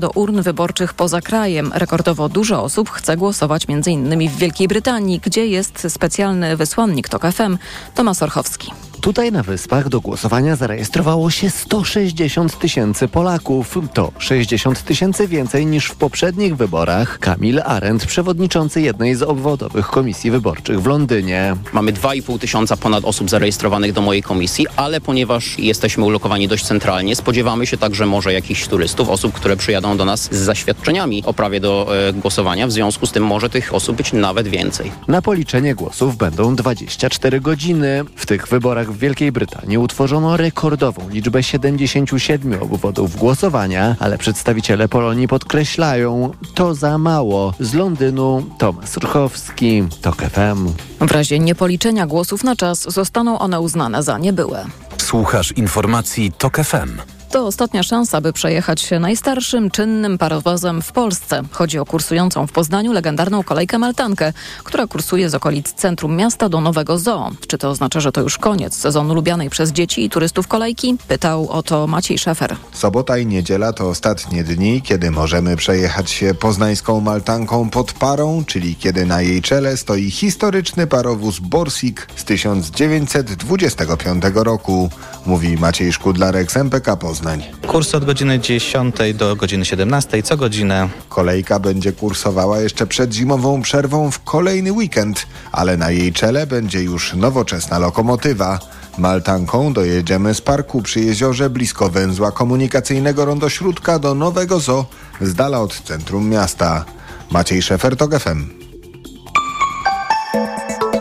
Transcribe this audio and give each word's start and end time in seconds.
do 0.00 0.10
urn 0.10 0.42
wyborczych 0.42 0.94
poza 0.94 1.20
krajem. 1.20 1.72
Rekordowo 1.74 2.28
dużo 2.28 2.62
osób 2.62 2.90
chce 2.90 3.16
głosować 3.16 3.66
m.in. 3.68 4.28
w 4.28 4.36
Wielkiej 4.36 4.68
Brytanii, 4.68 5.20
gdzie 5.24 5.46
jest 5.46 5.86
specjalny 5.88 6.56
wysłannik 6.56 7.08
TOK 7.08 7.22
FM, 7.32 7.58
Tomasz 7.94 8.22
Orchowski. 8.22 8.72
Tutaj 9.04 9.32
na 9.32 9.42
Wyspach 9.42 9.88
do 9.88 10.00
głosowania 10.00 10.56
zarejestrowało 10.56 11.30
się 11.30 11.50
160 11.50 12.58
tysięcy 12.58 13.08
Polaków. 13.08 13.78
To 13.94 14.12
60 14.18 14.84
tysięcy 14.84 15.28
więcej 15.28 15.66
niż 15.66 15.86
w 15.86 15.96
poprzednich 15.96 16.56
wyborach. 16.56 17.18
Kamil 17.18 17.60
Arendt, 17.64 18.06
przewodniczący 18.06 18.80
jednej 18.80 19.14
z 19.14 19.22
obwodowych 19.22 19.86
komisji 19.86 20.30
wyborczych 20.30 20.82
w 20.82 20.86
Londynie. 20.86 21.56
Mamy 21.72 21.92
2,5 21.92 22.38
tysiąca 22.38 22.76
ponad 22.76 23.04
osób 23.04 23.30
zarejestrowanych 23.30 23.92
do 23.92 24.00
mojej 24.00 24.22
komisji, 24.22 24.66
ale 24.76 25.00
ponieważ 25.00 25.58
jesteśmy 25.58 26.04
ulokowani 26.04 26.48
dość 26.48 26.66
centralnie, 26.66 27.16
spodziewamy 27.16 27.66
się 27.66 27.76
także 27.76 28.06
może 28.06 28.32
jakichś 28.32 28.66
turystów, 28.66 29.08
osób, 29.08 29.32
które 29.32 29.56
przyjadą 29.56 29.96
do 29.96 30.04
nas 30.04 30.22
z 30.22 30.36
zaświadczeniami 30.36 31.22
o 31.26 31.34
prawie 31.34 31.60
do 31.60 31.88
e, 32.08 32.12
głosowania. 32.12 32.66
W 32.66 32.72
związku 32.72 33.06
z 33.06 33.12
tym 33.12 33.24
może 33.24 33.50
tych 33.50 33.74
osób 33.74 33.96
być 33.96 34.12
nawet 34.12 34.48
więcej. 34.48 34.92
Na 35.08 35.22
policzenie 35.22 35.74
głosów 35.74 36.16
będą 36.16 36.56
24 36.56 37.40
godziny. 37.40 38.04
W 38.16 38.26
tych 38.26 38.48
wyborach 38.48 38.93
w 38.94 38.98
Wielkiej 38.98 39.32
Brytanii 39.32 39.78
utworzono 39.78 40.36
rekordową 40.36 41.08
liczbę 41.08 41.42
77 41.42 42.62
obwodów 42.62 43.16
głosowania, 43.16 43.96
ale 44.00 44.18
przedstawiciele 44.18 44.88
Polonii 44.88 45.28
podkreślają, 45.28 46.30
to 46.54 46.74
za 46.74 46.98
mało. 46.98 47.54
Z 47.60 47.74
Londynu 47.74 48.46
Tomasz 48.58 48.96
Ruchowski, 48.96 49.84
TOK 50.00 50.22
FM. 50.22 50.68
W 51.06 51.12
razie 51.12 51.38
niepoliczenia 51.38 52.06
głosów 52.06 52.44
na 52.44 52.56
czas 52.56 52.82
zostaną 52.82 53.38
one 53.38 53.60
uznane 53.60 54.02
za 54.02 54.18
niebyłe. 54.18 54.64
Słuchasz 54.98 55.52
informacji 55.52 56.32
TOK 56.32 56.56
FM. 56.56 57.13
To 57.34 57.46
ostatnia 57.46 57.82
szansa, 57.82 58.20
by 58.20 58.32
przejechać 58.32 58.80
się 58.80 58.98
najstarszym 58.98 59.70
czynnym 59.70 60.18
parowozem 60.18 60.82
w 60.82 60.92
Polsce. 60.92 61.42
Chodzi 61.50 61.78
o 61.78 61.84
kursującą 61.84 62.46
w 62.46 62.52
Poznaniu 62.52 62.92
legendarną 62.92 63.42
kolejkę 63.42 63.78
Maltankę, 63.78 64.32
która 64.64 64.86
kursuje 64.86 65.30
z 65.30 65.34
okolic 65.34 65.72
centrum 65.72 66.16
miasta 66.16 66.48
do 66.48 66.60
Nowego 66.60 66.98
Zoo. 66.98 67.30
Czy 67.48 67.58
to 67.58 67.70
oznacza, 67.70 68.00
że 68.00 68.12
to 68.12 68.20
już 68.20 68.38
koniec 68.38 68.74
sezonu 68.74 69.14
lubianej 69.14 69.50
przez 69.50 69.72
dzieci 69.72 70.04
i 70.04 70.10
turystów 70.10 70.48
kolejki? 70.48 70.96
Pytał 71.08 71.48
o 71.48 71.62
to 71.62 71.86
Maciej 71.86 72.18
Szefer. 72.18 72.56
Sobota 72.72 73.18
i 73.18 73.26
niedziela 73.26 73.72
to 73.72 73.88
ostatnie 73.88 74.44
dni, 74.44 74.82
kiedy 74.82 75.10
możemy 75.10 75.56
przejechać 75.56 76.10
się 76.10 76.34
poznańską 76.34 77.00
Maltanką 77.00 77.70
pod 77.70 77.92
parą, 77.92 78.44
czyli 78.46 78.76
kiedy 78.76 79.06
na 79.06 79.22
jej 79.22 79.42
czele 79.42 79.76
stoi 79.76 80.10
historyczny 80.10 80.86
parowóz 80.86 81.38
Borsik 81.38 82.06
z 82.16 82.24
1925 82.24 84.24
roku, 84.34 84.90
mówi 85.26 85.56
Maciej 85.56 85.92
Szkudlarek 85.92 86.52
z 86.52 86.56
MPK 86.56 86.96
Poznań. 86.96 87.23
Kurs 87.66 87.94
od 87.94 88.04
godziny 88.04 88.40
10 88.40 88.96
do 89.14 89.36
godziny 89.36 89.64
17 89.64 90.22
co 90.22 90.36
godzinę. 90.36 90.88
Kolejka 91.08 91.58
będzie 91.58 91.92
kursowała 91.92 92.60
jeszcze 92.60 92.86
przed 92.86 93.12
zimową 93.12 93.62
przerwą 93.62 94.10
w 94.10 94.24
kolejny 94.24 94.72
weekend, 94.72 95.26
ale 95.52 95.76
na 95.76 95.90
jej 95.90 96.12
czele 96.12 96.46
będzie 96.46 96.82
już 96.82 97.14
nowoczesna 97.14 97.78
lokomotywa. 97.78 98.58
Maltanką 98.98 99.72
dojedziemy 99.72 100.34
z 100.34 100.40
parku 100.40 100.82
przy 100.82 101.00
jeziorze 101.00 101.50
blisko 101.50 101.88
węzła 101.88 102.32
komunikacyjnego 102.32 103.24
Rondo 103.24 103.48
Śródka 103.48 103.98
do 103.98 104.14
Nowego 104.14 104.60
Zoo 104.60 104.86
z 105.20 105.34
dala 105.34 105.60
od 105.60 105.80
centrum 105.80 106.28
miasta. 106.28 106.84
Maciej 107.30 107.62
Szefer, 107.62 107.96
TOG 107.96 108.18
FM. 108.18 108.46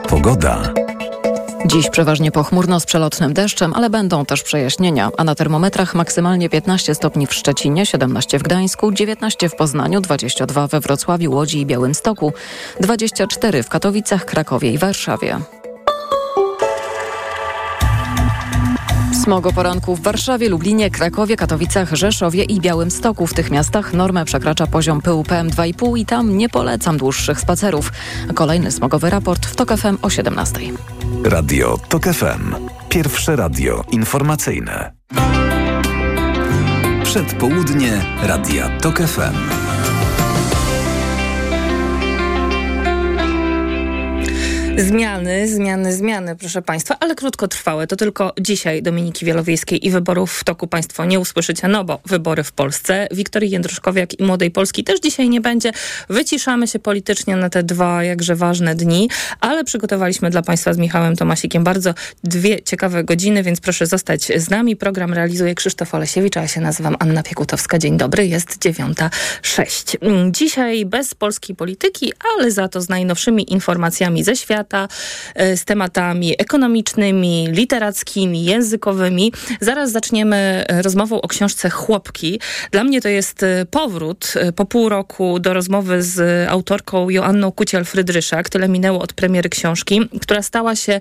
Pogoda. 0.10 0.73
Dziś 1.66 1.90
przeważnie 1.90 2.32
pochmurno 2.32 2.80
z 2.80 2.86
przelotnym 2.86 3.34
deszczem, 3.34 3.74
ale 3.74 3.90
będą 3.90 4.26
też 4.26 4.44
przejaśnienia, 4.44 5.10
a 5.18 5.24
na 5.24 5.36
termometrach 5.36 5.96
maksymalnie 5.96 6.50
15 6.50 6.96
stopni 6.96 7.28
w 7.28 7.34
Szczecinie, 7.34 7.86
17 7.86 8.40
w 8.40 8.44
Gdańsku, 8.44 8.92
19 8.92 9.50
w 9.50 9.56
Poznaniu, 9.56 10.02
22 10.02 10.68
we 10.68 10.80
Wrocławiu, 10.80 11.32
Łodzi 11.32 11.60
i 11.60 11.66
Białymstoku, 11.66 12.34
24 12.80 13.64
w 13.64 13.70
Katowicach, 13.70 14.26
Krakowie 14.26 14.72
i 14.72 14.78
Warszawie. 14.78 15.40
Smog 19.24 19.46
o 19.48 19.54
poranku 19.54 19.96
w 19.96 20.02
Warszawie, 20.02 20.50
Lublinie, 20.50 20.92
Krakowie, 20.92 21.36
Katowicach, 21.36 21.94
Rzeszowie 21.94 22.44
i 22.44 22.62
Białymstoku. 22.62 23.28
W 23.28 23.34
tych 23.34 23.52
miastach 23.52 23.94
normę 23.94 24.26
przekracza 24.26 24.68
poziom 24.68 25.02
pyłu 25.02 25.24
PM2,5 25.24 25.98
i 25.98 26.06
tam 26.06 26.38
nie 26.38 26.50
polecam 26.50 26.98
dłuższych 26.98 27.40
spacerów. 27.40 27.92
Kolejny 28.34 28.72
smogowy 28.72 29.10
raport 29.10 29.46
w 29.46 29.56
TOK 29.56 29.78
FM 29.78 29.98
o 30.02 30.10
17. 30.10 30.60
Radio 31.24 31.78
TOK 31.90 32.04
FM. 32.04 32.56
Pierwsze 32.90 33.36
radio 33.36 33.84
informacyjne. 33.92 34.94
Przedpołudnie 37.04 38.06
Radia 38.24 38.70
TOK 38.80 38.98
FM. 38.98 39.36
Zmiany, 44.78 45.48
zmiany, 45.48 45.94
zmiany, 45.94 46.36
proszę 46.36 46.62
Państwa, 46.62 46.98
ale 47.00 47.16
krótkotrwałe. 47.16 47.88
To 47.88 47.96
tylko 47.96 48.34
dzisiaj 48.40 48.84
Dominiki 48.84 49.26
Wielowiejskiej 49.26 49.88
i 49.88 49.92
wyborów 49.92 50.34
w 50.34 50.44
toku 50.44 50.68
Państwo 50.68 51.06
nie 51.06 51.20
usłyszycie, 51.20 51.68
no 51.68 51.84
bo 51.84 52.00
wybory 52.06 52.44
w 52.44 52.52
Polsce. 52.52 53.08
Wiktorii 53.12 53.52
Jędruszkowiak 53.52 54.20
i 54.20 54.24
Młodej 54.24 54.52
Polski 54.52 54.84
też 54.84 55.00
dzisiaj 55.00 55.30
nie 55.30 55.42
będzie. 55.42 55.72
Wyciszamy 56.10 56.68
się 56.68 56.80
politycznie 56.80 57.36
na 57.36 57.50
te 57.50 57.64
dwa 57.64 58.04
jakże 58.04 58.36
ważne 58.36 58.76
dni, 58.76 59.10
ale 59.40 59.64
przygotowaliśmy 59.64 60.30
dla 60.30 60.42
Państwa 60.42 60.74
z 60.74 60.78
Michałem 60.78 61.16
Tomasikiem 61.16 61.64
bardzo 61.64 61.94
dwie 62.24 62.62
ciekawe 62.62 63.04
godziny, 63.04 63.44
więc 63.44 63.62
proszę 63.62 63.86
zostać 63.86 64.32
z 64.36 64.50
nami. 64.50 64.76
Program 64.76 65.14
realizuje 65.14 65.56
Krzysztof 65.56 65.96
Olesiewicz, 65.96 66.38
a 66.38 66.42
ja 66.42 66.48
się 66.48 66.62
nazywam 66.62 66.96
Anna 67.00 67.24
Piekutowska. 67.24 67.80
Dzień 67.80 67.98
dobry, 67.98 68.28
jest 68.28 68.60
9.06. 68.60 70.32
Dzisiaj 70.32 70.86
bez 70.86 71.16
polskiej 71.16 71.56
polityki, 71.56 72.14
ale 72.36 72.52
za 72.52 72.68
to 72.68 72.82
z 72.82 72.90
najnowszymi 72.90 73.54
informacjami 73.54 74.24
ze 74.24 74.36
świata, 74.36 74.63
świata, 74.64 74.88
e, 75.36 75.58
z 75.58 75.66
tematami 75.66 76.36
ekonomicznymi, 76.38 77.48
literackimi, 77.52 78.46
językowymi. 78.46 79.34
Zaraz 79.62 79.92
zaczniemy 79.92 80.66
e, 80.68 80.82
rozmową 80.82 81.22
o 81.22 81.28
książce 81.28 81.70
Chłopki. 81.70 82.40
Dla 82.72 82.84
mnie 82.84 83.02
to 83.02 83.10
jest 83.10 83.44
e, 83.44 83.66
powrót 83.66 84.34
po 84.56 84.66
pół 84.66 84.90
roku 84.90 85.40
do 85.40 85.54
rozmowy 85.54 86.04
z 86.04 86.50
autorką 86.50 87.10
Joanną 87.10 87.50
Kuciel-Frydryszak. 87.50 88.50
Tyle 88.50 88.70
minęło 88.70 89.00
od 89.00 89.14
premiery 89.14 89.50
książki, 89.50 90.02
która 90.22 90.42
stała 90.42 90.76
się, 90.76 91.00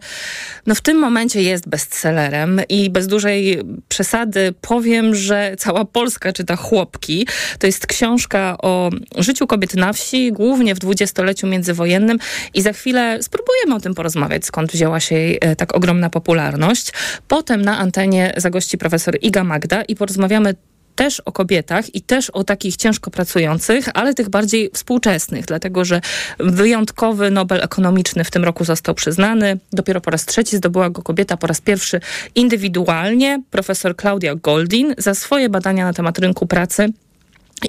no 0.66 0.74
w 0.74 0.80
tym 0.80 0.98
momencie 0.98 1.42
jest 1.42 1.68
bestsellerem 1.68 2.60
i 2.68 2.90
bez 2.90 3.06
dużej 3.06 3.62
przesady 3.88 4.54
powiem, 4.60 5.14
że 5.14 5.54
cała 5.58 5.84
Polska 5.84 6.32
czyta 6.32 6.56
Chłopki. 6.56 7.26
To 7.58 7.66
jest 7.66 7.86
książka 7.86 8.56
o 8.62 8.90
życiu 9.16 9.46
kobiet 9.46 9.74
na 9.74 9.92
wsi, 9.92 10.32
głównie 10.32 10.74
w 10.74 10.78
dwudziestoleciu 10.78 11.46
międzywojennym 11.46 12.18
i 12.54 12.62
za 12.62 12.72
chwilę 12.72 13.18
spróbuję 13.22 13.51
spróbujemy 13.52 13.74
o 13.76 13.80
tym 13.80 13.94
porozmawiać, 13.94 14.46
skąd 14.46 14.72
wzięła 14.72 15.00
się 15.00 15.14
jej 15.14 15.38
e, 15.40 15.56
tak 15.56 15.76
ogromna 15.76 16.10
popularność. 16.10 16.92
Potem 17.28 17.62
na 17.62 17.78
antenie 17.78 18.32
zagości 18.36 18.78
profesor 18.78 19.18
Iga 19.22 19.44
Magda 19.44 19.82
i 19.82 19.96
porozmawiamy 19.96 20.54
też 20.94 21.20
o 21.20 21.32
kobietach 21.32 21.94
i 21.94 22.02
też 22.02 22.30
o 22.30 22.44
takich 22.44 22.76
ciężko 22.76 23.10
pracujących, 23.10 23.88
ale 23.94 24.14
tych 24.14 24.28
bardziej 24.28 24.70
współczesnych, 24.74 25.46
dlatego 25.46 25.84
że 25.84 26.00
wyjątkowy 26.38 27.30
Nobel 27.30 27.62
ekonomiczny 27.62 28.24
w 28.24 28.30
tym 28.30 28.44
roku 28.44 28.64
został 28.64 28.94
przyznany. 28.94 29.58
Dopiero 29.72 30.00
po 30.00 30.10
raz 30.10 30.26
trzeci 30.26 30.56
zdobyła 30.56 30.91
go 30.91 31.02
kobieta, 31.02 31.36
po 31.36 31.46
raz 31.46 31.60
pierwszy 31.60 32.00
indywidualnie, 32.34 33.42
profesor 33.50 33.96
Claudia 33.96 34.34
Goldin, 34.34 34.94
za 34.98 35.14
swoje 35.14 35.48
badania 35.48 35.84
na 35.84 35.92
temat 35.92 36.18
rynku 36.18 36.46
pracy 36.46 36.92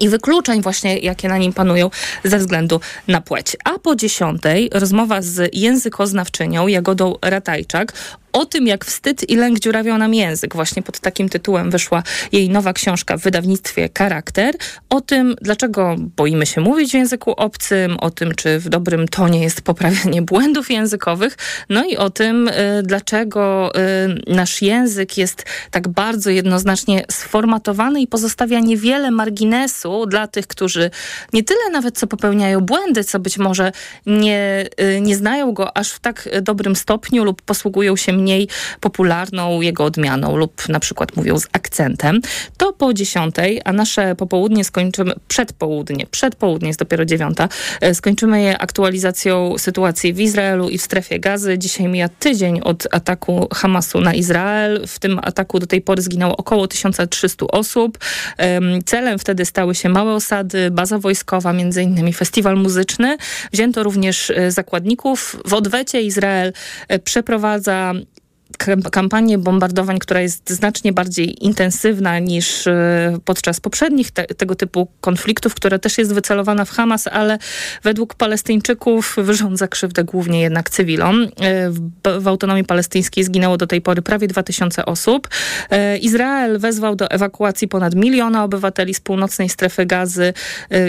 i 0.00 0.08
wykluczeń 0.08 0.62
właśnie, 0.62 0.98
jakie 0.98 1.28
na 1.28 1.38
nim 1.38 1.52
panują 1.52 1.90
ze 2.24 2.38
względu 2.38 2.80
na 3.08 3.20
płeć. 3.20 3.56
A 3.64 3.78
po 3.78 3.96
dziesiątej 3.96 4.70
rozmowa 4.72 5.22
z 5.22 5.54
językoznawczynią 5.54 6.66
Jagodą 6.66 7.14
Ratajczak 7.22 7.92
o 8.34 8.46
tym, 8.46 8.66
jak 8.66 8.84
wstyd 8.84 9.30
i 9.30 9.36
lęk 9.36 9.58
dziurawią 9.58 9.98
nam 9.98 10.14
język. 10.14 10.54
Właśnie 10.54 10.82
pod 10.82 11.00
takim 11.00 11.28
tytułem 11.28 11.70
wyszła 11.70 12.02
jej 12.32 12.50
nowa 12.50 12.72
książka 12.72 13.16
w 13.16 13.20
wydawnictwie 13.20 13.88
Charakter. 13.98 14.54
O 14.90 15.00
tym, 15.00 15.36
dlaczego 15.42 15.96
boimy 16.16 16.46
się 16.46 16.60
mówić 16.60 16.90
w 16.90 16.94
języku 16.94 17.32
obcym, 17.32 17.96
o 18.00 18.10
tym, 18.10 18.34
czy 18.34 18.58
w 18.58 18.68
dobrym 18.68 19.08
tonie 19.08 19.42
jest 19.42 19.62
poprawianie 19.62 20.22
błędów 20.32 20.70
językowych, 20.70 21.36
no 21.68 21.84
i 21.84 21.96
o 21.96 22.10
tym, 22.10 22.48
y, 22.48 22.52
dlaczego 22.82 23.72
y, 23.76 24.34
nasz 24.34 24.62
język 24.62 25.18
jest 25.18 25.44
tak 25.70 25.88
bardzo 25.88 26.30
jednoznacznie 26.30 27.04
sformatowany 27.10 28.00
i 28.00 28.06
pozostawia 28.06 28.60
niewiele 28.60 29.10
marginesu 29.84 30.06
dla 30.06 30.26
tych, 30.26 30.46
którzy 30.46 30.90
nie 31.32 31.42
tyle 31.42 31.70
nawet 31.72 31.98
co 31.98 32.06
popełniają 32.06 32.60
błędy, 32.60 33.04
co 33.04 33.18
być 33.18 33.38
może 33.38 33.72
nie, 34.06 34.66
y, 34.80 35.00
nie 35.00 35.16
znają 35.16 35.52
go 35.52 35.76
aż 35.76 35.90
w 35.90 36.00
tak 36.00 36.28
dobrym 36.42 36.76
stopniu 36.76 37.24
lub 37.24 37.42
posługują 37.42 37.96
się 37.96 38.12
mniej 38.12 38.48
popularną 38.80 39.60
jego 39.60 39.84
odmianą 39.84 40.36
lub 40.36 40.68
na 40.68 40.80
przykład 40.80 41.16
mówią 41.16 41.38
z 41.38 41.46
akcentem, 41.52 42.20
to 42.56 42.72
po 42.72 42.94
dziesiątej, 42.94 43.60
a 43.64 43.72
nasze 43.72 44.14
popołudnie 44.14 44.64
skończymy, 44.64 45.14
przedpołudnie, 45.28 46.06
przedpołudnie 46.06 46.68
jest 46.68 46.80
dopiero 46.80 47.04
dziewiąta, 47.04 47.48
e, 47.80 47.94
skończymy 47.94 48.42
je 48.42 48.58
aktualizacją 48.58 49.58
sytuacji 49.58 50.12
w 50.12 50.20
Izraelu 50.20 50.68
i 50.68 50.78
w 50.78 50.82
strefie 50.82 51.20
gazy. 51.20 51.58
Dzisiaj 51.58 51.88
mija 51.88 52.08
tydzień 52.08 52.60
od 52.60 52.86
ataku 52.90 53.48
Hamasu 53.54 54.00
na 54.00 54.14
Izrael. 54.14 54.86
W 54.86 54.98
tym 54.98 55.20
ataku 55.22 55.58
do 55.58 55.66
tej 55.66 55.80
pory 55.80 56.02
zginęło 56.02 56.36
około 56.36 56.68
1300 56.68 57.46
osób. 57.46 57.98
Celem 58.86 59.18
wtedy 59.18 59.44
stały 59.44 59.73
się 59.74 59.88
małe 59.88 60.12
osady, 60.12 60.70
baza 60.70 60.98
wojskowa, 60.98 61.52
między 61.52 61.82
innymi 61.82 62.12
festiwal 62.12 62.56
muzyczny. 62.56 63.16
Wzięto 63.52 63.82
również 63.82 64.30
e, 64.30 64.50
zakładników. 64.50 65.36
W 65.44 65.54
odwecie 65.54 66.02
Izrael 66.02 66.52
e, 66.88 66.98
przeprowadza 66.98 67.92
kampanię 68.92 69.38
bombardowań, 69.38 69.98
która 69.98 70.20
jest 70.20 70.50
znacznie 70.50 70.92
bardziej 70.92 71.44
intensywna 71.44 72.18
niż 72.18 72.66
e, 72.66 73.18
podczas 73.24 73.60
poprzednich 73.60 74.10
te, 74.10 74.24
tego 74.24 74.54
typu 74.54 74.88
konfliktów, 75.00 75.54
która 75.54 75.78
też 75.78 75.98
jest 75.98 76.14
wycelowana 76.14 76.64
w 76.64 76.70
Hamas, 76.70 77.06
ale 77.06 77.38
według 77.82 78.14
Palestyńczyków 78.14 79.16
wyrządza 79.18 79.68
krzywdę 79.68 80.04
głównie 80.04 80.40
jednak 80.40 80.70
cywilom. 80.70 81.22
E, 81.22 81.70
w, 81.70 81.90
w 82.20 82.28
autonomii 82.28 82.64
palestyńskiej 82.64 83.24
zginęło 83.24 83.56
do 83.56 83.66
tej 83.66 83.80
pory 83.80 84.02
prawie 84.02 84.28
2000 84.28 84.84
osób. 84.84 85.28
E, 85.70 85.98
Izrael 85.98 86.58
wezwał 86.58 86.96
do 86.96 87.10
ewakuacji 87.10 87.68
ponad 87.68 87.94
miliona 87.94 88.44
obywateli 88.44 88.94
z 88.94 89.00
północnej 89.00 89.48
strefy 89.48 89.86
gazy 89.86 90.32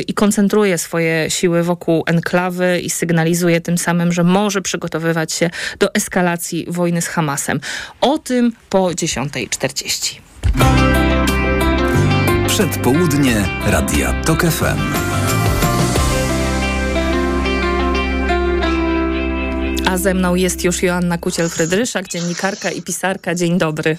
i 0.08 0.14
koncentruje 0.14 0.78
swoje 0.78 1.30
siły 1.30 1.64
wokół 1.64 2.04
enklawy 2.08 2.80
i 2.80 2.90
sygnalizuje 2.90 3.62
tym 3.62 3.78
samym, 3.78 4.12
że 4.12 4.24
może 4.24 4.62
przygotowywać 4.62 5.34
się 5.34 5.50
do 5.80 5.94
eskalacji 5.94 6.66
wojny 6.68 7.02
z 7.02 7.08
Hamasem. 7.08 7.55
O 8.02 8.18
tym 8.18 8.52
po 8.69 8.88
10.40. 8.88 10.16
Przedpołudnie 12.48 13.46
Radia 13.66 14.24
TOK 14.24 14.42
FM. 14.42 15.06
A 19.88 19.98
ze 19.98 20.13
mną 20.13 20.36
jest 20.36 20.63
już 20.63 20.84
Joanna 20.84 21.18
Kuciel-Frydryszak, 21.18 22.07
dziennikarka 22.07 22.72
i 22.72 22.81
pisarka. 22.81 23.36
Dzień 23.36 23.58
dobry. 23.58 23.98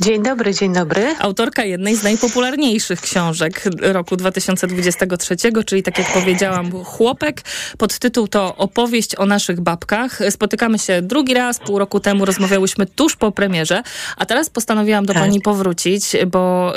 Dzień 0.00 0.22
dobry, 0.22 0.54
dzień 0.54 0.72
dobry. 0.72 1.14
Autorka 1.18 1.64
jednej 1.64 1.96
z 1.96 2.02
najpopularniejszych 2.02 3.00
książek 3.00 3.64
roku 3.80 4.16
2023, 4.16 5.36
czyli 5.66 5.82
tak 5.82 5.98
jak 5.98 6.12
powiedziałam, 6.12 6.84
Chłopek. 6.84 7.42
Pod 7.78 7.98
tytuł 7.98 8.28
to 8.28 8.56
Opowieść 8.56 9.16
o 9.16 9.26
naszych 9.26 9.60
babkach. 9.60 10.18
Spotykamy 10.30 10.78
się 10.78 11.02
drugi 11.02 11.34
raz, 11.34 11.58
pół 11.58 11.78
roku 11.78 12.00
temu 12.00 12.24
rozmawiałyśmy 12.24 12.86
tuż 12.86 13.16
po 13.16 13.32
premierze, 13.32 13.82
a 14.16 14.26
teraz 14.26 14.50
postanowiłam 14.50 15.06
do 15.06 15.12
tak. 15.12 15.22
pani 15.22 15.40
powrócić, 15.40 16.04
bo 16.26 16.72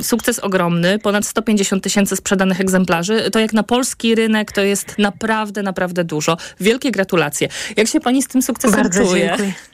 y, 0.00 0.02
sukces 0.02 0.38
ogromny, 0.38 0.98
ponad 0.98 1.26
150 1.26 1.82
tysięcy 1.84 2.16
sprzedanych 2.16 2.60
egzemplarzy. 2.60 3.30
To 3.30 3.38
jak 3.38 3.52
na 3.52 3.62
polski 3.62 4.14
rynek 4.14 4.52
to 4.52 4.60
jest 4.60 4.98
naprawdę, 4.98 5.62
naprawdę 5.62 6.04
dużo. 6.04 6.36
Wielkie 6.60 6.90
gratulacje. 6.90 7.48
Jak 7.76 7.88
się 7.88 8.00
pani 8.00 8.22
z 8.22 8.28
tym 8.28 8.42
sukcesem 8.42 8.82
Bardzo 8.82 9.04
czuje? 9.04 9.26
Dziękuję. 9.28 9.73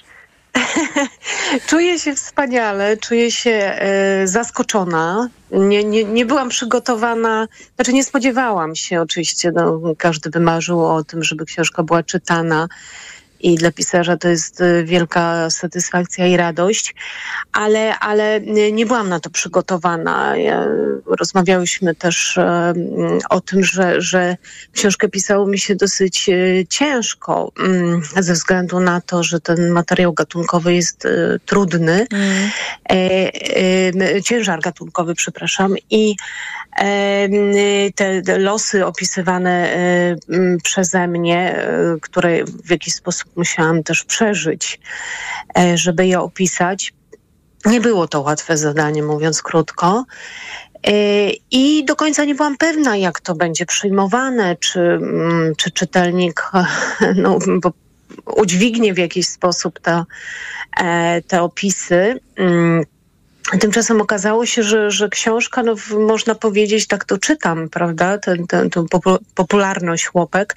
czuję 1.69 1.99
się 1.99 2.15
wspaniale, 2.15 2.97
czuję 2.97 3.33
się 3.33 3.51
e, 3.51 4.27
zaskoczona. 4.27 5.29
Nie, 5.53 5.85
nie, 5.85 6.05
nie 6.05 6.27
byłam 6.27 6.49
przygotowana, 6.49 7.49
znaczy 7.77 7.93
nie 7.93 8.05
spodziewałam 8.05 8.77
się 8.77 9.01
oczywiście, 9.01 9.53
no, 9.53 9.81
każdy 9.99 10.31
by 10.31 10.41
marzył 10.41 10.87
o 10.87 11.05
tym, 11.05 11.25
żeby 11.25 11.45
książka 11.45 11.83
była 11.83 12.03
czytana 12.03 12.69
i 13.41 13.55
dla 13.55 13.73
pisarza 13.73 14.17
to 14.17 14.29
jest 14.29 14.61
y, 14.61 14.85
wielka 14.85 15.51
satysfakcja 15.51 16.27
i 16.27 16.37
radość, 16.37 16.95
ale, 17.53 17.99
ale 17.99 18.41
nie 18.73 18.87
byłam 18.87 19.09
na 19.09 19.21
to 19.21 19.31
przygotowana. 19.31 20.35
Rozmawiałyśmy 21.07 21.95
też 21.95 22.39
e, 22.39 22.75
o 23.31 23.41
tym, 23.41 23.65
że, 23.65 24.01
że 24.01 24.37
książkę 24.73 25.09
pisało 25.09 25.47
mi 25.47 25.59
się 25.59 25.77
dosyć 25.77 26.29
e, 26.29 26.67
ciężko 26.67 27.53
mm, 27.59 28.03
ze 28.17 28.33
względu 28.33 28.81
na 28.81 29.01
to, 29.01 29.23
że 29.23 29.41
ten 29.41 29.71
materiał 29.71 30.13
gatunkowy 30.13 30.75
jest 30.75 31.05
e, 31.07 31.39
trudny, 31.47 32.07
mm. 32.13 32.51
ciężar 34.23 34.61
gatunkowy, 34.61 35.15
przepraszam, 35.15 35.75
i 35.91 36.17
te 37.95 38.39
losy 38.39 38.87
opisywane 38.87 39.77
przeze 40.63 41.09
mnie, 41.09 41.67
które 42.03 42.45
w 42.45 42.71
jakiś 42.71 42.95
sposób 42.95 43.37
musiałam 43.37 43.83
też 43.83 44.05
przeżyć, 44.05 44.81
e, 45.59 45.79
żeby 45.79 46.07
je 46.07 46.21
opisać. 46.21 46.93
Nie 47.65 47.81
było 47.81 48.09
to 48.09 48.21
łatwe 48.21 48.57
zadanie, 48.57 49.03
mówiąc 49.03 49.43
krótko. 49.43 50.05
E, 50.87 50.93
I 51.51 51.85
do 51.85 51.97
końca 51.97 52.25
nie 52.25 52.35
byłam 52.35 52.57
pewna, 52.57 52.97
jak 52.97 53.21
to 53.21 53.35
będzie 53.35 53.67
przyjmowane, 53.67 54.57
czy, 54.57 54.81
mm, 54.81 55.53
czy 55.57 55.71
czytelnik 55.71 56.51
no, 57.23 57.39
udźwignie 58.37 58.95
w 58.95 58.99
jakiś 58.99 59.29
sposób 59.29 59.81
te, 59.81 60.05
e, 60.81 61.23
te 61.23 61.43
opisy. 61.43 62.21
Tymczasem 63.59 64.01
okazało 64.01 64.47
się, 64.47 64.63
że, 64.63 64.91
że 64.91 65.09
książka, 65.09 65.63
no, 65.63 65.75
można 65.99 66.35
powiedzieć, 66.35 66.87
tak 66.87 67.05
to 67.05 67.19
czytam, 67.19 67.69
prawda, 67.69 68.19
tę 68.19 68.37
popularność 69.35 70.07
chłopek, 70.07 70.55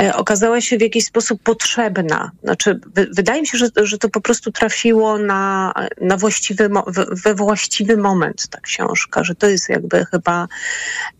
e, 0.00 0.16
okazała 0.16 0.60
się 0.60 0.78
w 0.78 0.80
jakiś 0.80 1.04
sposób 1.04 1.42
potrzebna. 1.42 2.30
Znaczy, 2.42 2.80
wydaje 3.12 3.40
mi 3.40 3.46
się, 3.46 3.58
że, 3.58 3.68
że 3.76 3.98
to 3.98 4.08
po 4.08 4.20
prostu 4.20 4.52
trafiło 4.52 5.18
na, 5.18 5.72
na 6.00 6.16
właściwy, 6.16 6.70
we 7.10 7.34
właściwy 7.34 7.96
moment 7.96 8.48
ta 8.48 8.60
książka, 8.60 9.24
że 9.24 9.34
to 9.34 9.46
jest 9.46 9.68
jakby 9.68 10.04
chyba 10.04 10.48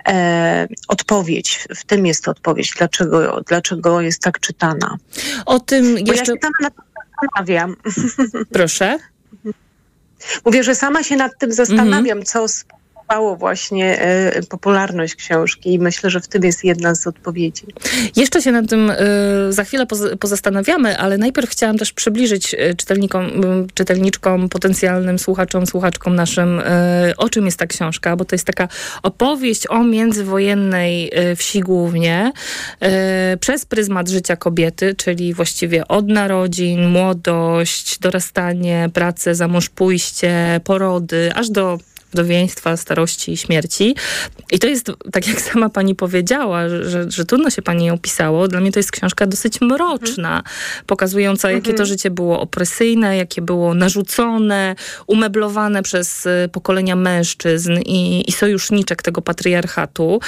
e, 0.08 0.68
odpowiedź, 0.88 1.68
w 1.76 1.84
tym 1.84 2.06
jest 2.06 2.28
odpowiedź, 2.28 2.72
dlaczego, 2.78 3.40
dlaczego 3.48 4.00
jest 4.00 4.22
tak 4.22 4.40
czytana. 4.40 4.96
O 5.46 5.60
tym 5.60 5.94
Bo 5.94 5.98
jeszcze... 5.98 6.14
ja 6.14 6.24
się 6.24 6.32
tam 6.40 6.52
zastanawiam. 6.62 7.76
Proszę. 8.52 8.98
Mówię, 10.44 10.62
że 10.62 10.74
sama 10.74 11.02
się 11.02 11.16
nad 11.16 11.38
tym 11.38 11.52
zastanawiam, 11.52 12.18
mm 12.18 12.24
-hmm. 12.24 12.64
Spowodowało 13.06 13.36
właśnie 13.36 14.00
e, 14.00 14.42
popularność 14.42 15.14
książki 15.14 15.72
i 15.72 15.78
myślę, 15.78 16.10
że 16.10 16.20
w 16.20 16.28
tym 16.28 16.44
jest 16.44 16.64
jedna 16.64 16.94
z 16.94 17.06
odpowiedzi. 17.06 17.66
Jeszcze 18.16 18.42
się 18.42 18.52
nad 18.52 18.70
tym 18.70 18.90
e, 18.90 18.96
za 19.48 19.64
chwilę 19.64 19.86
poz 19.86 20.00
pozastanawiamy, 20.20 20.98
ale 20.98 21.18
najpierw 21.18 21.50
chciałam 21.50 21.78
też 21.78 21.92
przybliżyć 21.92 22.54
e, 22.54 22.74
czytelnikom, 22.74 23.30
czytelniczkom, 23.74 24.48
potencjalnym 24.48 25.18
słuchaczom, 25.18 25.66
słuchaczkom 25.66 26.14
naszym, 26.14 26.60
o 27.16 27.28
czym 27.28 27.46
jest 27.46 27.58
ta 27.58 27.66
książka, 27.66 28.16
bo 28.16 28.24
to 28.24 28.34
jest 28.34 28.46
taka 28.46 28.68
opowieść 29.02 29.66
o 29.66 29.84
międzywojennej 29.84 31.10
wsi 31.36 31.60
głównie 31.60 32.32
przez 33.40 33.64
pryzmat 33.64 34.08
życia 34.08 34.36
kobiety, 34.36 34.94
czyli 34.94 35.34
właściwie 35.34 35.88
od 35.88 36.08
narodzin, 36.08 36.88
młodość, 36.88 37.98
dorastanie, 37.98 38.90
pracę, 38.94 39.34
za 39.34 39.48
mąż 39.48 39.68
pójście, 39.68 40.60
porody, 40.64 41.32
aż 41.34 41.50
do 41.50 41.78
wdowieństwa, 42.12 42.76
starości 42.76 43.32
i 43.32 43.36
śmierci. 43.36 43.94
I 44.52 44.58
to 44.58 44.66
jest, 44.66 44.92
tak 45.12 45.28
jak 45.28 45.40
sama 45.40 45.68
pani 45.68 45.94
powiedziała, 45.94 46.68
że, 46.68 47.10
że 47.10 47.24
trudno 47.24 47.50
się 47.50 47.62
pani 47.62 47.86
ją 47.86 47.98
pisało. 47.98 48.48
Dla 48.48 48.60
mnie 48.60 48.72
to 48.72 48.78
jest 48.78 48.90
książka 48.90 49.26
dosyć 49.26 49.60
mroczna, 49.60 50.42
pokazująca, 50.86 51.50
jakie 51.50 51.64
to 51.64 51.70
mhm. 51.70 51.86
życie 51.86 52.10
było 52.10 52.40
opresyjne, 52.40 53.16
jakie 53.16 53.42
było 53.42 53.74
narzucone, 53.74 54.74
umeblowane 55.06 55.82
przez 55.82 56.26
y, 56.26 56.48
pokolenia 56.52 56.96
mężczyzn 56.96 57.72
i, 57.72 58.24
i 58.28 58.32
sojuszniczek 58.32 59.02
tego 59.02 59.22
patriarchatu. 59.22 60.20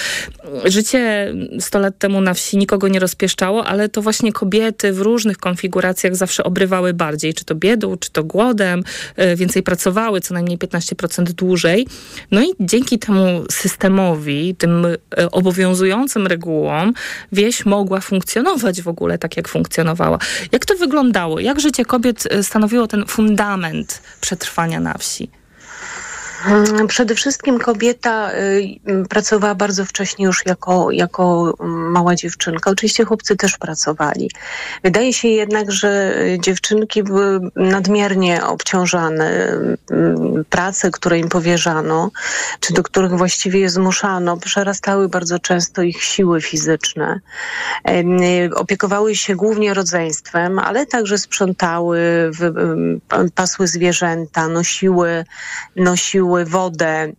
Życie 0.65 1.35
100 1.61 1.79
lat 1.79 1.99
temu 1.99 2.21
na 2.21 2.35
wsi 2.35 2.57
nikogo 2.57 2.89
nie 2.89 3.01
rozpieszczało, 3.01 3.67
ale 3.67 3.89
to 3.89 4.03
właśnie 4.03 4.33
kobiety 4.33 4.93
w 4.93 5.01
różnych 5.01 5.39
konfiguracjach 5.39 6.17
zawsze 6.17 6.45
obrywały 6.45 6.95
bardziej, 6.95 7.35
czy 7.35 7.45
to 7.45 7.55
biedą, 7.55 7.97
czy 7.97 8.11
to 8.11 8.25
głodem, 8.25 8.83
y, 9.19 9.37
więcej 9.37 9.63
pracowały, 9.63 10.21
co 10.21 10.35
najmniej 10.35 10.59
15% 10.59 11.23
dłużej. 11.23 11.68
No 12.31 12.43
i 12.43 12.47
dzięki 12.61 12.99
temu 12.99 13.45
systemowi, 13.51 14.55
tym 14.55 14.87
e, 14.87 15.31
obowiązującym 15.31 16.27
regułom, 16.27 16.93
wieś 17.33 17.67
mogła 17.67 18.01
funkcjonować 18.01 18.83
w 18.83 18.89
ogóle 18.89 19.19
tak, 19.19 19.37
jak 19.37 19.49
funkcjonowała. 19.49 20.19
Jak 20.53 20.67
to 20.67 20.77
wyglądało? 20.77 21.41
Jak 21.41 21.61
życie 21.61 21.85
kobiet 21.85 22.29
e, 22.31 22.43
stanowiło 22.43 22.87
ten 22.87 23.07
fundament 23.07 24.03
przetrwania 24.21 24.81
na 24.81 24.99
wsi? 24.99 25.31
Mm, 26.47 26.87
przede 26.87 27.15
wszystkim 27.15 27.59
kobieta 27.59 28.31
y, 28.33 29.09
pracowała 29.09 29.55
bardzo 29.55 29.85
wcześnie 29.85 30.27
już 30.27 30.47
jako, 30.47 30.91
jako 30.91 31.55
mała 31.91 32.15
dziewczynka. 32.15 32.71
Oczywiście 32.71 33.05
chłopcy 33.05 33.37
też 33.37 33.59
pracowali. 33.59 34.31
Wydaje 34.85 35.13
się 35.13 35.29
jednak, 35.29 35.73
że 35.73 36.15
dziewczynki 36.39 37.03
były 37.03 37.41
nadmiernie 37.57 38.45
obciążane. 38.45 39.53
Prace, 40.51 40.91
które 40.91 41.19
im 41.19 41.29
powierzano, 41.29 42.11
czy 42.61 42.75
do 42.75 42.83
których 42.83 43.13
właściwie 43.13 43.61
je 43.61 43.71
zmuszano, 43.71 44.37
przerastały 44.37 45.09
bardzo 45.09 45.39
często 45.39 45.83
ich 45.83 46.03
siły 46.03 46.41
fizyczne. 46.41 47.21
Opiekowały 48.55 49.17
się 49.17 49.37
głównie 49.37 49.75
rodzeństwem, 49.75 50.59
ale 50.59 50.87
także 50.87 51.19
sprzątały, 51.19 52.31
pasły 53.35 53.67
zwierzęta, 53.67 54.49
nosiły, 54.49 55.25
nosiły 55.77 56.28
wodę. 56.47 57.13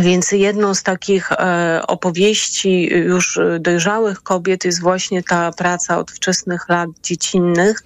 Więc 0.00 0.32
jedną 0.32 0.74
z 0.74 0.82
takich 0.82 1.32
e, 1.32 1.82
opowieści 1.86 2.86
już 2.92 3.40
dojrzałych 3.60 4.22
kobiet 4.22 4.64
jest 4.64 4.80
właśnie 4.80 5.22
ta 5.22 5.52
praca 5.52 5.98
od 5.98 6.10
wczesnych 6.10 6.68
lat 6.68 6.90
dziecinnych, 7.02 7.82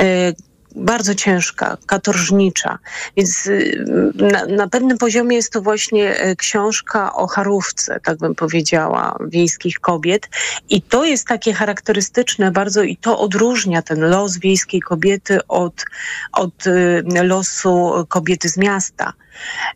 e, 0.00 0.32
bardzo 0.78 1.14
ciężka, 1.14 1.76
katorżnicza. 1.86 2.78
Więc 3.16 3.46
y, 3.46 3.84
na, 4.14 4.46
na, 4.46 4.68
pewnym 4.68 4.98
poziomie 4.98 5.36
jest 5.36 5.52
to 5.52 5.62
właśnie 5.62 6.26
y, 6.26 6.36
książka 6.36 7.14
o 7.14 7.26
charówce, 7.26 8.00
tak 8.00 8.18
bym 8.18 8.34
powiedziała, 8.34 9.18
wiejskich 9.26 9.80
kobiet. 9.80 10.28
I 10.70 10.82
to 10.82 11.04
jest 11.04 11.26
takie 11.26 11.52
charakterystyczne 11.52 12.50
bardzo 12.50 12.82
i 12.82 12.96
to 12.96 13.18
odróżnia 13.18 13.82
ten 13.82 14.00
los 14.00 14.38
wiejskiej 14.38 14.80
kobiety 14.80 15.38
od, 15.48 15.84
od 16.32 16.66
y, 16.66 17.02
losu 17.22 18.06
kobiety 18.08 18.48
z 18.48 18.56
miasta. 18.56 19.12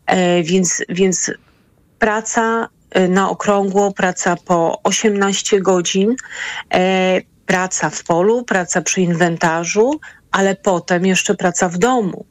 E, 0.07 0.43
więc, 0.43 0.85
więc 0.89 1.31
praca 1.99 2.69
na 3.09 3.31
okrągło, 3.31 3.93
praca 3.93 4.37
po 4.37 4.83
18 4.83 5.61
godzin, 5.61 6.17
e, 6.75 7.21
praca 7.47 7.91
w 7.91 8.05
polu, 8.05 8.45
praca 8.45 8.83
przy 8.83 9.01
inwentarzu, 9.01 10.01
ale 10.31 10.57
potem 10.57 11.07
jeszcze 11.07 11.35
praca 11.35 11.69
w 11.69 11.79
domu. 11.79 12.25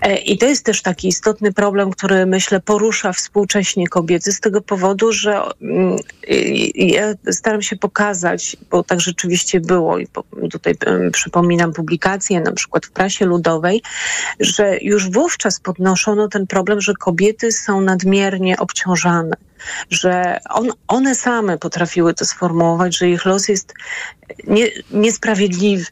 E, 0.00 0.16
I 0.16 0.38
to 0.38 0.46
jest 0.46 0.64
też 0.64 0.82
taki 0.82 1.08
istotny 1.08 1.52
problem, 1.52 1.90
który 1.90 2.26
myślę 2.26 2.60
porusza 2.60 3.12
współcześnie 3.12 3.88
kobiety 3.88 4.32
z 4.32 4.40
tego 4.40 4.60
powodu, 4.60 5.12
że 5.12 5.42
mm, 5.62 5.96
ja 6.74 7.14
staram 7.30 7.62
się 7.62 7.76
pokazać, 7.76 8.56
bo 8.70 8.82
tak 8.82 9.00
rzeczywiście 9.00 9.60
było 9.60 9.98
i 9.98 10.06
tutaj 10.50 10.74
przypominam 11.12 11.72
publikacje 11.72 12.40
na 12.40 12.52
przykład 12.52 12.86
w 12.86 12.90
prasie 12.90 13.26
ludowej, 13.26 13.82
że 14.40 14.78
już 14.82 15.10
wówczas 15.10 15.60
podnoszono 15.60 16.28
ten 16.28 16.46
problem, 16.46 16.80
że 16.80 16.94
kobiety 16.94 17.52
są 17.52 17.80
nadmiernie 17.80 18.56
obciążane 18.56 19.36
że 19.90 20.40
on, 20.50 20.70
one 20.88 21.14
same 21.14 21.58
potrafiły 21.58 22.14
to 22.14 22.24
sformułować, 22.24 22.98
że 22.98 23.08
ich 23.08 23.24
los 23.24 23.48
jest 23.48 23.74
nie, 24.46 24.68
niesprawiedliwy 24.90 25.86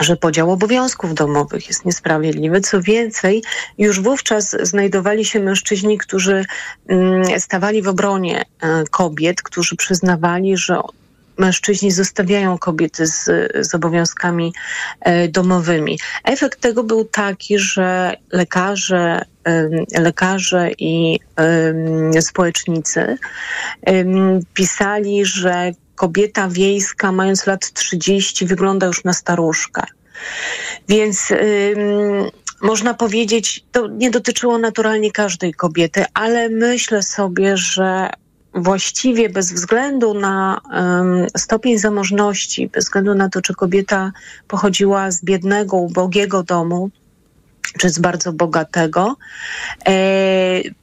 że 0.00 0.16
podział 0.16 0.50
obowiązków 0.50 1.14
domowych 1.14 1.68
jest 1.68 1.84
niesprawiedliwy. 1.84 2.60
Co 2.60 2.82
więcej, 2.82 3.42
już 3.78 4.00
wówczas 4.00 4.56
znajdowali 4.62 5.24
się 5.24 5.40
mężczyźni, 5.40 5.98
którzy 5.98 6.44
mm, 6.88 7.40
stawali 7.40 7.82
w 7.82 7.88
obronie 7.88 8.44
e, 8.60 8.84
kobiet, 8.90 9.42
którzy 9.42 9.76
przyznawali, 9.76 10.56
że 10.56 10.80
mężczyźni 11.38 11.90
zostawiają 11.90 12.58
kobiety 12.58 13.06
z, 13.06 13.24
z 13.66 13.74
obowiązkami 13.74 14.52
e, 15.00 15.28
domowymi. 15.28 15.98
Efekt 16.24 16.60
tego 16.60 16.84
był 16.84 17.04
taki, 17.04 17.58
że 17.58 18.16
lekarze, 18.32 19.24
lekarze 19.98 20.70
i 20.78 21.20
społecznicy 22.20 23.18
pisali, 24.54 25.24
że 25.24 25.72
kobieta 25.94 26.48
wiejska, 26.48 27.12
mając 27.12 27.46
lat 27.46 27.72
30, 27.72 28.46
wygląda 28.46 28.86
już 28.86 29.04
na 29.04 29.12
staruszkę. 29.12 29.82
Więc 30.88 31.32
można 32.62 32.94
powiedzieć, 32.94 33.64
to 33.72 33.88
nie 33.88 34.10
dotyczyło 34.10 34.58
naturalnie 34.58 35.12
każdej 35.12 35.54
kobiety, 35.54 36.04
ale 36.14 36.48
myślę 36.48 37.02
sobie, 37.02 37.56
że 37.56 38.10
właściwie 38.54 39.28
bez 39.28 39.52
względu 39.52 40.14
na 40.14 40.60
um, 40.72 41.26
stopień 41.36 41.78
zamożności, 41.78 42.68
bez 42.68 42.84
względu 42.84 43.14
na 43.14 43.28
to, 43.28 43.42
czy 43.42 43.54
kobieta 43.54 44.12
pochodziła 44.48 45.10
z 45.10 45.24
biednego, 45.24 45.76
ubogiego 45.76 46.42
domu, 46.42 46.90
czy 47.78 47.90
z 47.90 47.98
bardzo 47.98 48.32
bogatego. 48.32 49.16
E, 49.86 49.92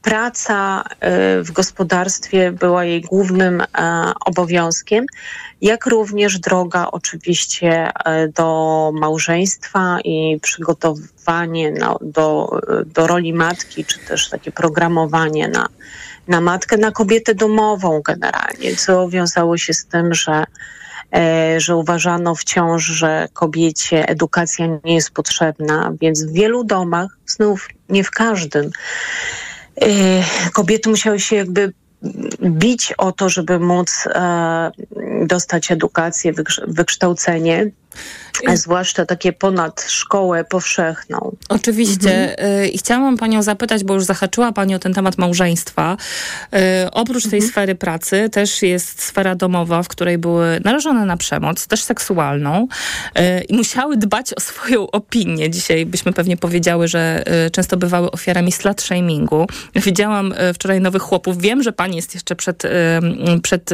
praca 0.02 0.84
e, 1.00 1.42
w 1.42 1.52
gospodarstwie 1.52 2.52
była 2.52 2.86
jej 2.86 3.02
głównym 3.02 3.62
e, 3.62 3.66
obowiązkiem, 4.26 5.06
jak 5.62 5.86
również 5.86 6.40
droga 6.40 6.88
oczywiście 6.92 7.92
do 8.36 8.92
małżeństwa 8.94 9.98
i 10.04 10.40
przygotowanie 10.42 11.74
do, 12.02 12.60
do 12.86 13.08
roli 13.08 13.34
matki, 13.34 13.86
czy 13.86 14.00
też 14.00 14.30
takie 14.30 14.52
programowanie 14.52 15.48
na, 15.48 15.68
na 16.28 16.42
matkę, 16.42 16.78
na 16.78 16.92
kobietę 16.92 17.36
domową 17.36 18.02
generalnie, 18.02 18.76
co 18.76 19.10
wiązało 19.10 19.58
się 19.58 19.74
z 19.74 19.86
tym, 19.86 20.14
że 20.14 20.46
E, 21.16 21.60
że 21.60 21.76
uważano 21.76 22.36
wciąż, 22.36 22.84
że 22.84 23.28
kobiecie 23.34 24.08
edukacja 24.08 24.68
nie 24.84 24.96
jest 24.96 25.12
potrzebna, 25.12 25.94
więc 26.02 26.24
w 26.24 26.32
wielu 26.32 26.64
domach, 26.64 27.18
znów 27.26 27.68
nie 27.90 28.04
w 28.04 28.12
każdym, 28.12 28.70
e, 29.82 29.88
kobiety 30.54 30.90
musiały 30.90 31.20
się 31.20 31.36
jakby 31.36 31.74
bić 32.42 32.94
o 32.98 33.12
to, 33.12 33.30
żeby 33.30 33.60
móc 33.60 34.08
e, 34.08 34.72
dostać 35.26 35.72
edukację, 35.72 36.34
wykształcenie 36.68 37.72
zwłaszcza 38.54 39.06
takie 39.06 39.34
ponad 39.34 39.86
szkołę 39.88 40.44
powszechną. 40.44 41.36
Oczywiście. 41.50 42.40
Mhm. 42.40 42.72
I 42.72 42.78
chciałam 42.78 43.18
panią 43.18 43.44
zapytać, 43.44 43.84
bo 43.84 43.94
już 43.94 44.04
zahaczyła 44.04 44.52
pani 44.52 44.76
o 44.76 44.80
ten 44.80 44.94
temat 44.94 45.18
małżeństwa. 45.18 45.98
Y, 46.56 46.92
oprócz 46.92 47.24
tej 47.24 47.40
mhm. 47.40 47.52
sfery 47.52 47.76
pracy 47.76 48.30
też 48.30 48.62
jest 48.62 49.04
sfera 49.04 49.36
domowa, 49.36 49.84
w 49.84 49.88
której 49.88 50.18
były 50.18 50.60
narażone 50.64 51.06
na 51.06 51.18
przemoc, 51.18 51.68
też 51.68 51.84
seksualną 51.84 52.68
y, 53.20 53.44
i 53.44 53.56
musiały 53.56 53.98
dbać 53.98 54.34
o 54.34 54.40
swoją 54.40 54.92
opinię. 54.92 55.50
Dzisiaj 55.50 55.86
byśmy 55.86 56.14
pewnie 56.14 56.38
powiedziały, 56.38 56.88
że 56.88 57.24
często 57.52 57.78
bywały 57.78 58.12
ofiarami 58.12 58.52
slut 58.52 58.82
shamingu. 58.82 59.48
Widziałam 59.76 60.34
wczoraj 60.54 60.82
nowych 60.82 61.02
chłopów. 61.02 61.42
Wiem, 61.42 61.64
że 61.64 61.72
pani 61.72 61.96
jest 61.96 62.14
jeszcze 62.14 62.36
przed, 62.36 62.64
przed 63.44 63.70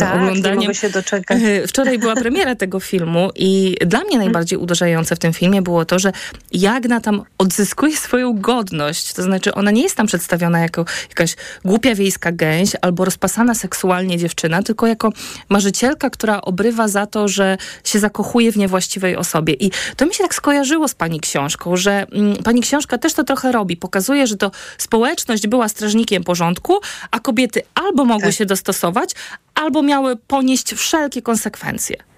tak, 0.00 0.14
oglądaniem. 0.14 0.58
Nie 0.58 0.66
mogę 0.66 0.74
się 0.74 0.90
doczekać. 0.90 1.38
Wczoraj 1.66 1.98
była 1.98 2.14
premiera 2.24 2.54
tego 2.54 2.80
filmu 2.80 3.30
i 3.34 3.51
dla 3.86 4.04
mnie 4.04 4.18
najbardziej 4.18 4.58
uderzające 4.58 5.16
w 5.16 5.18
tym 5.18 5.32
filmie 5.32 5.62
było 5.62 5.84
to, 5.84 5.98
że 5.98 6.12
Jagna 6.52 7.00
tam 7.00 7.22
odzyskuje 7.38 7.96
swoją 7.96 8.40
godność. 8.40 9.12
To 9.12 9.22
znaczy, 9.22 9.54
ona 9.54 9.70
nie 9.70 9.82
jest 9.82 9.96
tam 9.96 10.06
przedstawiona 10.06 10.60
jako 10.60 10.84
jakaś 11.08 11.36
głupia 11.64 11.94
wiejska 11.94 12.32
gęś 12.32 12.72
albo 12.82 13.04
rozpasana 13.04 13.54
seksualnie 13.54 14.18
dziewczyna, 14.18 14.62
tylko 14.62 14.86
jako 14.86 15.12
marzycielka, 15.48 16.10
która 16.10 16.40
obrywa 16.40 16.88
za 16.88 17.06
to, 17.06 17.28
że 17.28 17.56
się 17.84 17.98
zakochuje 17.98 18.52
w 18.52 18.56
niewłaściwej 18.56 19.16
osobie. 19.16 19.54
I 19.54 19.70
to 19.96 20.06
mi 20.06 20.14
się 20.14 20.24
tak 20.24 20.34
skojarzyło 20.34 20.88
z 20.88 20.94
pani 20.94 21.20
książką, 21.20 21.76
że 21.76 22.06
mm, 22.12 22.36
pani 22.36 22.60
książka 22.60 22.98
też 22.98 23.14
to 23.14 23.24
trochę 23.24 23.52
robi. 23.52 23.76
Pokazuje, 23.76 24.26
że 24.26 24.36
to 24.36 24.50
społeczność 24.78 25.46
była 25.46 25.68
strażnikiem 25.68 26.24
porządku, 26.24 26.78
a 27.10 27.20
kobiety 27.20 27.62
albo 27.74 28.04
mogły 28.04 28.28
tak. 28.28 28.34
się 28.34 28.46
dostosować, 28.46 29.10
albo 29.54 29.82
miały 29.82 30.16
ponieść 30.16 30.74
wszelkie 30.74 31.22
konsekwencje. 31.22 32.11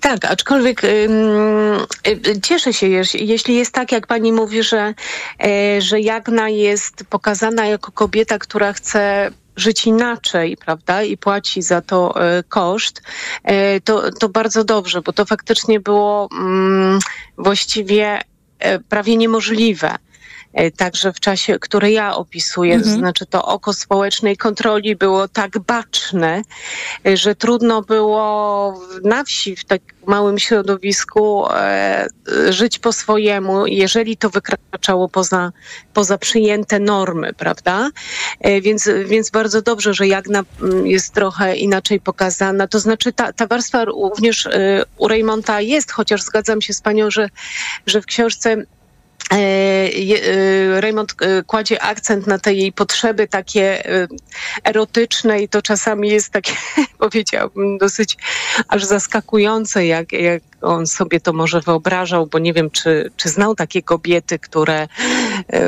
Tak, 0.00 0.24
aczkolwiek 0.24 0.84
y, 0.84 1.08
cieszę 2.42 2.72
się, 2.72 2.86
jeśli 3.14 3.56
jest 3.56 3.74
tak, 3.74 3.92
jak 3.92 4.06
pani 4.06 4.32
mówi, 4.32 4.62
że, 4.62 4.94
y, 5.44 5.82
że 5.82 6.00
Jagna 6.00 6.48
jest 6.48 7.04
pokazana 7.10 7.66
jako 7.66 7.92
kobieta, 7.92 8.38
która 8.38 8.72
chce 8.72 9.30
żyć 9.56 9.86
inaczej, 9.86 10.56
prawda, 10.56 11.02
i 11.02 11.16
płaci 11.16 11.62
za 11.62 11.80
to 11.80 12.14
y, 12.38 12.42
koszt, 12.42 13.02
y, 13.50 13.80
to, 13.80 14.10
to 14.12 14.28
bardzo 14.28 14.64
dobrze, 14.64 15.02
bo 15.02 15.12
to 15.12 15.24
faktycznie 15.24 15.80
było 15.80 16.28
mm, 16.32 16.98
właściwie 17.38 18.20
prawie 18.88 19.16
niemożliwe. 19.16 19.96
E, 20.54 20.70
także 20.70 21.12
w 21.12 21.20
czasie, 21.20 21.58
który 21.58 21.90
ja 21.90 22.16
opisuję, 22.16 22.74
mhm. 22.74 22.92
to 22.94 22.98
znaczy 22.98 23.26
to 23.26 23.44
oko 23.44 23.72
społecznej 23.72 24.36
kontroli 24.36 24.96
było 24.96 25.28
tak 25.28 25.58
baczne, 25.58 26.42
e, 27.06 27.16
że 27.16 27.34
trudno 27.34 27.82
było 27.82 28.74
na 29.04 29.24
wsi, 29.24 29.56
w 29.56 29.64
tak 29.64 29.82
małym 30.06 30.38
środowisku 30.38 31.46
e, 31.50 32.06
żyć 32.48 32.78
po 32.78 32.92
swojemu, 32.92 33.66
jeżeli 33.66 34.16
to 34.16 34.30
wykraczało 34.30 35.08
poza, 35.08 35.52
poza 35.94 36.18
przyjęte 36.18 36.78
normy, 36.78 37.32
prawda? 37.32 37.90
Więc, 38.62 38.88
więc 39.06 39.30
bardzo 39.30 39.62
dobrze, 39.62 39.94
że 39.94 40.06
Jagna 40.06 40.42
mm, 40.62 40.86
jest 40.86 41.14
trochę 41.14 41.56
inaczej 41.56 42.00
pokazana. 42.00 42.68
To 42.68 42.78
znaczy 42.78 43.12
ta, 43.12 43.32
ta 43.32 43.46
warstwa 43.46 43.84
również 43.84 44.48
u 44.96 45.08
Raymonta 45.08 45.60
jest, 45.60 45.92
chociaż 45.92 46.22
zgadzam 46.22 46.62
się 46.62 46.72
z 46.72 46.80
panią, 46.80 47.10
że, 47.10 47.28
że 47.86 48.02
w 48.02 48.06
książce 48.06 48.56
Raymond 50.80 51.14
kładzie 51.46 51.82
akcent 51.82 52.26
na 52.26 52.38
te 52.38 52.54
jej 52.54 52.72
potrzeby 52.72 53.28
takie 53.28 53.82
erotyczne 54.64 55.42
i 55.42 55.48
to 55.48 55.62
czasami 55.62 56.08
jest 56.08 56.30
takie, 56.30 56.52
powiedziałabym, 56.98 57.78
dosyć 57.78 58.16
aż 58.68 58.84
zaskakujące, 58.84 59.86
jak, 59.86 60.12
jak 60.12 60.42
on 60.60 60.86
sobie 60.86 61.20
to 61.20 61.32
może 61.32 61.60
wyobrażał, 61.60 62.26
bo 62.26 62.38
nie 62.38 62.52
wiem, 62.52 62.70
czy, 62.70 63.10
czy 63.16 63.28
znał 63.28 63.54
takie 63.54 63.82
kobiety, 63.82 64.38
które 64.38 64.88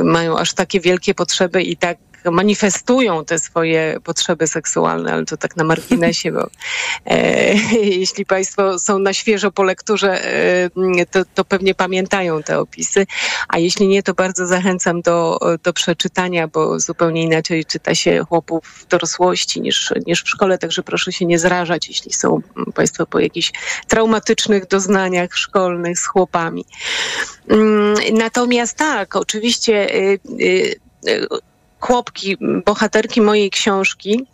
mają 0.05 0.39
aż 0.39 0.55
takie 0.55 0.81
wielkie 0.81 1.15
potrzeby 1.15 1.63
i 1.63 1.77
tak 1.77 1.99
manifestują 2.31 3.25
te 3.25 3.39
swoje 3.39 3.99
potrzeby 4.05 4.47
seksualne, 4.47 5.13
ale 5.13 5.25
to 5.25 5.37
tak 5.37 5.57
na 5.57 5.65
marginesie, 5.65 6.33
bo 6.33 6.51
e, 7.07 7.55
jeśli 8.01 8.27
Państwo 8.27 8.79
są 8.79 8.99
na 8.99 9.13
świeżo 9.13 9.53
po 9.53 9.63
lekturze, 9.63 10.25
e, 10.25 11.07
to, 11.11 11.25
to, 11.35 11.45
pewnie 11.45 11.75
pamiętają 11.75 12.43
te 12.43 12.59
opisy, 12.59 13.07
a 13.49 13.59
jeśli 13.59 13.89
nie, 13.89 14.03
to 14.03 14.15
bardzo 14.15 14.47
zachęcam 14.47 15.03
do, 15.03 15.39
do 15.63 15.73
przeczytania, 15.73 16.49
bo 16.49 16.81
zupełnie 16.81 17.23
inaczej 17.23 17.65
czyta 17.65 17.95
się 17.95 18.25
chłopów 18.29 18.65
w 18.67 18.87
dorosłości 18.87 19.61
niż, 19.61 19.93
niż 20.07 20.23
w 20.23 20.29
szkole, 20.29 20.59
także 20.59 20.83
proszę 20.83 21.13
się 21.13 21.27
nie 21.27 21.39
zrażać, 21.39 21.89
jeśli 21.89 22.13
są 22.13 22.41
Państwo 22.75 23.07
po 23.07 23.19
jakichś 23.19 23.53
traumatycznych 23.89 24.67
doznaniach 24.67 25.35
szkolnych 25.35 25.99
z 25.99 26.07
chłopami. 26.07 26.65
Mm, 27.49 27.95
natomiast 28.13 28.77
tak, 28.77 29.17
oczywiście 29.17 29.95
y, 29.95 30.19
y, 30.41 30.75
y, 31.09 31.27
chłopki, 31.83 32.37
bohaterki 32.65 33.21
mojej 33.21 33.51
książki, 33.51 34.27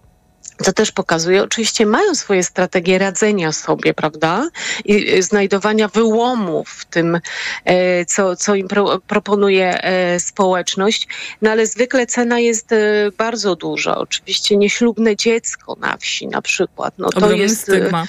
to 0.65 0.73
też 0.73 0.93
pokazuje, 0.93 1.43
oczywiście 1.43 1.87
mają 1.87 2.15
swoje 2.15 2.43
strategie 2.43 2.99
radzenia 2.99 3.53
sobie, 3.53 3.95
prawda? 3.95 4.49
I 4.85 5.15
e, 5.15 5.23
znajdowania 5.23 5.89
wyłomów 5.89 6.69
w 6.69 6.85
tym, 6.85 7.21
e, 7.65 8.05
co, 8.05 8.37
co 8.37 8.55
im 8.55 8.69
pro, 8.69 8.99
proponuje 8.99 9.83
e, 9.83 10.21
społeczność. 10.21 11.09
No 11.43 11.51
ale 11.51 11.67
zwykle 11.67 12.07
cena 12.07 12.39
jest 12.39 12.71
bardzo 13.19 13.57
duża. 13.57 13.97
Oczywiście 13.97 14.57
nieślubne 14.57 15.17
dziecko 15.17 15.77
na 15.81 15.97
wsi 15.97 16.29
na 16.29 16.43
przykład. 16.43 16.95
No, 16.99 17.09
to 17.11 17.33
jest 17.33 17.61
stygma. 17.61 18.07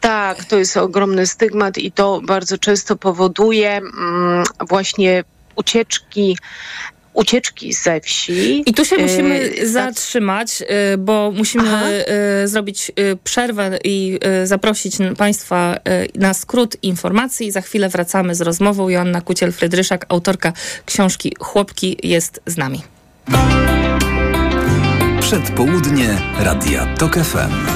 Tak, 0.00 0.44
to 0.44 0.58
jest 0.58 0.76
ogromny 0.76 1.26
stygmat 1.26 1.78
i 1.78 1.92
to 1.92 2.20
bardzo 2.24 2.58
często 2.58 2.96
powoduje 2.96 3.76
mm, 3.76 4.44
właśnie 4.68 5.24
ucieczki 5.56 6.36
ucieczki 7.16 7.72
ze 7.72 8.00
wsi. 8.00 8.62
I 8.66 8.74
tu 8.74 8.84
się 8.84 8.96
musimy 8.98 9.50
y, 9.62 9.68
zatrzymać, 9.68 10.62
y, 10.62 10.98
bo 10.98 11.32
musimy 11.36 11.64
Aha. 11.68 11.84
Y, 12.44 12.48
zrobić 12.48 12.92
przerwę 13.24 13.78
i 13.84 14.18
zaprosić 14.44 14.96
Państwa 15.18 15.76
na 16.14 16.34
skrót 16.34 16.76
informacji. 16.82 17.50
Za 17.50 17.60
chwilę 17.60 17.88
wracamy 17.88 18.34
z 18.34 18.40
rozmową. 18.40 18.88
Joanna 18.88 19.20
Kuciel-Frydryszak, 19.20 19.98
autorka 20.08 20.52
książki 20.86 21.34
Chłopki 21.38 21.98
jest 22.02 22.40
z 22.46 22.56
nami. 22.56 22.82
Przedpołudnie 25.20 26.18
Radia 26.38 26.86
TOK 26.98 27.14
FM. 27.14 27.75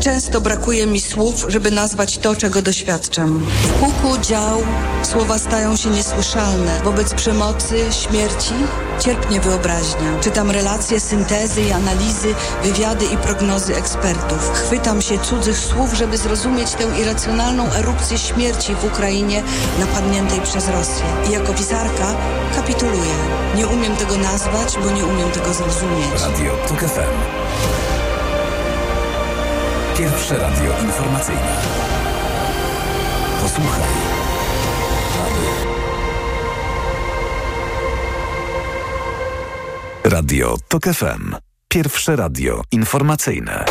Często 0.00 0.40
brakuje 0.40 0.86
mi 0.86 1.00
słów, 1.00 1.44
żeby 1.48 1.70
nazwać 1.70 2.18
to, 2.18 2.36
czego 2.36 2.62
doświadczam. 2.62 3.38
W 3.38 3.80
huku 3.80 4.18
dział 4.18 4.62
słowa 5.02 5.38
stają 5.38 5.76
się 5.76 5.90
niesłyszalne. 5.90 6.80
Wobec 6.84 7.14
przemocy, 7.14 7.78
śmierci 7.90 8.54
cierpnie 9.00 9.40
wyobraźnia. 9.40 10.20
Czytam 10.20 10.50
relacje, 10.50 11.00
syntezy 11.00 11.62
i 11.62 11.72
analizy, 11.72 12.34
wywiady 12.62 13.04
i 13.04 13.16
prognozy 13.16 13.76
ekspertów. 13.76 14.50
Chwytam 14.54 15.02
się 15.02 15.18
cudzych 15.18 15.58
słów, 15.58 15.94
żeby 15.94 16.16
zrozumieć 16.16 16.70
tę 16.70 16.84
irracjonalną 17.00 17.72
erupcję 17.72 18.18
śmierci 18.18 18.74
w 18.74 18.84
Ukrainie 18.84 19.42
napadniętej 19.80 20.40
przez 20.40 20.68
Rosję. 20.68 21.04
I 21.28 21.32
jako 21.32 21.54
pisarka 21.54 22.14
kapituluję. 22.54 23.14
Nie 23.56 23.66
umiem 23.66 23.96
tego 23.96 24.16
nazwać, 24.16 24.78
bo 24.84 24.90
nie 24.90 25.04
umiem 25.04 25.30
tego 25.30 25.54
zrozumieć. 25.54 26.22
Radio 26.22 26.52
TOK. 26.68 26.80
Pierwsze 30.06 30.38
radio 30.38 30.72
informacyjne. 30.84 31.56
Posłuchaj. 33.42 33.82
Radio 40.04 40.56
TOK 40.68 40.84
FM. 40.84 41.34
Pierwsze 41.68 42.16
radio 42.16 42.62
informacyjne. 42.72 43.64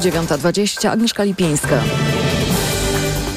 Dziewiąta 0.00 0.38
dwadzieścia. 0.38 0.90
Agnieszka 0.92 1.24
Lipińska. 1.24 1.82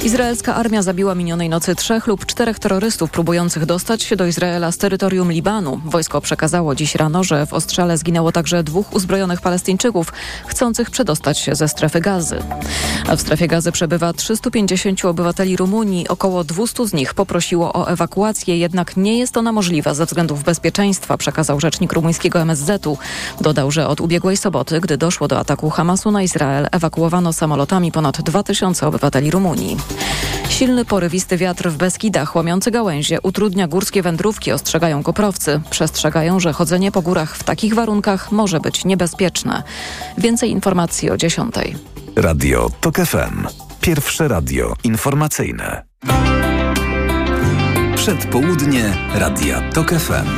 Izraelska 0.04 0.56
armia 0.56 0.82
zabiła 0.82 1.16
minionej 1.16 1.50
nocy 1.50 1.76
trzech 1.76 2.08
lub 2.08 2.26
czterech 2.26 2.60
terrorystów 2.60 3.12
próbujących 3.12 3.66
dostać 3.66 4.04
się 4.04 4.16
do 4.16 4.26
Izraela 4.26 4.72
z 4.72 4.78
terytorium 4.78 5.32
Libanu. 5.32 5.82
Wojsko 5.86 6.22
przekazało 6.22 6.76
dziś 6.76 6.96
rano, 6.96 7.24
że 7.24 7.46
w 7.46 7.54
ostrzale 7.54 7.98
zginęło 7.98 8.32
także 8.32 8.64
dwóch 8.64 8.94
uzbrojonych 8.94 9.42
Palestyńczyków 9.42 10.14
chcących 10.48 10.92
przedostać 10.92 11.40
się 11.40 11.56
ze 11.56 11.68
strefy 11.68 12.02
gazy. 12.02 12.40
A 13.08 13.16
w 13.16 13.22
strefie 13.22 13.48
gazy 13.48 13.72
przebywa 13.72 14.14
350 14.14 15.06
obywateli 15.06 15.58
Rumunii. 15.58 16.08
Około 16.08 16.44
200 16.44 16.88
z 16.88 16.94
nich 16.94 17.14
poprosiło 17.14 17.74
o 17.74 17.88
ewakuację, 17.88 18.58
jednak 18.58 18.98
nie 18.98 19.20
jest 19.20 19.38
ona 19.38 19.52
możliwa 19.52 19.94
ze 19.94 20.06
względów 20.06 20.44
bezpieczeństwa, 20.44 21.18
przekazał 21.18 21.60
rzecznik 21.60 21.94
rumuńskiego 21.94 22.42
MSZ-u. 22.42 22.98
Dodał, 23.42 23.72
że 23.72 23.88
od 23.88 24.02
ubiegłej 24.02 24.38
soboty, 24.38 24.82
gdy 24.82 24.98
doszło 24.98 25.28
do 25.28 25.40
ataku 25.40 25.70
Hamasu 25.70 26.12
na 26.12 26.24
Izrael, 26.24 26.68
ewakuowano 26.72 27.34
samolotami 27.34 27.92
ponad 27.92 28.22
2000 28.22 28.88
obywateli 28.88 29.32
Rumunii. 29.32 29.78
Silny 30.50 30.86
porywisty 30.86 31.38
wiatr 31.38 31.70
w 31.70 31.78
Beskidach, 31.78 32.36
łamiący 32.36 32.72
gałęzie, 32.72 33.22
utrudnia 33.22 33.68
górskie 33.68 34.02
wędrówki, 34.02 34.52
ostrzegają 34.52 35.04
koprowcy. 35.04 35.62
Przestrzegają, 35.70 36.40
że 36.40 36.54
chodzenie 36.54 36.92
po 36.92 37.02
górach 37.02 37.38
w 37.38 37.44
takich 37.44 37.74
warunkach 37.74 38.32
może 38.32 38.60
być 38.60 38.86
niebezpieczne. 38.86 39.64
Więcej 40.18 40.52
informacji 40.52 41.10
o 41.10 41.18
10. 41.18 41.56
Radio 42.16 42.70
TOK 42.82 42.96
FM. 42.96 43.48
Pierwsze 43.82 44.28
radio 44.28 44.74
informacyjne. 44.84 45.84
Przedpołudnie 47.96 48.98
Radia 49.16 49.62
TOK 49.72 49.90
FM. 49.90 50.30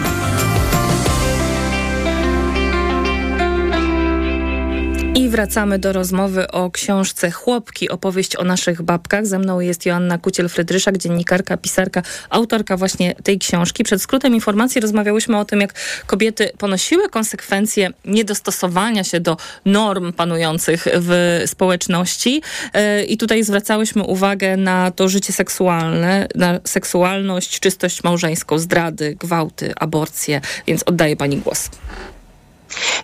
I 5.15 5.30
wracamy 5.30 5.80
do 5.80 5.93
rozmowy 5.93 6.51
o 6.51 6.71
książce 6.71 7.32
Chłopki, 7.32 7.89
opowieść 7.89 8.36
o 8.36 8.43
naszych 8.43 8.82
babkach. 8.82 9.25
Ze 9.25 9.39
mną 9.39 9.60
jest 9.60 9.86
Joanna 9.86 10.17
Kuciel-Frydryszak, 10.17 10.97
dziennikarka, 10.97 11.58
pisarka, 11.58 12.01
autorka 12.30 12.78
właśnie 12.78 13.15
tej 13.23 13.39
książki. 13.39 13.84
Przed 13.84 14.01
skrótem 14.01 14.36
informacji 14.36 14.82
rozmawiałyśmy 14.82 15.38
o 15.38 15.45
tym, 15.45 15.62
jak 15.62 15.73
kobiety 16.06 16.51
ponosiły 16.58 17.10
konsekwencje 17.10 17.89
niedostosowania 18.06 19.04
się 19.04 19.19
do 19.19 19.38
norm 19.65 20.13
panujących 20.13 20.88
w 20.93 21.41
społeczności. 21.45 22.41
E, 22.73 23.04
I 23.04 23.17
tutaj 23.17 23.43
zwracałyśmy 23.43 24.04
uwagę 24.04 24.58
na 24.58 24.91
to 24.91 25.10
życie 25.10 25.34
seksualne, 25.34 26.28
na 26.36 26.60
seksualność, 26.63 27.60
czystość 27.60 28.04
małżeńską, 28.04 28.60
zdrady, 28.60 29.15
gwałty, 29.19 29.73
aborcje. 29.75 30.41
Więc 30.67 30.84
oddaję 30.84 31.17
pani 31.17 31.38
głos. 31.38 31.69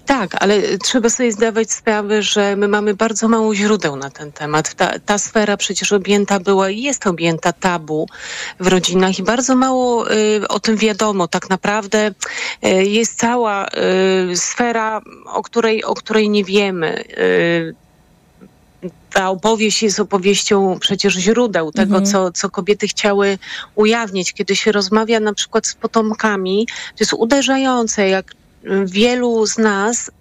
Tak, 0.05 0.35
ale 0.43 0.77
trzeba 0.77 1.09
sobie 1.09 1.31
zdawać 1.31 1.71
sprawę, 1.71 2.23
że 2.23 2.55
my 2.55 2.67
mamy 2.67 2.93
bardzo 2.93 3.27
mało 3.27 3.55
źródeł 3.55 3.95
na 3.95 4.09
ten 4.09 4.31
temat. 4.31 4.73
Ta, 4.73 4.99
ta 4.99 5.17
sfera 5.17 5.57
przecież 5.57 5.91
objęta 5.91 6.39
była 6.39 6.69
i 6.69 6.81
jest 6.81 7.07
objęta 7.07 7.53
tabu 7.53 8.07
w 8.59 8.67
rodzinach 8.67 9.19
i 9.19 9.23
bardzo 9.23 9.55
mało 9.55 10.11
y, 10.11 10.47
o 10.47 10.59
tym 10.59 10.77
wiadomo. 10.77 11.27
Tak 11.27 11.49
naprawdę 11.49 12.11
y, 12.65 12.69
jest 12.85 13.19
cała 13.19 13.67
y, 13.67 14.37
sfera, 14.37 15.01
o 15.25 15.43
której, 15.43 15.83
o 15.83 15.93
której 15.93 16.29
nie 16.29 16.43
wiemy 16.43 17.03
y, 17.17 17.75
ta 19.13 19.29
opowieść 19.29 19.83
jest 19.83 19.99
opowieścią 19.99 20.77
przecież 20.79 21.13
źródeł 21.13 21.71
tego, 21.71 21.97
mhm. 21.97 22.05
co, 22.05 22.31
co 22.31 22.49
kobiety 22.49 22.87
chciały 22.87 23.37
ujawnić. 23.75 24.33
Kiedy 24.33 24.55
się 24.55 24.71
rozmawia 24.71 25.19
na 25.19 25.33
przykład 25.33 25.67
z 25.67 25.73
potomkami, 25.73 26.67
to 26.67 26.95
jest 26.99 27.13
uderzające, 27.13 28.07
jak 28.07 28.35
wielu 28.85 29.45
z 29.45 29.57
nas 29.57 30.11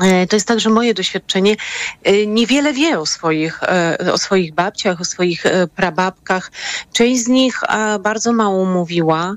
e, 0.00 0.26
to 0.26 0.36
jest 0.36 0.48
także 0.48 0.70
moje 0.70 0.94
doświadczenie. 0.94 1.56
E, 2.04 2.26
niewiele 2.26 2.72
wie 2.72 2.98
o 2.98 3.06
swoich, 3.06 3.62
e, 3.62 4.12
o 4.12 4.18
swoich 4.18 4.54
babciach, 4.54 5.00
o 5.00 5.04
swoich 5.04 5.44
prababkach. 5.76 6.52
Część 6.92 7.24
z 7.24 7.28
nich 7.28 7.60
bardzo 8.00 8.32
mało 8.32 8.64
mówiła, 8.64 9.34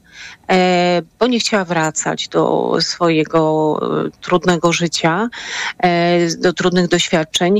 bo 1.20 1.28
nie 1.28 1.40
chciała 1.40 1.66
wracać 1.66 2.28
do 2.28 2.76
swojego 2.80 3.80
trudnego 4.22 4.74
życia, 4.74 5.30
do 6.38 6.54
trudnych 6.54 6.88
doświadczeń. 6.88 7.60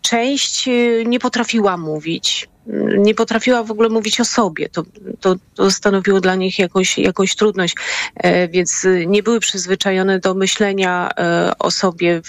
Część 0.00 0.68
nie 1.06 1.18
potrafiła 1.18 1.76
mówić 1.76 2.48
nie 2.98 3.14
potrafiła 3.14 3.62
w 3.62 3.70
ogóle 3.70 3.88
mówić 3.88 4.20
o 4.20 4.24
sobie. 4.24 4.68
To, 4.68 4.84
to, 5.20 5.36
to 5.54 5.70
stanowiło 5.70 6.20
dla 6.20 6.34
nich 6.34 6.58
jakąś, 6.58 6.98
jakąś 6.98 7.36
trudność, 7.36 7.74
e, 8.16 8.48
więc 8.48 8.86
nie 9.06 9.22
były 9.22 9.40
przyzwyczajone 9.40 10.18
do 10.18 10.34
myślenia 10.34 11.10
e, 11.18 11.52
o 11.58 11.70
sobie 11.70 12.22
w, 12.22 12.28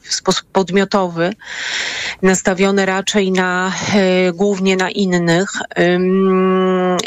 w 0.00 0.14
sposób 0.14 0.46
podmiotowy, 0.52 1.32
nastawione 2.22 2.86
raczej 2.86 3.32
na 3.32 3.72
e, 3.94 4.32
głównie 4.32 4.76
na 4.76 4.90
innych. 4.90 5.50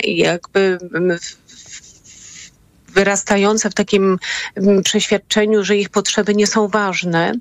Jakby 0.04 0.78
wyrastające 2.88 3.70
w 3.70 3.74
takim 3.74 4.18
przeświadczeniu, 4.84 5.64
że 5.64 5.78
ich 5.78 5.90
potrzeby 5.90 6.36
nie 6.36 6.48
są 6.48 6.68
ważne 6.68 7.34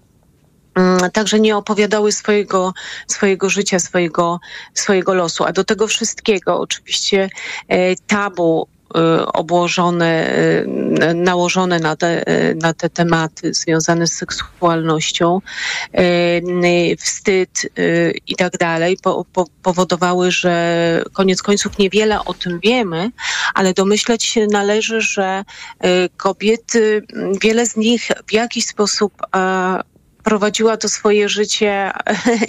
także 1.13 1.41
nie 1.41 1.57
opowiadały 1.57 2.13
swojego, 2.13 2.73
swojego 3.07 3.51
życia, 3.51 3.79
swojego, 3.79 4.41
swojego 4.75 5.15
losu. 5.15 5.45
A 5.45 5.53
do 5.53 5.65
tego 5.65 5.87
wszystkiego 5.87 6.61
oczywiście 6.61 7.31
e, 7.69 7.97
tabu 7.97 8.69
e, 8.95 9.27
obłożone, 9.27 10.31
e, 11.01 11.15
nałożone 11.15 11.79
na 11.79 11.97
te, 11.97 12.25
na 12.63 12.75
te 12.75 12.91
tematy 12.91 13.55
związane 13.55 14.07
z 14.07 14.13
seksualnością, 14.13 15.41
wstyd 16.99 17.71
i 18.27 18.37
tak 18.37 18.59
dalej, 18.59 18.99
po, 19.03 19.25
po, 19.33 19.45
powodowały, 19.63 20.31
że 20.31 21.03
koniec 21.13 21.43
końców 21.43 21.79
niewiele 21.79 22.25
o 22.25 22.35
tym 22.35 22.61
wiemy, 22.61 23.11
ale 23.55 23.75
domyśleć 23.75 24.25
się 24.25 24.47
należy, 24.47 25.01
że 25.01 25.45
kobiety, 26.17 27.03
wiele 27.43 27.67
z 27.67 27.77
nich 27.77 28.09
w 28.27 28.33
jakiś 28.33 28.67
sposób 28.67 29.13
prowadziła 30.25 30.77
to 30.77 30.89
swoje 30.89 31.29
życie 31.29 31.93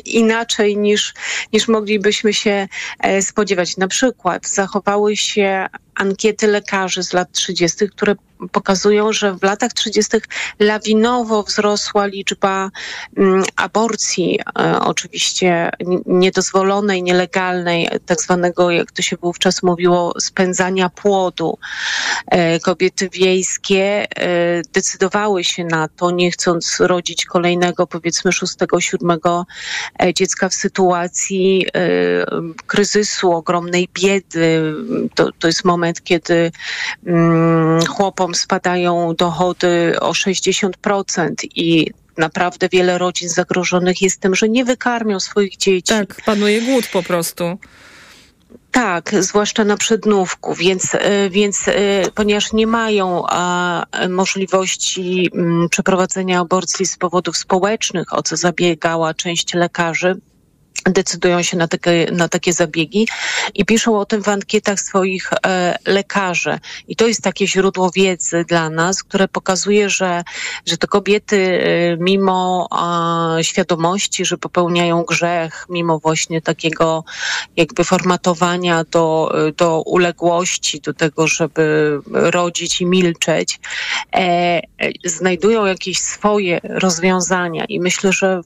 inaczej 0.05 0.77
niż, 0.77 1.13
niż 1.53 1.67
moglibyśmy 1.67 2.33
się 2.33 2.67
e, 2.99 3.21
spodziewać. 3.21 3.77
Na 3.77 3.87
przykład 3.87 4.47
zachowały 4.47 5.17
się 5.17 5.67
ankiety 5.99 6.47
lekarzy 6.47 7.03
z 7.03 7.13
lat 7.13 7.31
30., 7.31 7.89
które 7.89 8.15
pokazują, 8.51 9.13
że 9.13 9.33
w 9.33 9.43
latach 9.43 9.73
30. 9.73 10.17
lawinowo 10.59 11.43
wzrosła 11.43 12.05
liczba 12.05 12.69
mm, 13.17 13.43
aborcji, 13.55 14.39
e, 14.59 14.79
oczywiście 14.79 15.69
niedozwolonej, 16.05 17.03
nielegalnej, 17.03 17.89
tak 18.05 18.21
zwanego, 18.21 18.71
jak 18.71 18.91
to 18.91 19.01
się 19.01 19.17
wówczas 19.17 19.63
mówiło, 19.63 20.13
spędzania 20.19 20.89
płodu. 20.89 21.57
E, 22.27 22.59
kobiety 22.59 23.09
wiejskie 23.09 24.07
e, 24.09 24.61
decydowały 24.73 25.43
się 25.43 25.63
na 25.63 25.87
to, 25.87 26.11
nie 26.11 26.31
chcąc 26.31 26.79
rodzić 26.79 27.25
kolejnego, 27.25 27.87
powiedzmy, 27.87 28.31
szóstego, 28.31 28.81
siódmego 28.81 29.45
dziecka 30.15 30.49
w 30.49 30.53
sytuacji 30.53 31.65
kryzysu, 32.67 33.31
ogromnej 33.31 33.89
biedy. 33.93 34.73
To, 35.15 35.31
to 35.39 35.47
jest 35.47 35.65
moment, 35.65 35.88
moment, 35.89 36.03
kiedy 36.03 36.51
mm, 37.05 37.85
chłopom 37.85 38.35
spadają 38.35 39.15
dochody 39.15 39.99
o 39.99 40.11
60% 40.11 41.33
i 41.55 41.91
naprawdę 42.17 42.69
wiele 42.71 42.97
rodzin 42.97 43.29
zagrożonych 43.29 44.01
jest 44.01 44.21
tym, 44.21 44.35
że 44.35 44.49
nie 44.49 44.65
wykarmią 44.65 45.19
swoich 45.19 45.57
dzieci. 45.57 45.93
Tak, 45.93 46.21
panuje 46.25 46.61
głód 46.61 46.87
po 46.93 47.03
prostu. 47.03 47.57
Tak, 48.71 49.15
zwłaszcza 49.19 49.63
na 49.63 49.77
przednówku, 49.77 50.55
więc, 50.55 50.95
e, 50.95 51.29
więc 51.29 51.67
e, 51.67 51.71
ponieważ 52.15 52.53
nie 52.53 52.67
mają 52.67 53.23
a, 53.27 53.85
możliwości 54.09 55.29
m, 55.33 55.39
mm, 55.39 55.69
przeprowadzenia 55.69 56.39
aborcji 56.39 56.85
z 56.85 56.97
powodów 56.97 57.37
społecznych, 57.37 58.13
o 58.13 58.23
co 58.23 58.37
zabiegała 58.37 59.13
część 59.13 59.53
lekarzy, 59.53 60.15
decydują 60.85 61.41
się 61.41 61.57
na 61.57 61.67
takie, 61.67 62.07
na 62.11 62.29
takie 62.29 62.53
zabiegi 62.53 63.07
i 63.53 63.65
piszą 63.65 63.99
o 63.99 64.05
tym 64.05 64.23
w 64.23 64.29
ankietach 64.29 64.79
swoich 64.79 65.29
e, 65.45 65.75
lekarzy. 65.85 66.59
I 66.87 66.95
to 66.95 67.07
jest 67.07 67.21
takie 67.21 67.47
źródło 67.47 67.91
wiedzy 67.91 68.45
dla 68.47 68.69
nas, 68.69 69.03
które 69.03 69.27
pokazuje, 69.27 69.89
że, 69.89 70.23
że 70.65 70.77
te 70.77 70.87
kobiety 70.87 71.37
e, 71.37 71.97
mimo 71.97 72.67
e, 73.39 73.43
świadomości, 73.43 74.25
że 74.25 74.37
popełniają 74.37 75.03
grzech, 75.03 75.65
mimo 75.69 75.99
właśnie 75.99 76.41
takiego 76.41 77.03
jakby 77.57 77.83
formatowania 77.83 78.83
do, 78.83 79.35
do 79.57 79.81
uległości, 79.81 80.81
do 80.81 80.93
tego, 80.93 81.27
żeby 81.27 81.99
rodzić 82.07 82.81
i 82.81 82.85
milczeć, 82.85 83.59
e, 84.15 84.61
znajdują 85.05 85.65
jakieś 85.65 85.99
swoje 85.99 86.59
rozwiązania 86.63 87.65
i 87.65 87.79
myślę, 87.79 88.11
że 88.13 88.41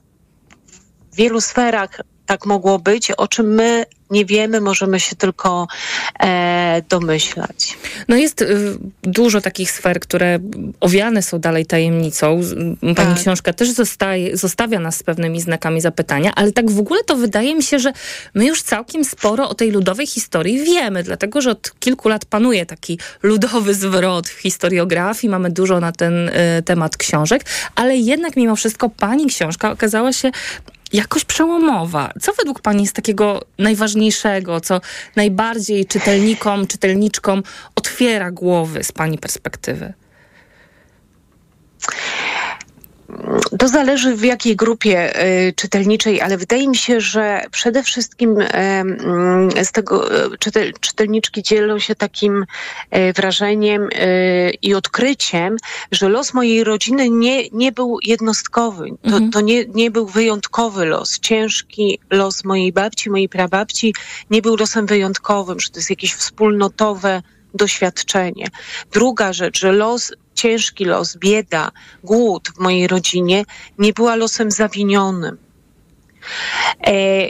w 1.12 1.15
wielu 1.15 1.41
sferach 1.41 2.02
tak 2.25 2.45
mogło 2.45 2.79
być, 2.79 3.12
o 3.12 3.27
czym 3.27 3.53
my 3.53 3.86
nie 4.13 4.25
wiemy, 4.25 4.62
możemy 4.62 4.99
się 4.99 5.15
tylko 5.15 5.67
e, 6.19 6.81
domyślać. 6.89 7.77
No 8.07 8.15
jest 8.15 8.41
y, 8.41 8.77
dużo 9.03 9.41
takich 9.41 9.71
sfer, 9.71 9.99
które 9.99 10.39
owiane 10.79 11.21
są 11.21 11.39
dalej 11.39 11.65
tajemnicą. 11.65 12.41
Pani 12.81 12.95
tak. 12.95 13.19
książka 13.19 13.53
też 13.53 13.71
zostaje, 13.71 14.38
zostawia 14.38 14.79
nas 14.79 14.97
z 14.97 15.03
pewnymi 15.03 15.41
znakami 15.41 15.81
zapytania, 15.81 16.31
ale 16.36 16.51
tak 16.51 16.71
w 16.71 16.79
ogóle 16.79 17.03
to 17.03 17.15
wydaje 17.15 17.55
mi 17.55 17.63
się, 17.63 17.79
że 17.79 17.93
my 18.33 18.45
już 18.45 18.62
całkiem 18.62 19.05
sporo 19.05 19.49
o 19.49 19.55
tej 19.55 19.71
ludowej 19.71 20.07
historii 20.07 20.63
wiemy, 20.63 21.03
dlatego 21.03 21.41
że 21.41 21.51
od 21.51 21.79
kilku 21.79 22.09
lat 22.09 22.25
panuje 22.25 22.65
taki 22.65 22.99
ludowy 23.23 23.73
zwrot 23.73 24.29
w 24.29 24.39
historiografii, 24.39 25.31
mamy 25.31 25.49
dużo 25.49 25.79
na 25.79 25.91
ten 25.91 26.29
y, 26.29 26.63
temat 26.65 26.97
książek, 26.97 27.45
ale 27.75 27.97
jednak 27.97 28.36
mimo 28.36 28.55
wszystko 28.55 28.89
pani 28.89 29.25
książka 29.25 29.71
okazała 29.71 30.13
się 30.13 30.31
jakoś 30.93 31.25
przełomowa. 31.25 32.13
Co 32.21 32.34
według 32.34 32.62
Pani 32.62 32.82
jest 32.82 32.95
takiego 32.95 33.41
najważniejszego, 33.58 34.62
co 34.62 34.82
najbardziej 35.15 35.86
czytelnikom, 35.86 36.67
czytelniczkom 36.67 37.43
otwiera 37.75 38.32
głowy 38.32 38.84
z 38.84 38.91
Pani 38.91 39.17
perspektywy? 39.17 39.93
To 43.60 43.67
zależy 43.67 44.15
w 44.15 44.23
jakiej 44.23 44.56
grupie 44.56 45.23
y, 45.26 45.54
czytelniczej, 45.56 46.21
ale 46.21 46.38
wydaje 46.38 46.67
mi 46.67 46.76
się, 46.76 47.02
że 47.02 47.41
przede 47.52 47.84
wszystkim 47.84 48.38
z 49.63 49.71
tego 49.71 50.26
y, 50.34 50.38
czytel, 50.38 50.73
czytelniczki 50.80 51.43
dzielą 51.43 51.80
się 51.80 51.95
takim 51.95 52.45
y, 52.95 53.13
wrażeniem 53.13 53.84
y, 53.84 54.54
i 54.62 54.73
odkryciem, 54.73 55.58
że 55.91 56.10
los 56.10 56.34
mojej 56.34 56.63
rodziny 56.63 57.10
nie, 57.10 57.49
nie 57.49 57.71
był 57.71 57.97
jednostkowy. 58.04 58.89
To, 58.89 59.08
mhm. 59.08 59.32
to 59.32 59.41
nie, 59.41 59.65
nie 59.65 59.91
był 59.91 60.08
wyjątkowy 60.08 60.86
los. 60.86 61.19
Ciężki 61.19 61.99
los 62.10 62.43
mojej 62.43 62.73
babci, 62.73 63.10
mojej 63.10 63.30
prababci 63.30 63.93
nie 64.30 64.41
był 64.41 64.56
losem 64.56 64.86
wyjątkowym, 64.86 65.60
że 65.60 65.69
to 65.69 65.80
jest 65.80 65.89
jakieś 65.89 66.13
wspólnotowe 66.13 67.21
doświadczenie. 67.54 68.47
Druga 68.91 69.34
rzecz, 69.34 69.60
że 69.60 69.71
los 69.71 70.13
ciężki 70.34 70.86
los, 70.86 71.17
bieda, 71.17 71.72
głód 72.04 72.50
w 72.56 72.60
mojej 72.60 72.88
rodzinie 72.88 73.43
nie 73.78 73.93
była 73.93 74.15
losem 74.15 74.52
zawinionym. 74.52 75.38
E, 76.88 77.28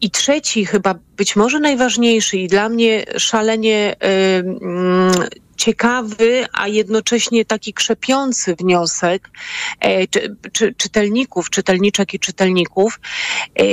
I 0.00 0.10
trzeci, 0.10 0.66
chyba 0.66 0.94
być 1.16 1.36
może 1.36 1.60
najważniejszy 1.60 2.36
i 2.36 2.48
dla 2.48 2.68
mnie 2.68 3.04
szalenie 3.18 3.96
e, 4.00 4.38
mm, 4.38 5.12
ciekawy, 5.56 6.46
a 6.52 6.68
jednocześnie 6.68 7.44
taki 7.44 7.72
krzepiący 7.72 8.54
wniosek 8.54 9.30
e, 9.80 10.06
czy, 10.06 10.36
czy, 10.52 10.74
czytelników, 10.74 11.50
czytelniczek 11.50 12.14
i 12.14 12.18
czytelników 12.18 13.00
e, 13.58 13.64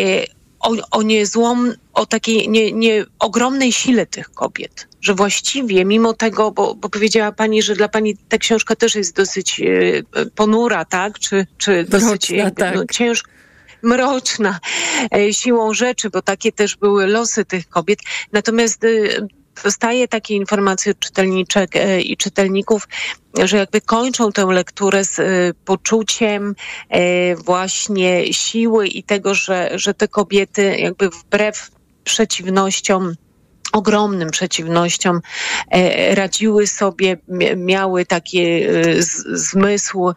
o, 0.66 0.76
o 0.92 1.02
niezłom, 1.02 1.74
o 1.94 2.06
takiej 2.06 2.50
nie, 2.50 2.72
nie, 2.72 3.06
ogromnej 3.20 3.72
sile 3.72 4.06
tych 4.06 4.32
kobiet 4.32 4.88
że 5.06 5.14
właściwie 5.14 5.86
mimo 5.86 6.14
tego, 6.14 6.52
bo, 6.52 6.76
bo 6.76 6.90
powiedziała 6.90 7.32
pani, 7.32 7.62
że 7.62 7.76
dla 7.76 7.88
pani 7.88 8.18
ta 8.30 8.38
książka 8.38 8.76
też 8.76 8.96
jest 8.96 9.16
dosyć 9.16 9.62
e, 9.62 10.26
ponura, 10.36 10.86
tak? 10.86 11.20
Czy, 11.20 11.48
czy 11.58 11.84
dosyć 11.84 12.30
Mroczna, 12.30 12.52
tak. 12.52 12.76
no, 12.76 12.86
ciężka 12.92 13.32
mroczna 13.86 14.60
e, 15.16 15.34
siłą 15.34 15.74
rzeczy, 15.74 16.10
bo 16.10 16.22
takie 16.22 16.52
też 16.52 16.76
były 16.76 17.08
losy 17.08 17.46
tych 17.46 17.70
kobiet. 17.70 18.00
Natomiast 18.32 18.84
e, 18.84 18.88
dostaję 19.64 20.08
takie 20.08 20.36
informacje 20.36 20.92
od 20.92 21.00
czytelniczek 21.00 21.72
i 22.04 22.18
czytelników, 22.18 22.88
że 23.44 23.58
jakby 23.58 23.82
kończą 23.82 24.32
tę 24.32 24.46
lekturę 24.46 25.04
z 25.04 25.18
poczuciem 25.66 26.56
właśnie 27.46 28.34
siły 28.34 28.88
i 28.88 29.04
tego, 29.04 29.36
że, 29.36 29.70
że 29.76 29.94
te 29.94 30.08
kobiety 30.08 30.78
jakby 30.80 31.10
wbrew 31.10 31.72
przeciwnościom 32.04 33.16
ogromnym 33.76 34.30
przeciwnościom 34.32 35.22
e, 35.72 36.16
radziły 36.16 36.68
sobie, 36.68 37.18
miały 37.56 38.06
taki 38.06 38.40
e, 38.42 38.68
zmysł 39.34 40.10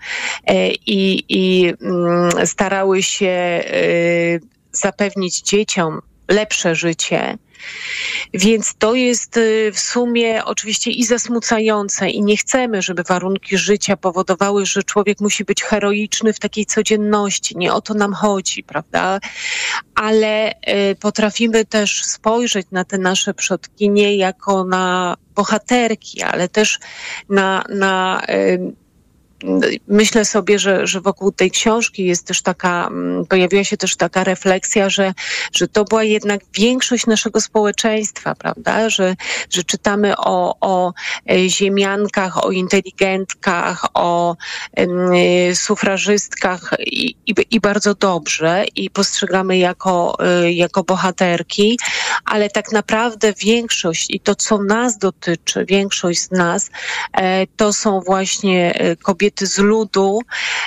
e, 0.46 0.68
i, 0.70 1.24
i 1.28 1.74
mm, 1.82 2.46
starały 2.46 3.02
się 3.02 3.64
zapewnić 4.72 5.40
dzieciom 5.40 6.00
lepsze 6.28 6.74
życie. 6.74 7.38
Więc 8.34 8.74
to 8.78 8.94
jest 8.94 9.36
y, 9.36 9.72
w 9.72 9.80
sumie 9.80 10.44
oczywiście 10.44 10.90
i 10.90 11.04
zasmucające 11.04 12.10
i 12.10 12.22
nie 12.22 12.36
chcemy, 12.36 12.82
żeby 12.82 13.02
warunki 13.02 13.58
życia 13.58 13.96
powodowały, 13.96 14.66
że 14.66 14.82
człowiek 14.82 15.20
musi 15.20 15.44
być 15.44 15.62
heroiczny 15.62 16.32
w 16.32 16.38
takiej 16.38 16.66
codzienności. 16.66 17.58
Nie 17.58 17.72
o 17.72 17.80
to 17.80 17.94
nam 17.94 18.12
chodzi, 18.12 18.62
prawda? 18.62 19.18
ale 19.98 20.54
potrafimy 21.00 21.64
też 21.64 22.04
spojrzeć 22.04 22.66
na 22.70 22.84
te 22.84 22.98
nasze 22.98 23.34
przodki 23.34 23.90
nie 23.90 24.16
jako 24.16 24.64
na 24.64 25.16
bohaterki, 25.34 26.22
ale 26.22 26.48
też 26.48 26.78
na, 27.28 27.64
na 27.68 28.22
myślę 29.88 30.24
sobie, 30.24 30.58
że, 30.58 30.86
że 30.86 31.00
wokół 31.00 31.32
tej 31.32 31.50
książki 31.50 32.04
jest 32.04 32.26
też 32.26 32.42
taka, 32.42 32.86
mm, 32.86 33.26
pojawiła 33.26 33.64
się 33.64 33.76
też 33.76 33.96
taka 33.96 34.24
refleksja, 34.24 34.90
że, 34.90 35.14
że 35.52 35.68
to 35.68 35.84
była 35.84 36.04
jednak 36.04 36.40
większość 36.54 37.06
naszego 37.06 37.40
społeczeństwa, 37.40 38.34
prawda? 38.34 38.90
Że, 38.90 39.16
że 39.50 39.64
czytamy 39.64 40.16
o, 40.16 40.56
o 40.60 40.92
e, 41.30 41.48
ziemiankach, 41.48 42.44
o 42.44 42.50
inteligentkach, 42.50 43.86
o 43.94 44.36
y, 44.78 45.56
sufrażystkach 45.56 46.74
i, 46.78 47.14
i, 47.26 47.34
i, 47.50 47.60
bardzo 47.60 47.94
dobrze 47.94 48.64
i 48.76 48.90
postrzegamy 48.90 49.58
jako, 49.58 50.16
y, 50.44 50.52
jako 50.52 50.84
bohaterki, 50.84 51.78
ale 52.24 52.50
tak 52.50 52.72
naprawdę 52.72 53.32
większość 53.32 54.06
i 54.10 54.20
to, 54.20 54.34
co 54.34 54.58
nas 54.58 54.98
dotyczy, 54.98 55.64
większość 55.64 56.20
z 56.20 56.30
nas, 56.30 56.66
y, 56.66 57.20
to 57.56 57.72
są 57.72 58.00
właśnie 58.00 58.96
kobiety, 59.02 59.27
kobiety 59.28 59.46
z 59.46 59.58
ludu, 59.58 60.20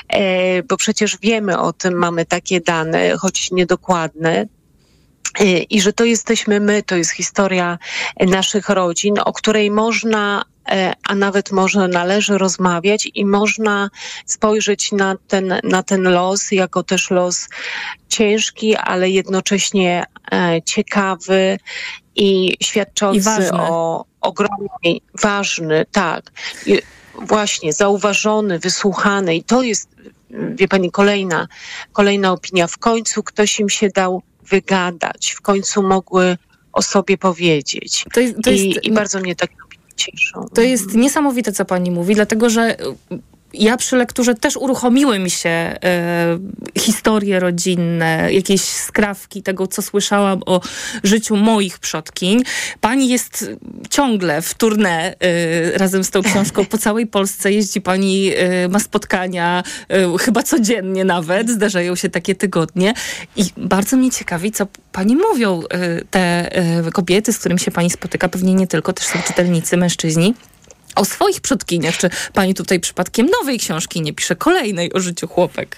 e, 0.09 0.63
bo 0.63 0.77
przecież 0.77 1.17
wiemy 1.21 1.59
o 1.59 1.73
tym, 1.73 1.93
mamy 1.93 2.25
takie 2.25 2.61
dane, 2.61 3.17
choć 3.17 3.51
niedokładne, 3.51 4.47
e, 5.39 5.45
i 5.57 5.81
że 5.81 5.93
to 5.93 6.05
jesteśmy 6.05 6.59
my, 6.59 6.83
to 6.83 6.95
jest 6.95 7.11
historia 7.11 7.77
naszych 8.19 8.69
rodzin, 8.69 9.15
o 9.25 9.33
której 9.33 9.71
można, 9.71 10.43
e, 10.69 10.93
a 11.03 11.15
nawet 11.15 11.51
może 11.51 11.87
należy 11.87 12.37
rozmawiać 12.37 13.09
i 13.15 13.25
można 13.25 13.89
spojrzeć 14.25 14.91
na 14.91 15.15
ten, 15.27 15.59
na 15.63 15.83
ten 15.83 16.03
los 16.03 16.51
jako 16.51 16.83
też 16.83 17.11
los 17.11 17.49
ciężki, 18.09 18.75
ale 18.75 19.09
jednocześnie 19.09 20.03
ciekawy 20.65 21.57
i 22.15 22.57
świadczący 22.63 23.43
I 23.49 23.51
o 23.53 24.05
ogromnej, 24.21 25.01
ważny, 25.21 25.85
tak 25.91 26.31
właśnie 27.27 27.73
zauważony, 27.73 28.59
wysłuchany 28.59 29.35
i 29.35 29.43
to 29.43 29.63
jest, 29.63 29.89
wie 30.29 30.67
pani, 30.67 30.91
kolejna, 30.91 31.47
kolejna 31.93 32.31
opinia. 32.31 32.67
W 32.67 32.77
końcu 32.77 33.23
ktoś 33.23 33.59
im 33.59 33.69
się 33.69 33.89
dał 33.89 34.21
wygadać, 34.49 35.31
w 35.31 35.41
końcu 35.41 35.83
mogły 35.83 36.37
o 36.73 36.81
sobie 36.81 37.17
powiedzieć. 37.17 38.05
To 38.13 38.19
jest, 38.19 38.35
to 38.43 38.51
jest, 38.51 38.63
I, 38.63 38.87
I 38.87 38.91
bardzo 38.91 39.19
mnie 39.19 39.35
tak 39.35 39.49
cieszą. 39.95 40.45
To 40.53 40.61
jest 40.61 40.95
niesamowite, 40.95 41.51
co 41.51 41.65
pani 41.65 41.91
mówi, 41.91 42.15
dlatego 42.15 42.49
że 42.49 42.77
ja 43.53 43.77
przy 43.77 43.95
lekturze 43.95 44.35
też 44.35 44.57
uruchomiły 44.57 45.19
mi 45.19 45.29
się 45.29 45.49
e, 45.49 46.39
historie 46.77 47.39
rodzinne, 47.39 48.33
jakieś 48.33 48.61
skrawki 48.61 49.43
tego, 49.43 49.67
co 49.67 49.81
słyszałam 49.81 50.41
o 50.45 50.61
życiu 51.03 51.35
moich 51.35 51.79
przodkiń. 51.79 52.43
Pani 52.81 53.09
jest 53.09 53.51
ciągle 53.89 54.41
w 54.41 54.57
tournée 54.57 55.13
e, 55.19 55.77
razem 55.77 56.03
z 56.03 56.09
tą 56.09 56.21
książką 56.21 56.65
po 56.65 56.77
całej 56.77 57.07
Polsce. 57.07 57.51
Jeździ 57.51 57.81
pani, 57.81 58.31
e, 58.35 58.67
ma 58.67 58.79
spotkania 58.79 59.63
chyba 60.19 60.43
codziennie 60.43 61.05
nawet, 61.05 61.49
zdarzają 61.49 61.95
się 61.95 62.09
takie 62.09 62.35
tygodnie. 62.35 62.93
I 63.35 63.43
bardzo 63.57 63.97
mnie 63.97 64.11
ciekawi, 64.11 64.51
co 64.51 64.67
pani 64.91 65.15
mówią 65.15 65.61
te 66.09 66.49
kobiety, 66.93 67.33
z 67.33 67.39
którymi 67.39 67.59
się 67.59 67.71
pani 67.71 67.89
spotyka, 67.89 68.29
pewnie 68.29 68.53
nie 68.53 68.67
tylko, 68.67 68.93
też 68.93 69.05
są 69.07 69.19
czytelnicy, 69.21 69.77
mężczyźni 69.77 70.33
o 70.95 71.05
swoich 71.05 71.41
przodkiniach. 71.41 71.97
Czy 71.97 72.09
pani 72.33 72.53
tutaj 72.53 72.79
przypadkiem 72.79 73.29
nowej 73.41 73.59
książki 73.59 74.01
nie 74.01 74.13
pisze, 74.13 74.35
kolejnej 74.35 74.93
o 74.93 74.99
życiu 74.99 75.27
chłopek? 75.27 75.77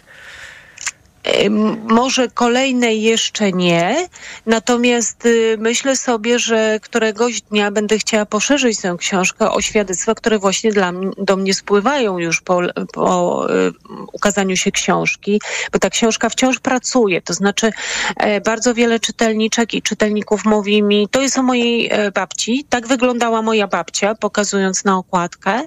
Może 1.87 2.27
kolejne 2.27 2.95
jeszcze 2.95 3.51
nie, 3.51 4.07
natomiast 4.45 5.25
y, 5.25 5.55
myślę 5.59 5.95
sobie, 5.95 6.39
że 6.39 6.79
któregoś 6.81 7.41
dnia 7.41 7.71
będę 7.71 7.97
chciała 7.97 8.25
poszerzyć 8.25 8.81
tę 8.81 8.95
książkę 8.99 9.51
o 9.51 9.61
świadectwa, 9.61 10.15
które 10.15 10.39
właśnie 10.39 10.71
dla 10.71 10.93
do 11.17 11.37
mnie 11.37 11.53
spływają 11.53 12.17
już 12.17 12.41
po, 12.41 12.61
po 12.93 13.47
y, 13.49 13.71
ukazaniu 14.13 14.57
się 14.57 14.71
książki, 14.71 15.41
bo 15.71 15.79
ta 15.79 15.89
książka 15.89 16.29
wciąż 16.29 16.59
pracuje. 16.59 17.21
To 17.21 17.33
znaczy, 17.33 17.71
e, 18.17 18.41
bardzo 18.41 18.73
wiele 18.73 18.99
czytelniczek 18.99 19.73
i 19.73 19.81
czytelników 19.81 20.45
mówi 20.45 20.83
mi, 20.83 21.07
to 21.11 21.21
jest 21.21 21.37
o 21.37 21.43
mojej 21.43 21.89
e, 21.91 22.11
babci, 22.11 22.65
tak 22.69 22.87
wyglądała 22.87 23.41
moja 23.41 23.67
babcia, 23.67 24.15
pokazując 24.15 24.85
na 24.85 24.97
okładkę 24.97 25.61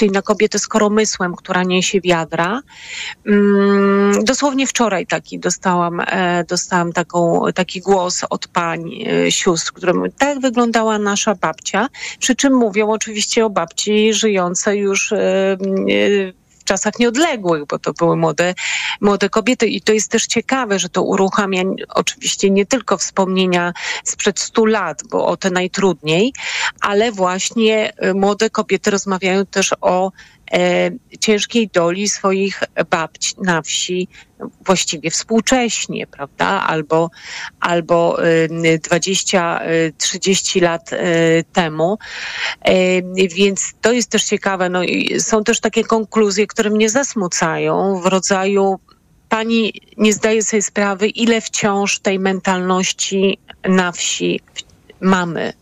czyli 0.00 0.12
na 0.12 0.22
kobietę 0.22 0.58
z 0.58 0.66
koromysłem, 0.66 1.36
która 1.36 1.62
niesie 1.62 2.00
wiadra. 2.00 2.60
Mm, 3.26 4.24
dosłownie 4.24 4.66
wczoraj 4.66 5.06
taki 5.06 5.38
dostałam, 5.38 6.00
e, 6.00 6.44
dostałam 6.48 6.92
taką, 6.92 7.42
taki 7.54 7.80
głos 7.80 8.24
od 8.30 8.48
pań, 8.48 8.90
e, 9.06 9.32
sióstr, 9.32 9.72
które 9.72 9.92
tak 10.18 10.40
wyglądała 10.40 10.98
nasza 10.98 11.34
babcia, 11.34 11.88
przy 12.18 12.34
czym 12.34 12.54
mówią 12.54 12.90
oczywiście 12.90 13.46
o 13.46 13.50
babci 13.50 14.12
żyjącej 14.14 14.78
już 14.78 15.12
e, 15.12 15.56
czasach 16.70 16.98
nieodległych, 16.98 17.66
bo 17.66 17.78
to 17.78 17.92
były 17.92 18.16
młode, 18.16 18.54
młode 19.00 19.28
kobiety. 19.28 19.66
I 19.66 19.80
to 19.80 19.92
jest 19.92 20.10
też 20.10 20.26
ciekawe, 20.26 20.78
że 20.78 20.88
to 20.88 21.02
uruchamia 21.02 21.62
oczywiście 21.88 22.50
nie 22.50 22.66
tylko 22.66 22.96
wspomnienia 22.96 23.72
sprzed 24.04 24.40
stu 24.40 24.66
lat, 24.66 25.02
bo 25.10 25.26
o 25.26 25.36
te 25.36 25.50
najtrudniej, 25.50 26.32
ale 26.80 27.12
właśnie 27.12 27.92
y, 28.04 28.14
młode 28.14 28.50
kobiety 28.50 28.90
rozmawiają 28.90 29.46
też 29.46 29.74
o 29.80 30.12
ciężkiej 31.20 31.68
doli 31.68 32.08
swoich 32.08 32.62
babci 32.90 33.34
na 33.42 33.62
wsi, 33.62 34.08
właściwie 34.64 35.10
współcześnie, 35.10 36.06
prawda? 36.06 36.46
Albo, 36.46 37.10
albo 37.60 38.16
20-30 38.18 40.56
y, 40.56 40.60
lat 40.60 40.92
y, 40.92 40.96
temu. 41.52 41.98
E, 42.60 42.74
więc 43.36 43.72
to 43.80 43.92
jest 43.92 44.10
też 44.10 44.24
ciekawe. 44.24 44.68
No 44.68 44.82
i 44.82 45.20
są 45.20 45.44
też 45.44 45.60
takie 45.60 45.84
konkluzje, 45.84 46.46
które 46.46 46.70
mnie 46.70 46.90
zasmucają 46.90 48.00
w 48.00 48.06
rodzaju 48.06 48.80
pani 49.28 49.72
nie 49.96 50.12
zdaje 50.12 50.42
sobie 50.42 50.62
sprawy, 50.62 51.08
ile 51.08 51.40
wciąż 51.40 51.98
tej 51.98 52.18
mentalności 52.18 53.38
na 53.68 53.92
wsi 53.92 54.40
mamy 55.00 55.52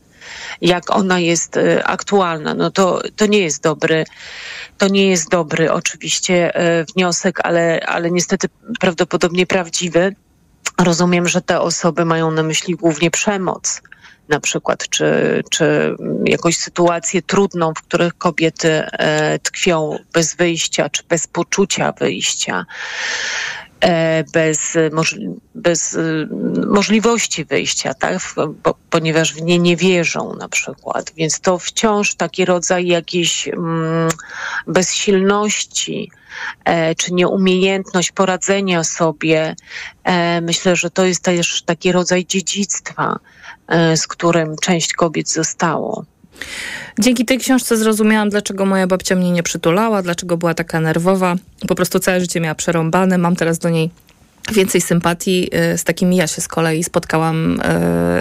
jak 0.60 0.96
ona 0.96 1.18
jest 1.18 1.56
y, 1.56 1.84
aktualna. 1.84 2.54
No 2.54 2.70
to, 2.70 3.02
to 3.16 3.26
nie 3.26 3.38
jest 3.38 3.62
dobry, 3.62 4.04
to 4.78 4.88
nie 4.88 5.10
jest 5.10 5.30
dobry 5.30 5.72
oczywiście 5.72 6.60
y, 6.80 6.84
wniosek, 6.84 7.40
ale, 7.42 7.80
ale 7.86 8.10
niestety 8.10 8.48
prawdopodobnie 8.80 9.46
prawdziwy. 9.46 10.14
Rozumiem, 10.80 11.28
że 11.28 11.42
te 11.42 11.60
osoby 11.60 12.04
mają 12.04 12.30
na 12.30 12.42
myśli 12.42 12.74
głównie 12.74 13.10
przemoc 13.10 13.82
na 14.28 14.40
przykład, 14.40 14.88
czy, 14.88 15.42
czy 15.50 15.96
jakąś 16.24 16.56
sytuację 16.56 17.22
trudną, 17.22 17.74
w 17.74 17.82
których 17.82 18.18
kobiety 18.18 18.68
e, 18.72 19.38
tkwią 19.38 19.98
bez 20.12 20.36
wyjścia, 20.36 20.88
czy 20.90 21.02
bez 21.08 21.26
poczucia 21.26 21.92
wyjścia. 21.92 22.66
E, 23.80 24.24
bez, 24.24 24.76
bez 25.54 25.94
e, 25.94 26.00
możliwości 26.66 27.44
wyjścia, 27.44 27.94
tak? 27.94 28.18
Bo, 28.62 28.74
ponieważ 28.90 29.34
w 29.34 29.42
nie 29.42 29.58
nie 29.58 29.76
wierzą 29.76 30.34
na 30.34 30.48
przykład. 30.48 31.12
Więc 31.16 31.40
to 31.40 31.58
wciąż 31.58 32.14
taki 32.14 32.44
rodzaj 32.44 32.86
jakiejś 32.86 33.48
mm, 33.48 34.08
bezsilności 34.66 36.10
e, 36.64 36.94
czy 36.94 37.14
nieumiejętność 37.14 38.12
poradzenia 38.12 38.84
sobie. 38.84 39.56
E, 40.04 40.40
myślę, 40.40 40.76
że 40.76 40.90
to 40.90 41.04
jest 41.04 41.22
też 41.22 41.62
taki 41.62 41.92
rodzaj 41.92 42.26
dziedzictwa, 42.26 43.18
e, 43.68 43.96
z 43.96 44.06
którym 44.06 44.56
część 44.62 44.92
kobiet 44.92 45.30
zostało. 45.30 46.04
Dzięki 46.98 47.24
tej 47.24 47.38
książce 47.38 47.76
zrozumiałam, 47.76 48.30
dlaczego 48.30 48.66
moja 48.66 48.86
babcia 48.86 49.14
mnie 49.14 49.30
nie 49.30 49.42
przytulała, 49.42 50.02
dlaczego 50.02 50.36
była 50.36 50.54
taka 50.54 50.80
nerwowa. 50.80 51.36
Po 51.68 51.74
prostu 51.74 51.98
całe 51.98 52.20
życie 52.20 52.40
miała 52.40 52.54
przerąbane. 52.54 53.18
Mam 53.18 53.36
teraz 53.36 53.58
do 53.58 53.68
niej 53.68 53.90
więcej 54.52 54.80
sympatii. 54.80 55.50
Y, 55.74 55.78
z 55.78 55.84
takimi 55.84 56.16
ja 56.16 56.26
się 56.26 56.40
z 56.40 56.48
kolei 56.48 56.84
spotkałam 56.84 57.60
y, 57.60 57.64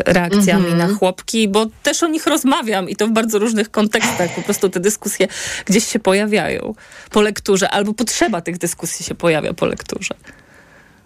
reakcjami 0.06 0.68
mm 0.68 0.80
-hmm. 0.80 0.88
na 0.90 0.96
chłopki, 0.96 1.48
bo 1.48 1.66
też 1.84 2.04
o 2.04 2.08
nich 2.08 2.28
rozmawiam 2.28 2.90
i 2.90 2.96
to 2.96 3.08
w 3.08 3.12
bardzo 3.12 3.40
różnych 3.40 3.72
kontekstach. 3.72 4.36
Po 4.36 4.42
prostu 4.42 4.70
te 4.70 4.80
dyskusje 4.80 5.28
gdzieś 5.66 5.88
się 5.88 6.00
pojawiają 6.00 6.74
po 7.12 7.22
lekturze, 7.22 7.70
albo 7.70 7.94
potrzeba 7.94 8.42
tych 8.42 8.58
dyskusji 8.58 9.06
się 9.06 9.16
pojawia 9.16 9.54
po 9.54 9.66
lekturze. 9.66 10.16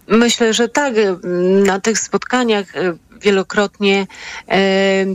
Myślę, 0.07 0.53
że 0.53 0.69
tak. 0.69 0.93
Na 1.65 1.79
tych 1.79 1.99
spotkaniach 1.99 2.75
y, 2.75 2.97
wielokrotnie 3.21 4.07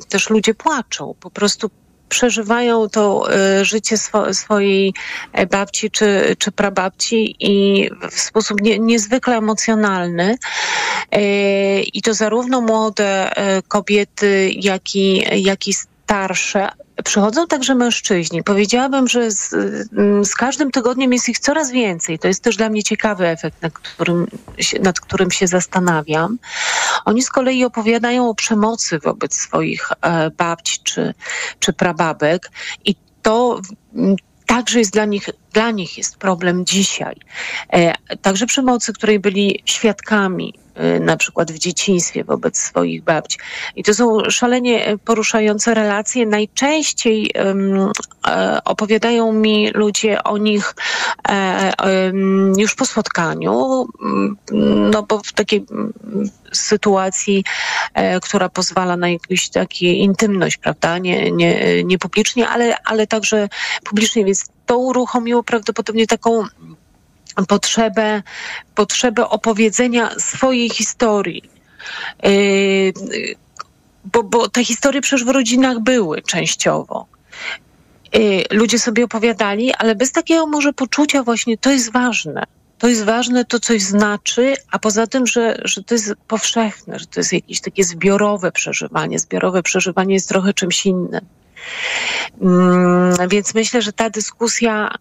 też 0.08 0.30
ludzie 0.30 0.54
płaczą. 0.54 1.14
Po 1.20 1.30
prostu 1.30 1.70
przeżywają 2.08 2.88
to 2.88 3.34
e, 3.34 3.64
życie 3.64 3.98
swo 3.98 4.34
swojej 4.34 4.94
e, 5.32 5.46
babci 5.46 5.90
czy, 5.90 6.36
czy 6.38 6.52
prababci 6.52 7.36
i 7.40 7.88
w 8.10 8.20
sposób 8.20 8.60
nie, 8.60 8.78
niezwykle 8.78 9.36
emocjonalny. 9.36 10.36
E, 11.12 11.80
I 11.82 12.02
to 12.02 12.14
zarówno 12.14 12.60
młode 12.60 13.30
kobiety, 13.68 14.50
jak 14.54 14.94
i, 14.94 15.24
jak 15.42 15.68
i 15.68 15.74
starsze, 16.06 16.68
Przychodzą 17.04 17.46
także 17.46 17.74
mężczyźni. 17.74 18.42
Powiedziałabym, 18.42 19.08
że 19.08 19.30
z, 19.30 19.50
z, 20.22 20.34
każdym 20.34 20.70
tygodniem 20.70 21.12
jest 21.12 21.28
ich 21.28 21.38
coraz 21.38 21.70
więcej. 21.70 22.18
To 22.18 22.28
jest 22.28 22.42
też 22.42 22.56
dla 22.56 22.68
mnie 22.68 22.82
ciekawy 22.82 23.26
efekt, 23.26 23.62
nad 23.62 23.72
którym, 23.72 24.26
nad 24.82 25.00
którym 25.00 25.30
się 25.30 25.46
zastanawiam. 25.46 26.38
Oni 27.04 27.22
z 27.22 27.30
kolei 27.30 27.64
opowiadają 27.64 28.28
o 28.28 28.34
przemocy 28.34 28.98
wobec 28.98 29.34
swoich 29.34 29.90
e, 30.02 30.30
babci 30.30 30.80
czy, 30.84 31.14
czy 31.58 31.72
prababek 31.72 32.50
i 32.84 32.94
to 33.22 33.60
także 34.46 34.78
jest 34.78 34.92
dla 34.92 35.04
nich, 35.04 35.28
dla 35.52 35.70
nich 35.70 35.98
jest 35.98 36.16
problem 36.16 36.66
dzisiaj. 36.66 37.16
E, 37.72 37.94
także 38.22 38.46
przemocy, 38.46 38.92
której 38.92 39.18
byli 39.18 39.62
świadkami 39.64 40.54
na 41.00 41.16
przykład 41.16 41.52
w 41.52 41.58
dzieciństwie 41.58 42.24
wobec 42.24 42.58
swoich 42.58 43.02
babci. 43.02 43.38
I 43.76 43.82
to 43.82 43.94
są 43.94 44.30
szalenie 44.30 44.98
poruszające 45.04 45.74
relacje. 45.74 46.26
Najczęściej 46.26 47.30
um, 47.44 47.90
opowiadają 48.64 49.32
mi 49.32 49.70
ludzie 49.70 50.22
o 50.22 50.38
nich 50.38 50.74
um, 51.28 52.52
już 52.58 52.74
po 52.74 52.84
spotkaniu, 52.84 53.86
no 54.92 55.02
bo 55.02 55.18
w 55.18 55.32
takiej 55.32 55.66
sytuacji, 56.52 57.44
e, 57.94 58.20
która 58.20 58.48
pozwala 58.48 58.96
na 58.96 59.08
jakąś 59.08 59.48
taką 59.48 59.68
intymność, 59.80 60.56
prawda, 60.56 60.98
nie, 60.98 61.32
nie, 61.32 61.84
nie 61.84 61.98
publicznie, 61.98 62.48
ale, 62.48 62.76
ale 62.84 63.06
także 63.06 63.48
publicznie, 63.84 64.24
więc 64.24 64.44
to 64.66 64.78
uruchomiło 64.78 65.42
prawdopodobnie 65.42 66.06
taką 66.06 66.44
potrzebę, 67.48 68.22
potrzebę 68.74 69.28
opowiedzenia 69.28 70.10
swojej 70.18 70.70
historii. 70.70 71.42
Yy, 72.22 72.92
bo, 74.04 74.22
bo 74.22 74.48
te 74.48 74.64
historie 74.64 75.00
przecież 75.00 75.24
w 75.24 75.28
rodzinach 75.28 75.80
były 75.80 76.22
częściowo. 76.22 77.06
Yy, 78.12 78.44
ludzie 78.50 78.78
sobie 78.78 79.04
opowiadali, 79.04 79.74
ale 79.74 79.94
bez 79.94 80.12
takiego 80.12 80.46
może 80.46 80.72
poczucia 80.72 81.22
właśnie 81.22 81.58
to 81.58 81.70
jest 81.70 81.92
ważne. 81.92 82.42
To 82.78 82.88
jest 82.88 83.04
ważne, 83.04 83.44
to 83.44 83.60
coś 83.60 83.82
znaczy, 83.82 84.54
a 84.70 84.78
poza 84.78 85.06
tym, 85.06 85.26
że, 85.26 85.58
że 85.64 85.82
to 85.82 85.94
jest 85.94 86.14
powszechne, 86.28 86.98
że 86.98 87.06
to 87.06 87.20
jest 87.20 87.32
jakieś 87.32 87.60
takie 87.60 87.84
zbiorowe 87.84 88.52
przeżywanie. 88.52 89.18
Zbiorowe 89.18 89.62
przeżywanie 89.62 90.14
jest 90.14 90.28
trochę 90.28 90.54
czymś 90.54 90.86
innym. 90.86 91.26
Mm, 92.40 93.28
więc 93.28 93.54
myślę, 93.54 93.82
że 93.82 93.92
ta 93.92 94.10
dyskusja 94.10 94.94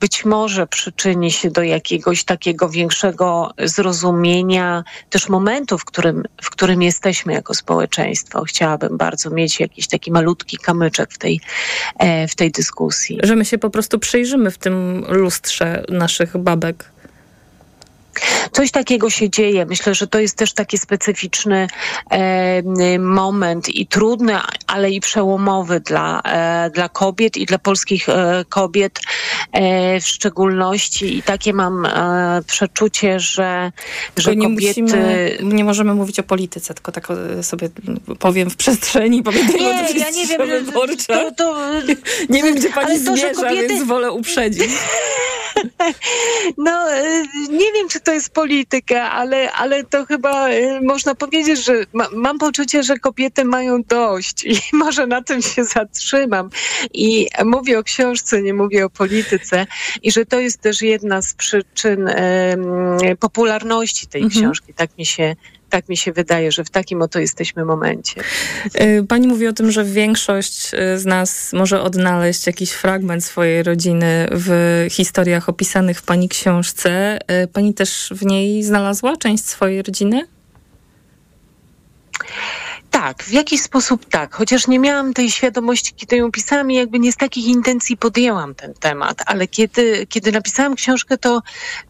być 0.00 0.24
może 0.24 0.66
przyczyni 0.66 1.30
się 1.30 1.50
do 1.50 1.62
jakiegoś 1.62 2.24
takiego 2.24 2.68
większego 2.68 3.52
zrozumienia 3.58 4.84
też 5.10 5.28
momentu, 5.28 5.78
w 5.78 5.84
którym, 5.84 6.22
w 6.42 6.50
którym 6.50 6.82
jesteśmy 6.82 7.32
jako 7.32 7.54
społeczeństwo. 7.54 8.44
Chciałabym 8.44 8.96
bardzo 8.96 9.30
mieć 9.30 9.60
jakiś 9.60 9.88
taki 9.88 10.12
malutki 10.12 10.56
kamyczek 10.56 11.12
w 11.12 11.18
tej, 11.18 11.40
e, 11.98 12.28
w 12.28 12.34
tej 12.34 12.50
dyskusji. 12.50 13.18
Że 13.22 13.36
my 13.36 13.44
się 13.44 13.58
po 13.58 13.70
prostu 13.70 13.98
przyjrzymy 13.98 14.50
w 14.50 14.58
tym 14.58 15.04
lustrze 15.08 15.84
naszych 15.88 16.36
babek. 16.36 16.90
Coś 18.52 18.70
takiego 18.70 19.10
się 19.10 19.30
dzieje. 19.30 19.66
Myślę, 19.66 19.94
że 19.94 20.06
to 20.06 20.20
jest 20.20 20.36
też 20.36 20.52
taki 20.52 20.78
specyficzny 20.78 21.68
e, 22.10 22.98
moment 22.98 23.68
i 23.68 23.86
trudny, 23.86 24.38
ale 24.66 24.90
i 24.90 25.00
przełomowy 25.00 25.80
dla, 25.80 26.22
e, 26.22 26.70
dla 26.70 26.88
kobiet 26.88 27.36
i 27.36 27.46
dla 27.46 27.58
polskich 27.58 28.08
e, 28.08 28.44
kobiet 28.48 29.00
e, 29.52 30.00
w 30.00 30.06
szczególności. 30.06 31.18
I 31.18 31.22
takie 31.22 31.52
mam 31.52 31.86
e, 31.86 32.42
przeczucie, 32.46 33.20
że, 33.20 33.72
że 34.16 34.36
nie 34.36 34.48
kobiety... 34.48 34.82
Musimy, 34.82 35.38
nie 35.42 35.64
możemy 35.64 35.94
mówić 35.94 36.20
o 36.20 36.22
polityce, 36.22 36.74
tylko 36.74 36.92
tak 36.92 37.08
sobie 37.42 37.68
powiem 38.18 38.50
w 38.50 38.56
przestrzeni, 38.56 39.22
powiem 39.22 39.46
nie, 39.46 39.98
ja 39.98 40.10
nie 40.10 40.26
wiem, 40.26 40.66
to, 41.06 41.32
to, 41.36 41.56
nie 42.34 42.42
wiem, 42.42 42.54
gdzie 42.54 42.68
pani 42.70 43.04
to, 43.04 43.16
zmierza, 43.16 43.34
kobiety... 43.34 43.68
więc 43.68 43.86
wolę 43.86 44.12
uprzedzić. 44.12 44.70
No, 46.56 46.92
e, 46.92 47.22
nie 47.50 47.72
wiem, 47.72 47.88
czy 47.88 47.99
to 48.00 48.12
jest 48.12 48.30
polityka, 48.30 49.10
ale, 49.10 49.52
ale 49.52 49.84
to 49.84 50.06
chyba 50.06 50.48
e, 50.48 50.80
można 50.80 51.14
powiedzieć, 51.14 51.64
że 51.64 51.84
ma, 51.92 52.06
mam 52.12 52.38
poczucie, 52.38 52.82
że 52.82 52.98
kobiety 52.98 53.44
mają 53.44 53.82
dość 53.82 54.44
i 54.44 54.60
może 54.76 55.06
na 55.06 55.22
tym 55.22 55.42
się 55.42 55.64
zatrzymam. 55.64 56.50
I 56.94 57.26
mówię 57.44 57.78
o 57.78 57.82
książce, 57.82 58.42
nie 58.42 58.54
mówię 58.54 58.84
o 58.84 58.90
polityce 58.90 59.66
i 60.02 60.12
że 60.12 60.26
to 60.26 60.40
jest 60.40 60.60
też 60.60 60.82
jedna 60.82 61.22
z 61.22 61.34
przyczyn 61.34 62.10
popularności 63.20 64.06
tej 64.06 64.22
mhm. 64.22 64.40
książki. 64.40 64.74
Tak 64.74 64.98
mi 64.98 65.06
się 65.06 65.36
tak 65.70 65.88
mi 65.88 65.96
się 65.96 66.12
wydaje, 66.12 66.52
że 66.52 66.64
w 66.64 66.70
takim 66.70 67.02
oto 67.02 67.18
jesteśmy 67.18 67.64
momencie. 67.64 68.20
E, 68.74 69.02
pani 69.02 69.28
mówi 69.28 69.46
o 69.46 69.52
tym, 69.52 69.70
że 69.70 69.84
większość 69.84 70.70
e, 70.74 70.98
z 70.98 71.04
nas 71.04 71.52
może 71.52 71.82
odnaleźć 71.82 72.46
jakiś 72.46 72.70
fragment 72.70 73.24
swojej 73.24 73.62
rodziny 73.62 74.28
w 74.30 74.86
historiach 74.90 75.48
opisanych 75.48 75.98
w 75.98 76.02
pani 76.02 76.28
książce. 76.28 77.18
E, 77.26 77.46
pani 77.46 77.74
też 77.74 78.12
w 78.16 78.26
niej 78.26 78.62
znalazła 78.62 79.16
część 79.16 79.44
swojej 79.44 79.82
rodziny? 79.82 80.26
Tak, 83.00 83.22
w 83.22 83.32
jakiś 83.32 83.62
sposób 83.62 84.06
tak. 84.06 84.34
Chociaż 84.34 84.66
nie 84.66 84.78
miałam 84.78 85.14
tej 85.14 85.30
świadomości, 85.30 85.94
kiedy 85.96 86.16
ją 86.16 86.30
pisałam 86.30 86.70
i 86.70 86.74
jakby 86.74 86.98
nie 86.98 87.12
z 87.12 87.16
takich 87.16 87.46
intencji 87.46 87.96
podjęłam 87.96 88.54
ten 88.54 88.74
temat, 88.74 89.22
ale 89.26 89.46
kiedy, 89.46 90.06
kiedy 90.06 90.32
napisałam 90.32 90.74
książkę, 90.74 91.18
to, 91.18 91.42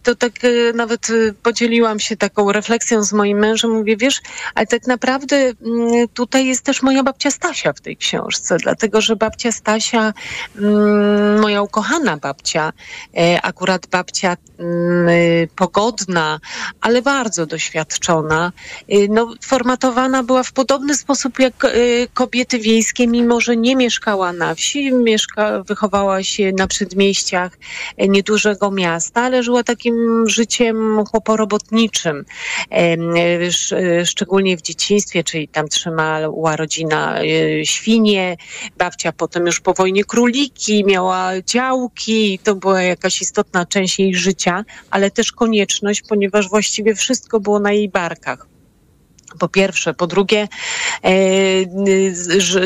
to 0.03 0.15
tak 0.15 0.33
e, 0.43 0.73
nawet 0.73 1.11
e, 1.11 1.33
podzieliłam 1.43 2.01
się 2.01 2.17
taką 2.17 2.53
refleksją 2.53 3.03
z 3.03 3.13
moim 3.13 3.39
mężem. 3.39 3.71
Mówię, 3.71 3.97
wiesz, 3.97 4.21
ale 4.55 4.67
tak 4.67 4.87
naprawdę 4.87 5.37
mm, 5.37 6.09
tutaj 6.15 6.47
jest 6.47 6.65
też 6.65 6.83
moja 6.83 7.03
babcia 7.03 7.31
Stasia 7.31 7.73
w 7.73 7.81
tej 7.81 7.97
książce, 7.97 8.57
dlatego 8.57 9.01
że 9.01 9.17
babcia 9.17 9.53
Stasia, 9.53 10.13
mm, 10.57 11.41
moja 11.41 11.63
ukochana 11.63 12.17
babcia, 12.17 12.73
e, 13.17 13.43
akurat 13.43 13.87
babcia 13.87 14.37
mm, 14.59 15.09
pogodna, 15.57 16.41
ale 16.81 17.03
bardzo 17.03 17.47
doświadczona, 17.47 18.53
no, 19.09 19.35
formatowana 19.43 20.23
była 20.23 20.43
w 20.43 20.53
podobny 20.53 20.91
podobny 20.91 20.95
sposób 21.01 21.39
jak 21.39 21.65
y, 21.65 22.09
kobiety 22.15 22.59
wiejskie, 22.59 23.07
mimo 23.07 23.41
że 23.41 23.57
nie 23.57 23.77
mieszkała 23.77 24.33
na 24.33 24.55
wsi, 24.55 24.93
mieszka, 24.93 25.63
wychowała 25.63 26.23
się 26.23 26.53
na 26.59 26.67
przedmieściach 26.67 27.59
e, 27.97 28.09
niedużego 28.09 28.71
miasta, 28.71 29.23
ale 29.23 29.43
żyła 29.43 29.63
takim 29.63 30.25
życiem 30.29 31.05
chłoporobotniczym, 31.05 32.25
e, 32.71 34.05
szczególnie 34.05 34.57
w 34.57 34.63
dzieciństwie, 34.63 35.25
czyli 35.25 35.49
tam 35.49 35.69
trzymała 35.69 36.57
rodzina 36.57 37.21
e, 37.21 37.25
świnie, 37.67 38.37
babcia 38.79 39.13
potem 39.13 39.47
już 39.47 39.61
po 39.61 39.75
wojnie 39.75 40.05
króliki, 40.05 40.85
miała 40.85 41.43
działki, 41.43 42.39
to 42.45 42.55
była 42.55 42.83
jakaś 42.83 43.23
istotna 43.23 43.67
część 43.67 43.99
jej 43.99 44.15
życia, 44.15 44.65
ale 44.91 45.11
też 45.11 45.33
konieczność, 45.33 46.03
ponieważ 46.09 46.49
właściwie 46.49 46.95
wszystko 46.95 47.41
było 47.41 47.61
na 47.61 47.73
jej 47.73 47.89
barkach 47.89 48.50
po 49.39 49.49
pierwsze. 49.49 49.95
Po 49.95 50.07
drugie, 50.07 50.49
e, 51.05 51.11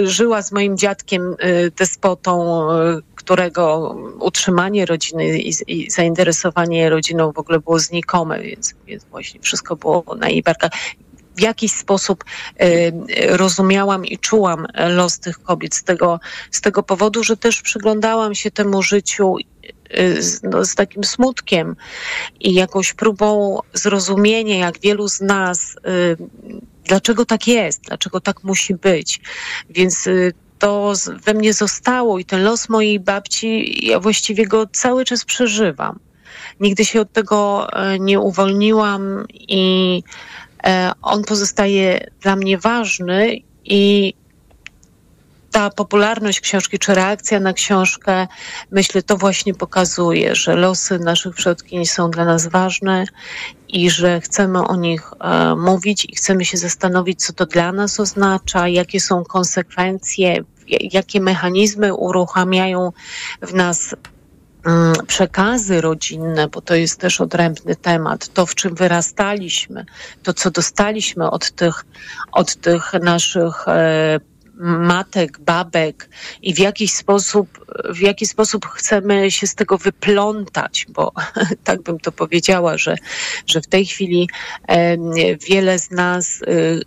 żyła 0.05 0.43
z 0.43 0.53
moim 0.53 0.79
dziadkiem 0.79 1.37
e, 1.39 1.71
despotą, 1.71 2.63
e, 2.73 3.01
którego 3.15 3.97
utrzymanie 4.21 4.87
rodziny 4.87 5.39
i, 5.39 5.91
zainteresowanie 5.91 6.91
rodziną 6.91 7.33
w 7.33 7.39
ogóle 7.39 7.61
było 7.61 7.79
znikome, 7.79 8.41
więc, 8.43 8.75
właśnie 9.11 9.41
wszystko 9.41 9.77
było 9.77 10.05
na 10.19 10.29
jej 10.29 10.43
barkach 10.43 10.71
w 11.37 11.41
jakiś 11.41 11.73
sposób 11.73 12.25
rozumiałam 13.29 14.07
i 14.07 14.19
czułam 14.19 14.67
los 14.89 15.19
tych 15.19 15.43
kobiet 15.43 15.75
z 15.75 15.85
tego, 15.85 16.21
z 16.51 16.61
tego 16.61 16.83
powodu, 16.83 17.25
że 17.25 17.37
też 17.37 17.63
przyglądałam 17.63 18.35
się 18.35 18.51
temu 18.51 18.83
życiu 18.83 19.37
z, 20.19 20.43
no, 20.43 20.65
z 20.65 20.75
takim 20.75 21.05
smutkiem 21.05 21.77
i 22.41 22.55
jakąś 22.55 22.93
próbą 22.93 23.59
zrozumienia, 23.73 24.59
jak 24.59 24.81
wielu 24.81 25.09
z 25.09 25.21
nas, 25.21 25.77
y, 25.77 26.17
dlaczego 26.85 27.25
tak 27.25 27.47
jest, 27.47 27.83
dlaczego 27.83 28.21
tak 28.21 28.45
musi 28.45 28.75
być. 28.75 29.21
Więc 29.71 30.07
y, 30.07 30.33
to 30.59 30.93
we 31.25 31.35
mnie 31.35 31.53
zostało 31.53 32.19
i 32.19 32.25
ten 32.25 32.43
los 32.43 32.69
mojej 32.69 33.01
babci, 33.01 33.79
ja 33.87 34.01
właściwie 34.01 34.47
go 34.47 34.67
cały 34.67 35.05
czas 35.05 35.25
przeżywam. 35.25 35.99
Nigdy 36.61 36.85
się 36.85 37.01
od 37.01 37.13
tego 37.13 37.69
e, 37.73 37.99
nie 37.99 38.21
uwolniłam 38.21 39.27
i 39.31 40.03
e, 40.65 40.93
on 41.03 41.25
pozostaje 41.25 42.11
dla 42.21 42.37
mnie 42.37 42.59
ważny 42.59 43.41
i 43.65 44.15
ta 45.55 45.71
popularność 45.71 46.41
książki, 46.41 46.79
czy 46.79 46.95
reakcja 46.95 47.41
na 47.41 47.53
książkę, 47.53 48.27
myślę, 48.71 49.03
to 49.03 49.17
właśnie 49.17 49.55
pokazuje, 49.55 50.35
że 50.35 50.55
losy 50.55 50.99
naszych 50.99 51.35
przodkiń 51.35 51.87
są 51.87 52.11
dla 52.11 52.25
nas 52.25 52.47
ważne 52.47 53.05
i 53.69 53.91
że 53.91 54.21
chcemy 54.21 54.67
o 54.67 54.77
nich 54.77 55.13
e, 55.21 55.55
mówić 55.55 56.05
i 56.05 56.17
chcemy 56.17 56.45
się 56.45 56.57
zastanowić, 56.57 57.27
co 57.27 57.33
to 57.33 57.47
dla 57.47 57.73
nas 57.73 58.01
oznacza, 58.01 58.69
jakie 58.69 59.01
są 59.01 59.25
konsekwencje, 59.25 60.45
jakie 60.69 61.21
mechanizmy 61.21 61.95
uruchamiają 61.95 62.93
w 63.43 63.55
nas 63.55 63.95
mm, 64.67 64.95
przekazy 65.07 65.81
rodzinne, 65.81 66.49
bo 66.49 66.61
to 66.61 66.75
jest 66.75 67.01
też 67.01 67.21
odrębny 67.21 67.77
temat, 67.77 68.29
to 68.29 68.47
w 68.47 68.55
czym 68.55 68.75
wyrastaliśmy, 68.75 69.85
to 70.23 70.33
co 70.33 70.51
dostaliśmy 70.51 71.31
od 71.31 71.51
tych, 71.51 71.85
od 72.33 72.57
tych 72.57 72.93
naszych 72.93 73.69
e, 73.69 74.21
matek, 74.61 75.39
babek 75.39 76.09
i 76.43 76.55
w 76.55 76.59
jakiś 76.59 76.93
sposób, 76.93 77.67
w 77.91 78.01
jaki 78.01 78.27
sposób 78.27 78.67
chcemy 78.67 79.31
się 79.31 79.47
z 79.47 79.55
tego 79.55 79.79
wyplątać, 79.79 80.87
bo 80.89 81.13
tak 81.65 81.83
bym 81.83 82.01
to 82.01 82.13
powiedziała, 82.13 82.79
że, 82.79 82.97
że 83.47 83.61
w 83.61 83.67
tej 83.67 83.87
chwili 83.87 84.29
wiele 85.49 85.79
z 85.79 85.91
nas 85.91 86.43
y, 86.43 86.83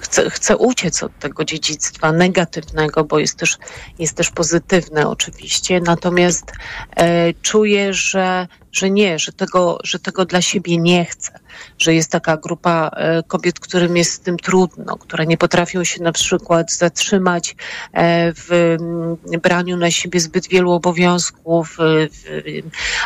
chce, 0.00 0.30
chce 0.30 0.56
uciec 0.56 1.02
od 1.02 1.18
tego 1.18 1.44
dziedzictwa 1.44 2.12
negatywnego, 2.12 3.04
bo 3.04 3.18
jest 3.18 3.38
też, 3.38 3.58
jest 3.98 4.16
też 4.16 4.30
pozytywne 4.30 5.08
oczywiście, 5.08 5.80
natomiast 5.80 6.52
e, 6.96 7.34
czuję, 7.42 7.94
że, 7.94 8.48
że 8.72 8.90
nie, 8.90 9.18
że 9.18 9.32
tego, 9.32 9.78
że 9.84 9.98
tego 9.98 10.24
dla 10.24 10.42
siebie 10.42 10.78
nie 10.78 11.04
chcę, 11.04 11.38
że 11.78 11.94
jest 11.94 12.10
taka 12.10 12.36
grupa 12.36 12.90
e, 12.96 13.22
kobiet, 13.22 13.60
którym 13.60 13.96
jest 13.96 14.12
z 14.12 14.20
tym 14.20 14.36
trudno, 14.36 14.96
które 14.96 15.26
nie 15.26 15.36
potrafią 15.36 15.84
się 15.84 16.02
na 16.02 16.12
przykład 16.12 16.72
zatrzymać 16.72 17.56
e, 17.92 18.32
w 18.32 18.52
mm, 18.52 19.40
braniu 19.42 19.76
na 19.76 19.90
siebie 19.90 20.20
zbyt 20.20 20.48
wielu 20.48 20.72
obowiązków, 20.72 21.76
w, 21.78 22.06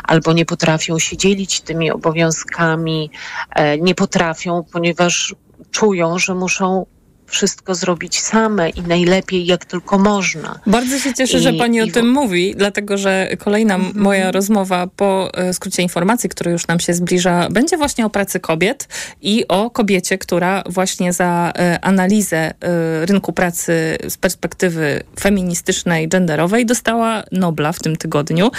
albo 0.02 0.32
nie 0.32 0.46
potrafią 0.46 0.98
się 0.98 1.16
dzielić 1.16 1.60
tymi 1.60 1.90
obowiązkami, 1.90 3.10
e, 3.54 3.78
nie 3.78 3.94
potrafią, 3.94 4.64
ponieważ 4.72 5.34
czują, 5.70 6.18
że 6.18 6.34
muszą 6.34 6.86
wszystko 7.30 7.74
zrobić 7.74 8.20
same 8.20 8.68
i 8.68 8.82
najlepiej 8.82 9.46
jak 9.46 9.64
tylko 9.64 9.98
można. 9.98 10.60
Bardzo 10.66 10.98
się 10.98 11.14
cieszę, 11.14 11.38
I, 11.38 11.40
że 11.40 11.52
pani 11.52 11.80
o 11.80 11.86
tym 11.86 12.10
mówi, 12.10 12.54
dlatego 12.56 12.98
że 12.98 13.28
kolejna 13.38 13.74
mm 13.74 13.92
-hmm. 13.92 13.96
moja 13.96 14.32
rozmowa 14.32 14.86
po 14.86 15.30
e, 15.34 15.54
skrócie 15.54 15.82
informacji, 15.82 16.28
który 16.28 16.50
już 16.50 16.66
nam 16.66 16.80
się 16.80 16.94
zbliża, 16.94 17.48
będzie 17.50 17.76
właśnie 17.76 18.06
o 18.06 18.10
pracy 18.10 18.40
kobiet 18.40 18.88
i 19.22 19.48
o 19.48 19.70
kobiecie, 19.70 20.18
która 20.18 20.62
właśnie 20.66 21.12
za 21.12 21.52
e, 21.58 21.78
analizę 21.84 22.36
e, 22.36 23.06
rynku 23.06 23.32
pracy 23.32 23.98
z 24.08 24.16
perspektywy 24.16 25.02
feministycznej, 25.20 26.08
genderowej 26.08 26.66
dostała 26.66 27.22
Nobla 27.32 27.72
w 27.72 27.78
tym 27.78 27.96
tygodniu. 27.96 28.50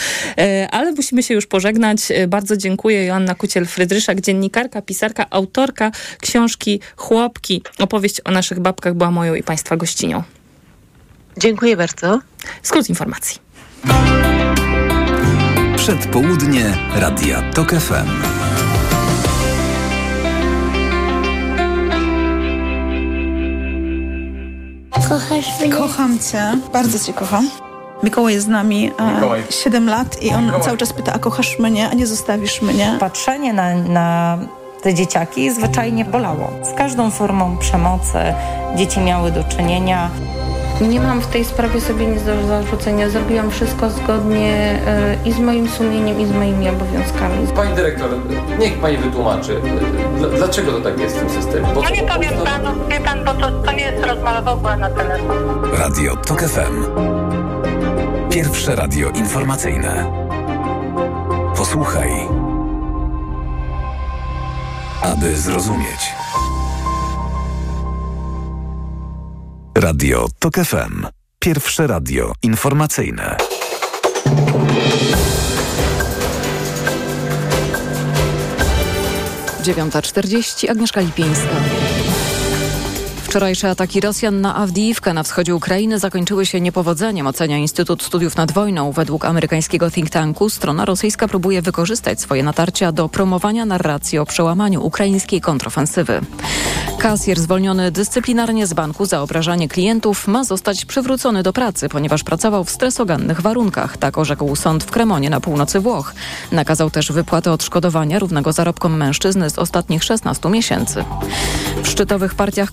Ale 0.71 0.91
musimy 0.91 1.23
się 1.23 1.33
już 1.33 1.47
pożegnać. 1.47 1.99
Bardzo 2.27 2.57
dziękuję 2.57 3.05
Joanna 3.05 3.33
Kuciel-Frydryszak, 3.33 4.21
dziennikarka, 4.21 4.81
pisarka, 4.81 5.25
autorka 5.29 5.91
książki 6.21 6.79
Chłopki, 6.95 7.63
opowieść 7.79 8.21
o 8.25 8.31
naszych 8.31 8.59
babkach 8.61 8.93
była 8.93 9.11
moją 9.11 9.33
i 9.35 9.43
Państwa 9.43 9.77
gościnią. 9.77 10.23
Dziękuję 11.37 11.77
bardzo. 11.77 12.19
Skrót 12.63 12.89
informacji. 12.89 13.39
Przedpołudnie 15.77 16.77
Radia 16.95 17.41
TOK 17.41 17.69
FM. 17.71 18.09
Kochasz 25.09 25.59
mnie? 25.59 25.69
Kocham 25.69 26.19
cię. 26.19 26.57
Bardzo 26.73 26.99
cię 26.99 27.13
kocham. 27.13 27.49
Mikołaj 28.03 28.33
jest 28.33 28.45
z 28.45 28.49
nami 28.49 28.91
e, 29.49 29.51
7 29.51 29.89
lat 29.89 30.23
i 30.23 30.29
on 30.33 30.43
Mikołaj. 30.45 30.65
cały 30.65 30.77
czas 30.77 30.93
pyta, 30.93 31.13
a 31.13 31.19
kochasz 31.19 31.59
mnie, 31.59 31.89
a 31.89 31.93
nie 31.93 32.07
zostawisz 32.07 32.61
mnie? 32.61 32.97
Patrzenie 32.99 33.53
na, 33.53 33.75
na 33.75 34.37
te 34.81 34.93
dzieciaki 34.93 35.51
zwyczajnie 35.51 36.05
bolało. 36.05 36.51
Z 36.63 36.73
każdą 36.77 37.11
formą 37.11 37.57
przemocy 37.57 38.17
dzieci 38.75 38.99
miały 38.99 39.31
do 39.31 39.43
czynienia. 39.43 40.09
Nie 40.81 40.99
mam 40.99 41.21
w 41.21 41.27
tej 41.27 41.45
sprawie 41.45 41.81
sobie 41.81 42.05
nic 42.05 42.23
do 42.23 42.47
zarzucenia. 42.47 43.09
Zrobiłam 43.09 43.51
wszystko 43.51 43.89
zgodnie 43.89 44.79
y, 45.25 45.29
i 45.29 45.33
z 45.33 45.39
moim 45.39 45.69
sumieniem, 45.69 46.19
i 46.19 46.25
z 46.25 46.31
moimi 46.31 46.69
obowiązkami. 46.69 47.47
Pani 47.55 47.75
dyrektor, 47.75 48.09
niech 48.59 48.73
pani 48.73 48.97
wytłumaczy, 48.97 49.61
dlaczego 50.37 50.71
to 50.71 50.81
tak 50.81 50.99
jest 50.99 51.15
w 51.15 51.19
tym 51.19 51.29
systemie? 51.29 51.67
Bo 51.75 51.83
ja 51.83 51.89
nie 51.89 52.03
powiem 52.03 52.33
panu, 52.45 52.69
wie 52.89 52.99
pan, 52.99 53.25
bo 53.25 53.33
to, 53.33 53.51
to 53.51 53.71
nie 53.71 53.83
jest 53.83 54.05
rozmowa 54.05 54.41
w 54.41 54.47
ogóle 54.47 54.77
na 54.77 54.89
telefon. 54.89 55.37
Radio 55.77 56.15
TOK 56.15 56.41
FM. 56.41 56.85
Pierwsze 58.29 58.75
radio 58.75 59.09
informacyjne. 59.09 60.05
Posłuchaj 61.57 62.40
aby 65.01 65.37
zrozumieć. 65.37 66.13
Radio 69.75 70.27
TOK 70.39 70.55
FM. 70.55 71.05
Pierwsze 71.39 71.87
radio 71.87 72.33
informacyjne. 72.43 73.37
Dziewiąta 79.61 80.01
czterdzieści. 80.01 80.69
Agnieszka 80.69 81.01
Lipińska. 81.01 81.55
Wczorajsze 83.31 83.69
ataki 83.69 84.01
Rosjan 84.01 84.41
na 84.41 84.55
Awdijiwkę 84.55 85.13
na 85.13 85.23
wschodzie 85.23 85.55
Ukrainy 85.55 85.99
zakończyły 85.99 86.45
się 86.45 86.61
niepowodzeniem, 86.61 87.27
ocenia 87.27 87.57
Instytut 87.57 88.03
Studiów 88.03 88.35
nad 88.35 88.51
Wojną. 88.51 88.91
Według 88.91 89.25
amerykańskiego 89.25 89.91
think 89.91 90.09
tanku 90.09 90.49
strona 90.49 90.85
rosyjska 90.85 91.27
próbuje 91.27 91.61
wykorzystać 91.61 92.21
swoje 92.21 92.43
natarcia 92.43 92.91
do 92.91 93.09
promowania 93.09 93.65
narracji 93.65 94.19
o 94.19 94.25
przełamaniu 94.25 94.85
ukraińskiej 94.85 95.41
kontrofensywy. 95.41 96.21
Kasjer 96.99 97.39
zwolniony 97.39 97.91
dyscyplinarnie 97.91 98.67
z 98.67 98.73
banku 98.73 99.05
za 99.05 99.21
obrażanie 99.21 99.67
klientów 99.67 100.27
ma 100.27 100.43
zostać 100.43 100.85
przywrócony 100.85 101.43
do 101.43 101.53
pracy, 101.53 101.89
ponieważ 101.89 102.23
pracował 102.23 102.63
w 102.63 102.69
stresogannych 102.69 103.41
warunkach, 103.41 103.97
tak 103.97 104.17
orzekł 104.17 104.55
sąd 104.55 104.83
w 104.83 104.91
Kremonie 104.91 105.29
na 105.29 105.39
północy 105.39 105.79
Włoch. 105.79 106.13
Nakazał 106.51 106.89
też 106.89 107.11
wypłatę 107.11 107.51
odszkodowania 107.51 108.19
równego 108.19 108.53
zarobkom 108.53 108.97
mężczyzny 108.97 109.49
z 109.49 109.59
ostatnich 109.59 110.03
16 110.03 110.49
miesięcy. 110.49 111.03
W 111.83 111.87
szczytowych 111.87 112.35
partiach 112.35 112.71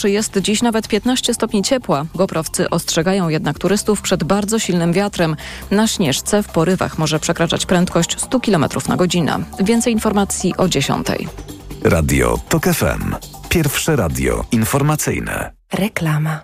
Karkonoszy 0.00 0.10
jest 0.10 0.38
dziś 0.38 0.62
nawet 0.62 0.88
15 0.88 1.34
stopni 1.34 1.62
ciepła. 1.62 2.04
Goprowcy 2.14 2.70
ostrzegają 2.70 3.28
jednak 3.28 3.58
turystów 3.58 4.02
przed 4.02 4.24
bardzo 4.24 4.58
silnym 4.58 4.92
wiatrem. 4.92 5.36
Na 5.70 5.86
Śnieżce 5.86 6.42
w 6.42 6.48
porywach 6.48 6.98
może 6.98 7.20
przekraczać 7.20 7.66
prędkość 7.66 8.20
100 8.20 8.40
km 8.40 8.64
na 8.88 8.96
godzinę. 8.96 9.38
Więcej 9.60 9.92
informacji 9.92 10.54
o 10.56 10.68
10. 10.68 11.06
Radio 11.84 12.38
TOK 12.48 12.64
FM. 12.64 13.14
Pierwsze 13.48 13.96
radio 13.96 14.44
informacyjne. 14.52 15.52
Reklama. 15.72 16.40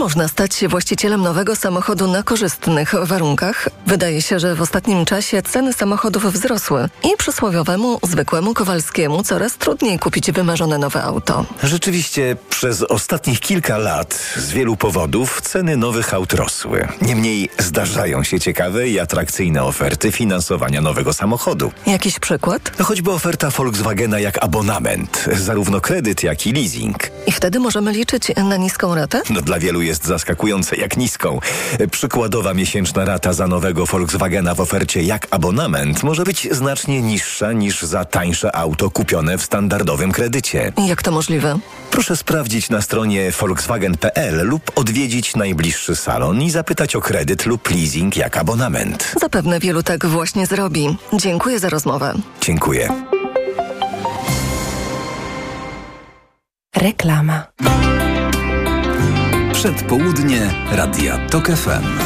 Można 0.00 0.28
stać 0.28 0.54
się 0.54 0.68
właścicielem 0.68 1.22
nowego 1.22 1.56
samochodu 1.56 2.06
na 2.06 2.22
korzystnych 2.22 2.94
warunkach? 3.02 3.68
Wydaje 3.86 4.22
się, 4.22 4.40
że 4.40 4.54
w 4.54 4.60
ostatnim 4.62 5.04
czasie 5.04 5.42
ceny 5.42 5.72
samochodów 5.72 6.24
wzrosły 6.24 6.88
i 7.12 7.16
przysłowiowemu, 7.16 7.98
zwykłemu 8.02 8.54
Kowalskiemu 8.54 9.22
coraz 9.22 9.56
trudniej 9.56 9.98
kupić 9.98 10.32
wymarzone 10.32 10.78
nowe 10.78 11.02
auto. 11.02 11.46
Rzeczywiście 11.62 12.36
przez 12.50 12.82
ostatnich 12.82 13.40
kilka 13.40 13.78
lat 13.78 14.20
z 14.36 14.50
wielu 14.50 14.76
powodów 14.76 15.40
ceny 15.40 15.76
nowych 15.76 16.14
aut 16.14 16.32
rosły. 16.32 16.88
Niemniej 17.02 17.48
zdarzają 17.58 18.22
się 18.22 18.40
ciekawe 18.40 18.88
i 18.88 19.00
atrakcyjne 19.00 19.64
oferty 19.64 20.12
finansowania 20.12 20.80
nowego 20.80 21.12
samochodu. 21.12 21.72
Jakiś 21.86 22.18
przykład? 22.18 22.72
No 22.78 22.84
choćby 22.84 23.10
oferta 23.10 23.50
Volkswagena 23.50 24.20
jak 24.20 24.44
abonament, 24.44 25.24
zarówno 25.32 25.80
kredyt 25.80 26.22
jak 26.22 26.46
i 26.46 26.52
leasing. 26.52 27.10
I 27.26 27.32
wtedy 27.32 27.60
możemy 27.60 27.92
liczyć 27.92 28.32
na 28.36 28.56
niską 28.56 28.94
ratę? 28.94 29.22
No 29.30 29.40
dla 29.40 29.58
wielu 29.58 29.82
jest 29.90 30.06
zaskakujące 30.06 30.76
jak 30.76 30.96
niską. 30.96 31.38
Przykładowa 31.90 32.54
miesięczna 32.54 33.04
rata 33.04 33.32
za 33.32 33.46
nowego 33.46 33.86
Volkswagena 33.86 34.54
w 34.54 34.60
ofercie 34.60 35.02
jak 35.02 35.26
abonament 35.30 36.02
może 36.02 36.24
być 36.24 36.48
znacznie 36.50 37.02
niższa 37.02 37.52
niż 37.52 37.82
za 37.82 38.04
tańsze 38.04 38.56
auto 38.56 38.90
kupione 38.90 39.38
w 39.38 39.42
standardowym 39.42 40.12
kredycie. 40.12 40.72
Jak 40.86 41.02
to 41.02 41.10
możliwe? 41.10 41.58
Proszę 41.90 42.16
sprawdzić 42.16 42.70
na 42.70 42.82
stronie 42.82 43.32
volkswagen.pl 43.40 44.46
lub 44.48 44.72
odwiedzić 44.74 45.36
najbliższy 45.36 45.96
salon 45.96 46.42
i 46.42 46.50
zapytać 46.50 46.96
o 46.96 47.00
kredyt 47.00 47.46
lub 47.46 47.70
leasing 47.70 48.16
jak 48.16 48.36
abonament. 48.36 49.14
Zapewne 49.20 49.60
wielu 49.60 49.82
tak 49.82 50.06
właśnie 50.06 50.46
zrobi. 50.46 50.96
Dziękuję 51.12 51.58
za 51.58 51.68
rozmowę. 51.68 52.14
Dziękuję. 52.40 52.88
Reklama. 56.76 57.46
Przedpołudnie 59.60 60.54
Radia 60.72 61.28
TOK 61.28 61.46
FM. 61.46 61.98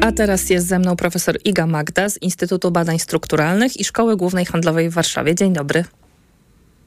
A 0.00 0.12
teraz 0.12 0.50
jest 0.50 0.66
ze 0.66 0.78
mną 0.78 0.96
profesor 0.96 1.38
Iga 1.44 1.66
Magda 1.66 2.08
z 2.08 2.22
Instytutu 2.22 2.70
Badań 2.70 2.98
Strukturalnych 2.98 3.80
i 3.80 3.84
Szkoły 3.84 4.16
Głównej 4.16 4.44
Handlowej 4.44 4.90
w 4.90 4.92
Warszawie. 4.92 5.34
Dzień 5.34 5.52
dobry. 5.52 5.84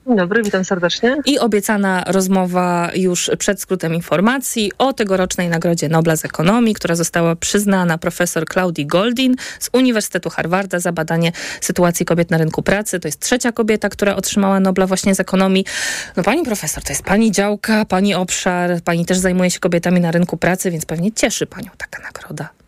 Dzień 0.08 0.18
dobry, 0.18 0.44
witam 0.44 0.66
serdecznie. 0.66 1.18
I 1.26 1.40
obiecana 1.40 2.04
rozmowa 2.08 2.92
już 2.96 3.32
przed 3.40 3.62
skrótem 3.62 3.94
informacji 3.94 4.72
o 4.78 4.94
tegorocznej 4.94 5.50
Nagrodzie 5.50 5.90
Nobla 5.90 6.16
z 6.16 6.26
Ekonomii, 6.26 6.74
która 6.74 6.96
została 6.96 7.36
przyznana 7.36 7.98
profesor 7.98 8.46
Claudii 8.54 8.86
Goldin 8.86 9.36
z 9.60 9.70
Uniwersytetu 9.74 10.30
Harvarda 10.30 10.80
za 10.80 10.92
badanie 10.92 11.32
sytuacji 11.62 12.06
kobiet 12.06 12.32
na 12.32 12.38
rynku 12.38 12.64
pracy. 12.64 13.00
To 13.00 13.08
jest 13.08 13.20
trzecia 13.20 13.52
kobieta, 13.52 13.90
która 13.90 14.16
otrzymała 14.16 14.60
Nobla 14.60 14.88
właśnie 14.88 15.16
z 15.16 15.20
ekonomii. 15.20 15.66
No 16.18 16.24
pani 16.24 16.44
profesor, 16.44 16.84
to 16.84 16.92
jest 16.92 17.04
pani 17.04 17.32
działka, 17.32 17.86
pani 17.86 18.16
obszar, 18.16 18.82
pani 18.82 19.06
też 19.06 19.18
zajmuje 19.18 19.52
się 19.52 19.60
kobietami 19.60 20.00
na 20.00 20.12
rynku 20.12 20.38
pracy, 20.38 20.72
więc 20.72 20.86
pewnie 20.86 21.12
cieszy 21.12 21.46
panią 21.46 21.70
taka 21.78 22.04
nagroda. 22.04 22.63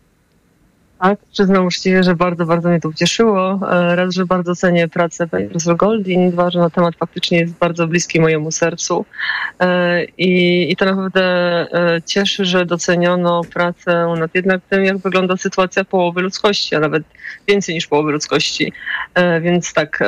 Tak, 0.98 1.18
przyznam 1.32 1.66
uczciwie, 1.66 2.04
że 2.04 2.14
bardzo, 2.14 2.46
bardzo 2.46 2.68
mnie 2.68 2.80
to 2.80 2.88
ucieszyło. 2.88 3.60
E, 3.72 3.96
raz, 3.96 4.14
że 4.14 4.26
bardzo 4.26 4.54
cenię 4.54 4.88
pracę 4.88 5.28
pani 5.28 5.48
profesor 5.48 5.76
Goldin, 5.76 6.30
dwa, 6.30 6.50
że 6.50 6.58
na 6.58 6.70
temat 6.70 6.96
faktycznie 6.96 7.38
jest 7.38 7.54
bardzo 7.54 7.86
bliski 7.86 8.20
mojemu 8.20 8.52
sercu. 8.52 9.04
E, 9.60 10.04
I, 10.04 10.72
i 10.72 10.76
to 10.76 10.84
naprawdę 10.84 11.22
e, 11.72 12.02
cieszy, 12.06 12.44
że 12.44 12.66
doceniono 12.66 13.40
pracę 13.54 14.14
nad 14.18 14.34
jednak 14.34 14.60
tym, 14.70 14.84
jak 14.84 14.98
wygląda 14.98 15.36
sytuacja 15.36 15.84
połowy 15.84 16.22
ludzkości, 16.22 16.76
a 16.76 16.80
nawet 16.80 17.02
więcej 17.48 17.74
niż 17.74 17.86
połowy 17.86 18.12
ludzkości. 18.12 18.72
Więc 19.40 19.72
tak, 19.72 19.98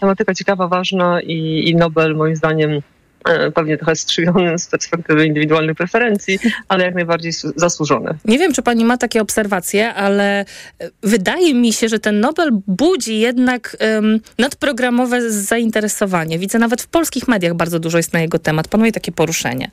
tematyka 0.00 0.34
ciekawa, 0.34 0.68
ważna 0.68 1.20
i, 1.20 1.68
i 1.68 1.76
Nobel 1.76 2.16
moim 2.16 2.36
zdaniem 2.36 2.82
pewnie 3.54 3.76
trochę 3.76 3.96
strzyżony 3.96 4.58
z 4.58 4.66
perspektywy 4.66 5.26
indywidualnych 5.26 5.76
preferencji, 5.76 6.38
ale 6.68 6.84
jak 6.84 6.94
najbardziej 6.94 7.32
zasłużone. 7.56 8.14
Nie 8.24 8.38
wiem, 8.38 8.52
czy 8.52 8.62
pani 8.62 8.84
ma 8.84 8.96
takie 8.96 9.22
obserwacje, 9.22 9.94
ale 9.94 10.40
e, 10.40 10.44
wydaje 11.02 11.54
mi 11.54 11.72
się, 11.72 11.88
że 11.88 11.98
ten 11.98 12.20
Nobel 12.20 12.50
budzi 12.66 13.18
jednak 13.18 13.76
um, 13.80 14.20
nadprogramowe 14.38 15.30
zainteresowanie. 15.30 16.38
Widzę 16.38 16.58
nawet 16.58 16.82
w 16.82 16.88
polskich 16.88 17.28
mediach 17.28 17.54
bardzo 17.54 17.78
dużo 17.78 17.96
jest 17.96 18.12
na 18.12 18.20
jego 18.20 18.38
temat. 18.38 18.68
Panuje 18.68 18.92
takie 18.92 19.12
poruszenie. 19.12 19.70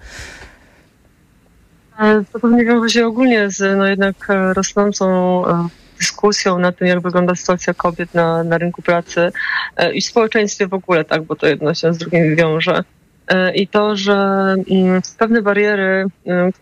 E, 2.00 2.24
to 2.34 2.40
pewnie 2.40 2.66
wiąże 2.66 2.90
się 2.90 3.06
ogólnie 3.06 3.50
z 3.50 3.78
no 3.78 3.88
jednak 3.88 4.28
rosnącą 4.54 5.44
dyskusją 6.00 6.60
na 6.60 6.72
tym, 6.72 6.88
jak 6.88 7.02
wygląda 7.02 7.36
sytuacja 7.36 7.74
kobiet 7.74 8.14
na, 8.14 8.44
na 8.44 8.58
rynku 8.58 8.82
pracy 8.82 9.32
i 9.94 10.02
w 10.02 10.06
społeczeństwie 10.06 10.68
w 10.68 10.74
ogóle, 10.74 11.06
tak, 11.06 11.24
bo 11.24 11.36
to 11.36 11.48
jedno 11.48 11.74
się 11.74 11.94
z 11.94 11.98
drugim 11.98 12.36
wiąże. 12.36 12.84
E, 13.28 13.56
i 13.56 13.68
to, 13.68 13.96
że 13.96 14.14
mm, 14.70 15.02
pewne 15.18 15.42
bariery, 15.42 16.06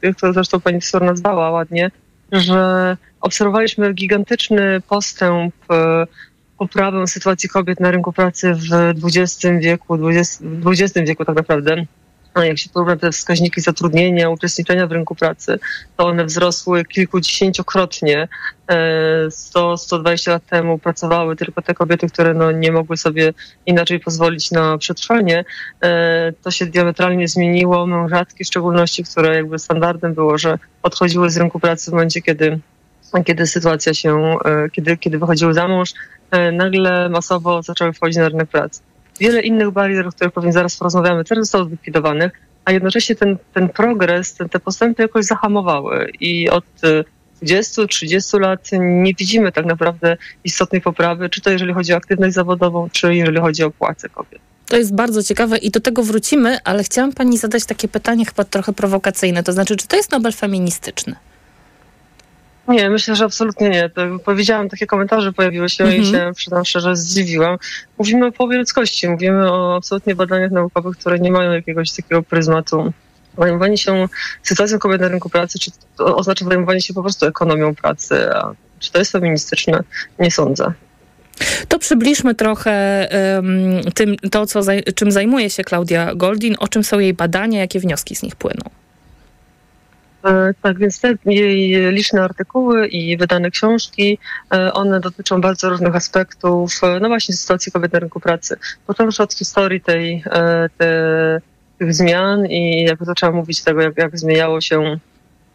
e, 0.02 0.14
które 0.14 0.34
zresztą 0.34 0.60
pani 0.60 0.78
profesor 0.78 1.04
nazwała 1.04 1.52
ładnie, 1.52 1.92
że 2.32 2.98
obserwowaliśmy 3.22 3.94
gigantyczny 3.94 4.82
postęp 4.90 5.56
e, 5.72 6.08
poprawę 6.58 7.08
sytuacji 7.08 7.50
kobiet 7.50 7.80
na 7.80 7.92
rynku 7.92 8.14
pracy 8.14 8.54
w 8.54 8.94
XX 9.04 9.40
wieku, 9.62 10.10
XX, 10.10 10.44
XX 10.66 11.08
wieku 11.08 11.26
tak 11.26 11.36
naprawdę 11.36 11.86
jak 12.36 12.58
się 12.58 12.70
porówna 12.70 12.96
te 12.96 13.12
wskaźniki 13.12 13.62
zatrudnienia, 13.62 14.30
uczestniczenia 14.30 14.88
w 14.88 14.92
rynku 14.92 15.16
pracy, 15.16 15.60
to 15.98 16.08
one 16.08 16.26
wzrosły 16.26 16.86
kilkudziesięciokrotnie. 16.86 18.28
100-120 19.28 20.30
e, 20.30 20.32
lat 20.32 20.46
temu 20.46 20.78
pracowały 20.78 21.36
tylko 21.36 21.62
te 21.62 21.74
kobiety, 21.74 22.10
które 22.10 22.34
no 22.34 22.52
nie 22.52 22.72
mogły 22.72 22.98
sobie 22.98 23.34
inaczej 23.66 24.00
pozwolić 24.00 24.52
na 24.52 24.78
przetrwanie. 24.78 25.46
E, 25.84 26.34
to 26.44 26.52
się 26.52 26.66
diametralnie 26.66 27.28
zmieniło. 27.28 27.88
Mężatki 27.88 28.44
w 28.44 28.48
szczególności, 28.48 29.04
które 29.04 29.36
jakby 29.36 29.60
standardem 29.60 30.14
było, 30.14 30.38
że 30.38 30.58
odchodziły 30.84 31.30
z 31.30 31.38
rynku 31.38 31.60
pracy 31.60 31.92
w 31.92 31.94
momencie, 31.94 32.22
kiedy 32.22 32.60
kiedy 33.26 33.48
sytuacja 33.48 33.94
się, 33.94 34.38
e, 34.46 34.70
kiedy, 34.70 34.98
kiedy 34.98 35.20
wychodziły 35.20 35.54
za 35.54 35.68
mąż, 35.68 35.94
nagle 36.54 37.10
masowo 37.10 37.64
zaczęły 37.64 37.94
wchodzić 37.94 38.18
na 38.18 38.30
rynek 38.30 38.50
pracy 38.50 38.82
wiele 39.20 39.42
innych 39.42 39.72
barier, 39.72 40.08
o 40.08 40.12
których 40.12 40.34
pewnie 40.34 40.54
zaraz 40.54 40.78
porozmawiamy, 40.78 41.24
też 41.24 41.38
zostało 41.38 41.66
zlikwidowanych, 41.66 42.32
a 42.66 42.72
jednocześnie 42.72 43.16
ten, 43.16 43.38
ten 43.54 43.70
progres, 43.70 44.34
ten, 44.34 44.50
te 44.50 44.60
postępy 44.60 45.02
jakoś 45.02 45.26
zahamowały 45.26 46.12
i 46.20 46.50
od 46.50 46.66
20-30 47.44 48.36
y, 48.36 48.40
lat 48.40 48.70
nie 48.80 49.14
widzimy 49.14 49.52
tak 49.52 49.66
naprawdę 49.66 50.18
istotnej 50.44 50.82
poprawy, 50.82 51.30
czy 51.30 51.42
to 51.42 51.50
jeżeli 51.50 51.74
chodzi 51.74 51.94
o 51.94 51.96
aktywność 51.96 52.34
zawodową, 52.34 52.90
czy 52.92 53.16
jeżeli 53.16 53.40
chodzi 53.40 53.64
o 53.64 53.72
płace 53.72 54.10
kobiet. 54.10 54.42
To 54.68 54.78
jest 54.78 54.96
bardzo 54.96 55.24
ciekawe 55.24 55.58
i 55.58 55.72
do 55.72 55.80
tego 55.80 56.04
wrócimy, 56.04 56.58
ale 56.64 56.84
chciałam 56.84 57.14
pani 57.14 57.38
zadać 57.38 57.66
takie 57.66 57.88
pytanie 57.88 58.26
chyba 58.26 58.44
trochę 58.44 58.74
prowokacyjne, 58.74 59.44
to 59.44 59.54
znaczy, 59.54 59.78
czy 59.78 59.88
to 59.88 59.96
jest 59.96 60.12
Nobel 60.12 60.34
feministyczny? 60.34 61.16
Nie, 62.68 62.90
myślę, 62.90 63.16
że 63.16 63.26
absolutnie 63.26 63.70
nie. 63.70 63.90
To 63.90 64.02
powiedziałam, 64.26 64.70
takie 64.70 64.88
komentarze 64.88 65.34
pojawiły 65.34 65.70
się 65.70 65.84
mm 65.84 65.96
-hmm. 65.96 66.04
i 66.04 66.08
mhm. 66.08 66.30
się, 66.30 66.36
przyznam 66.36 66.66
szczerze, 66.66 66.96
zdziwiłam. 66.96 67.58
Mówimy 67.98 68.26
o 68.26 68.32
połowie 68.32 68.58
ludzkości, 68.58 69.10
mówimy 69.10 69.52
o 69.52 69.76
absolutnie 69.76 70.16
badaniach 70.16 70.52
naukowych, 70.52 70.98
które 70.98 71.20
nie 71.20 71.32
mają 71.32 71.52
jakiegoś 71.52 71.92
takiego 71.92 72.24
pryzmatu. 72.24 72.94
Zajmowanie 73.38 73.78
się 73.78 74.08
sytuacją 74.44 74.80
kobiet 74.80 75.02
na 75.02 75.08
rynku 75.08 75.30
pracy, 75.30 75.60
czy 75.60 75.72
to 75.98 76.16
oznacza 76.16 76.46
zajmowanie 76.46 76.82
się 76.82 76.94
po 76.94 77.02
prostu 77.02 77.26
ekonomią 77.26 77.76
pracy, 77.76 78.36
a 78.36 78.54
czy 78.80 78.92
to 78.92 79.00
jest 79.00 79.12
feministyczne? 79.12 79.84
Nie 80.20 80.32
sądzę. 80.32 80.74
To 81.68 81.80
przybliżmy 81.80 82.36
trochę 82.36 83.08
um, 83.36 83.84
tym, 83.94 84.16
to, 84.32 84.46
co, 84.46 84.62
czym 84.96 85.12
zajmuje 85.12 85.50
się 85.50 85.64
Klaudia 85.64 86.16
Goldin, 86.16 86.56
o 86.60 86.68
czym 86.68 86.84
są 86.84 87.00
jej 87.00 87.14
badania, 87.14 87.60
jakie 87.60 87.80
wnioski 87.80 88.16
z 88.16 88.24
nich 88.24 88.36
płyną. 88.36 88.81
E, 90.24 90.54
tak, 90.62 90.78
więc 90.78 91.02
te 91.02 91.14
jej 91.26 91.92
liczne 91.92 92.24
artykuły 92.24 92.88
i 92.88 93.18
wydane 93.18 93.52
książki, 93.52 94.18
e, 94.54 94.74
one 94.74 95.00
dotyczą 95.00 95.42
bardzo 95.42 95.70
różnych 95.70 95.96
aspektów, 95.96 96.72
e, 96.84 97.00
no 97.00 97.08
właśnie 97.08 97.36
sytuacji 97.36 97.72
kobiet 97.72 97.94
na 97.94 98.00
rynku 98.00 98.20
pracy. 98.20 98.58
Począwszy 98.88 99.24
od 99.24 99.34
historii 99.34 99.82
tej, 99.82 100.24
te, 100.78 101.42
tych 101.80 101.94
zmian 101.94 102.46
i 102.46 102.84
jakby 102.84 103.06
zaczęłam 103.06 103.36
mówić 103.36 103.64
tego, 103.64 103.82
jak, 103.82 103.98
jak 103.98 104.20
zmieniało 104.20 104.62
się 104.62 105.00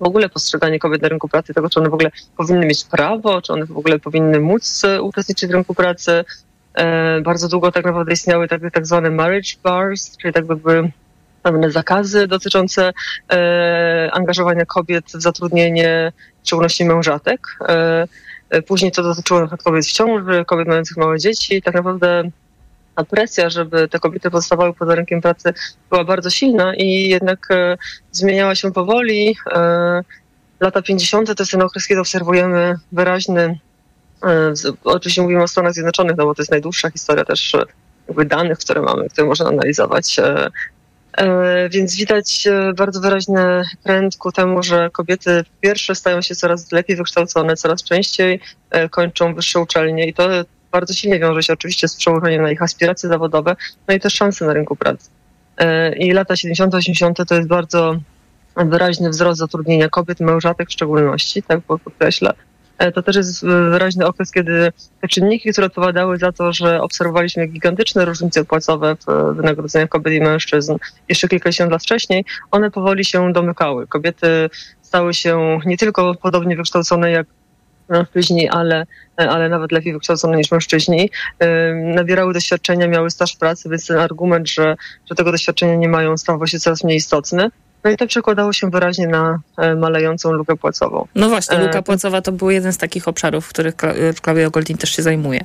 w 0.01 0.03
ogóle 0.03 0.29
postrzeganie 0.29 0.79
kobiet 0.79 1.03
na 1.03 1.09
rynku 1.09 1.29
pracy, 1.29 1.55
tego, 1.55 1.71
czy 1.71 1.81
one 1.81 1.91
w 1.91 1.95
ogóle 1.95 2.11
powinny 2.37 2.67
mieć 2.67 2.85
prawo, 2.85 3.43
czy 3.43 3.53
one 3.53 3.67
w 3.67 3.79
ogóle 3.79 3.99
powinny 3.99 4.41
móc 4.41 4.83
uczestniczyć 5.01 5.51
w 5.51 5.53
rynku 5.53 5.75
pracy. 5.75 6.25
Bardzo 7.23 7.49
długo 7.49 7.73
tak 7.73 7.85
naprawdę 7.85 8.13
istniały 8.13 8.49
tak, 8.49 8.61
tak 8.73 8.87
zwane 8.87 9.11
marriage 9.11 9.51
bars, 9.63 10.17
czyli 10.17 10.33
tak 10.33 10.45
jakby 10.49 10.91
pewne 11.47 11.71
zakazy 11.71 12.27
dotyczące 12.27 12.93
e, 13.33 14.09
angażowania 14.13 14.65
kobiet 14.65 15.05
w 15.05 15.23
zatrudnienie, 15.23 16.13
w 16.43 16.47
szczególności 16.47 16.85
mężatek. 16.85 17.41
E, 17.69 18.07
e 18.51 18.63
później 18.63 18.93
to 18.93 19.03
dotyczyło 19.03 19.41
na 19.41 19.57
kobiet 19.57 19.87
w 19.87 19.93
ciąży, 19.93 20.45
kobiet 20.47 20.69
mających 20.69 20.97
małe 20.97 21.19
dzieci. 21.19 21.63
Tak 21.63 21.75
naprawdę 21.75 22.31
ta 22.95 23.05
presja, 23.05 23.51
żeby 23.51 23.89
te 23.89 23.99
kobiety 23.99 24.31
pozostawały 24.31 24.75
poza 24.75 24.95
rynkiem 24.95 25.21
pracy 25.21 25.55
była 25.91 26.05
bardzo 26.05 26.31
silna 26.31 26.75
i 26.75 27.09
jednak 27.09 27.49
e, 27.51 27.77
zmieniała 28.13 28.55
się 28.55 28.73
powoli. 28.73 29.37
E, 29.53 30.01
lata 30.61 30.83
50. 30.83 31.37
to 31.37 31.43
jest 31.43 31.53
ten 31.53 31.63
okres, 31.63 31.87
kiedy 31.87 32.01
obserwujemy 32.01 32.75
wyraźny, 32.93 33.59
e, 34.25 34.53
oczywiście 34.85 35.23
mówimy 35.23 35.43
o 35.43 35.49
Stanach 35.49 35.73
Zjednoczonych, 35.73 36.17
no 36.17 36.25
bo 36.25 36.35
to 36.35 36.43
jest 36.43 36.51
najdłuższa 36.51 36.91
historia 36.91 37.25
też 37.25 37.57
jakby 38.09 38.25
danych, 38.25 38.59
które 38.59 38.83
mamy, 38.83 39.09
które 39.09 39.27
można 39.27 39.49
analizować. 39.49 40.17
E, 41.17 41.69
więc 41.69 41.97
widać 41.97 42.47
e, 42.47 42.73
bardzo 42.73 43.01
wyraźny 43.01 43.63
trend 43.85 44.17
ku 44.17 44.33
temu, 44.33 44.63
że 44.63 44.91
kobiety 44.93 45.45
pierwsze 45.61 45.95
stają 45.95 46.23
się 46.23 46.35
coraz 46.35 46.73
lepiej 46.73 46.97
wykształcone, 46.97 47.57
coraz 47.57 47.83
częściej 47.83 48.41
e, 48.71 48.89
kończą 48.89 49.35
wyższe 49.35 49.61
uczelnie 49.61 50.09
i 50.09 50.15
to 50.15 50.29
bardzo 50.73 50.95
silnie 50.95 51.19
wiąże 51.19 51.43
się 51.43 51.53
oczywiście 51.53 51.89
z 51.89 51.97
przełożeniem 51.97 52.43
na 52.43 52.51
ich 52.51 52.63
aspiracje 52.63 53.09
zawodowe, 53.09 53.57
no 53.89 53.95
i 53.95 54.01
też 54.01 54.15
szanse 54.15 54.47
na 54.47 54.53
rynku 54.53 54.77
pracy. 54.77 55.11
I 55.97 56.13
lata 56.13 56.37
70 56.37 56.75
80 56.75 57.19
to 57.29 57.35
jest 57.35 57.49
bardzo 57.49 57.97
wyraźny 58.57 59.11
wzrost 59.11 59.39
zatrudnienia 59.39 59.89
kobiet, 59.89 60.21
mężatek 60.21 60.69
w 60.69 60.73
szczególności, 60.73 61.43
tak 61.43 61.61
podkreślę. 61.61 62.33
E, 62.79 62.93
to 62.93 63.03
też 63.03 63.17
jest 63.17 63.45
wyraźny 63.45 64.07
okres, 64.07 64.33
kiedy 64.33 64.73
te 65.01 65.09
czynniki, 65.09 65.53
które 65.53 65.67
odpowiadały 65.67 66.19
za 66.19 66.33
to, 66.33 66.53
że 66.53 66.83
obserwowaliśmy 66.83 67.47
gigantyczne 67.47 68.05
różnice 68.05 68.45
płacowe 68.45 68.97
w 69.07 69.35
wynagrodzeniach 69.37 69.89
kobiet 69.89 70.15
i 70.15 70.21
mężczyzn 70.21 70.77
jeszcze 71.09 71.29
kilkadziesiąt 71.29 71.73
lat 71.73 71.83
wcześniej, 71.83 72.25
one 72.51 72.71
powoli 72.71 73.05
się 73.05 73.33
domykały. 73.33 73.87
Kobiety 73.87 74.51
stały 74.83 75.15
się 75.15 75.59
nie 75.67 75.77
tylko 75.77 76.15
podobnie 76.15 76.57
wykształcone 76.57 77.11
jak 77.11 77.27
mężczyźni, 77.89 78.49
ale, 78.49 78.87
ale 79.17 79.49
nawet 79.49 79.73
lepiej 79.73 79.93
wykształcone 79.93 80.37
niż 80.37 80.51
mężczyźni. 80.51 81.11
Nabierały 81.75 82.35
doświadczenia, 82.35 82.89
miały 82.89 83.11
staż 83.11 83.37
pracy, 83.37 83.69
więc 83.69 83.87
ten 83.87 83.99
argument, 83.99 84.51
że, 84.51 84.77
że 85.09 85.15
tego 85.15 85.33
doświadczenia 85.33 85.75
nie 85.75 85.89
mają, 85.89 86.17
stawał 86.17 86.47
się 86.47 86.59
coraz 86.59 86.85
mniej 86.85 86.97
istotny. 86.97 87.51
No 87.87 87.93
i 87.93 87.97
to 87.97 88.07
przekładało 88.07 88.53
się 88.53 88.71
wyraźnie 88.71 89.07
na 89.07 89.39
e, 89.59 89.75
malejącą 89.75 90.33
lukę 90.33 90.57
płacową. 90.57 91.07
No 91.15 91.29
właśnie, 91.29 91.59
luka 91.59 91.79
e, 91.79 91.83
płacowa 91.83 92.23
to 92.23 92.33
był 92.33 92.51
jeden 92.51 92.73
z 92.73 92.79
takich 92.79 93.09
obszarów, 93.09 93.47
w 93.47 93.49
których 93.49 93.75
Claudia 94.23 94.51
Goldin 94.51 94.79
też 94.79 94.91
się 94.91 95.03
zajmuje. 95.03 95.41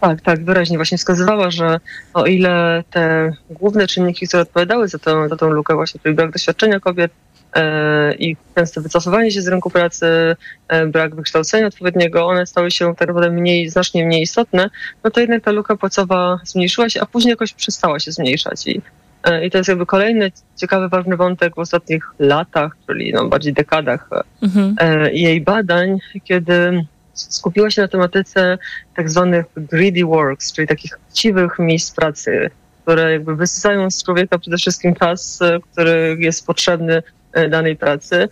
Tak, 0.00 0.20
tak, 0.20 0.44
wyraźnie 0.44 0.78
właśnie 0.78 0.98
wskazywała, 0.98 1.50
że 1.50 1.80
o 2.14 2.26
ile 2.26 2.84
te 2.90 3.32
główne 3.50 3.86
czynniki, 3.86 4.28
które 4.28 4.42
odpowiadały 4.42 4.88
za, 4.88 4.98
to, 4.98 5.28
za 5.28 5.36
tą 5.36 5.50
lukę, 5.50 5.74
właśnie 5.74 6.00
czyli 6.00 6.14
brak 6.14 6.30
doświadczenia 6.30 6.80
kobiet 6.80 7.12
e, 7.54 8.14
i 8.14 8.36
częste 8.54 8.80
wycofywanie 8.80 9.30
się 9.30 9.42
z 9.42 9.48
rynku 9.48 9.70
pracy, 9.70 10.36
e, 10.68 10.86
brak 10.86 11.14
wykształcenia 11.14 11.66
odpowiedniego, 11.66 12.26
one 12.26 12.46
stały 12.46 12.70
się 12.70 12.94
tak 12.94 13.08
naprawdę 13.08 13.30
mniej, 13.30 13.68
znacznie 13.68 14.06
mniej 14.06 14.22
istotne, 14.22 14.70
no 15.04 15.10
to 15.10 15.20
jednak 15.20 15.44
ta 15.44 15.50
luka 15.50 15.76
płacowa 15.76 16.40
zmniejszyła 16.44 16.88
się, 16.88 17.00
a 17.00 17.06
później 17.06 17.30
jakoś 17.30 17.52
przestała 17.52 18.00
się 18.00 18.12
zmniejszać. 18.12 18.66
I 18.66 18.80
E, 18.80 19.09
I 19.42 19.50
to 19.50 19.58
jest 19.58 19.68
jakby 19.68 19.86
kolejny 19.86 20.32
ciekawy, 20.56 20.88
ważny 20.88 21.16
wątek 21.16 21.54
w 21.54 21.58
ostatnich 21.58 22.04
latach, 22.18 22.76
czyli 22.86 23.12
no, 23.12 23.28
bardziej 23.28 23.52
dekadach 23.52 24.08
mhm. 24.42 24.74
E, 24.78 25.12
jej 25.12 25.40
badań, 25.40 25.98
kiedy 26.24 26.84
skupiła 27.14 27.70
się 27.70 27.82
na 27.82 27.88
tematyce 27.88 28.58
tak 28.96 29.10
zwanych 29.10 29.46
greedy 29.56 30.04
works, 30.04 30.52
czyli 30.52 30.68
takich 30.68 30.98
chciwych 31.10 31.58
miejsc 31.58 31.94
pracy, 31.94 32.50
które 32.82 33.12
jakby 33.12 33.36
wysysają 33.36 33.90
z 33.90 34.04
człowieka 34.04 34.38
przede 34.38 34.56
wszystkim 34.56 34.94
czas, 34.94 35.42
e, 35.42 35.58
który 35.72 36.16
jest 36.18 36.46
potrzebny 36.46 37.02
danej 37.50 37.76
pracy 37.76 38.28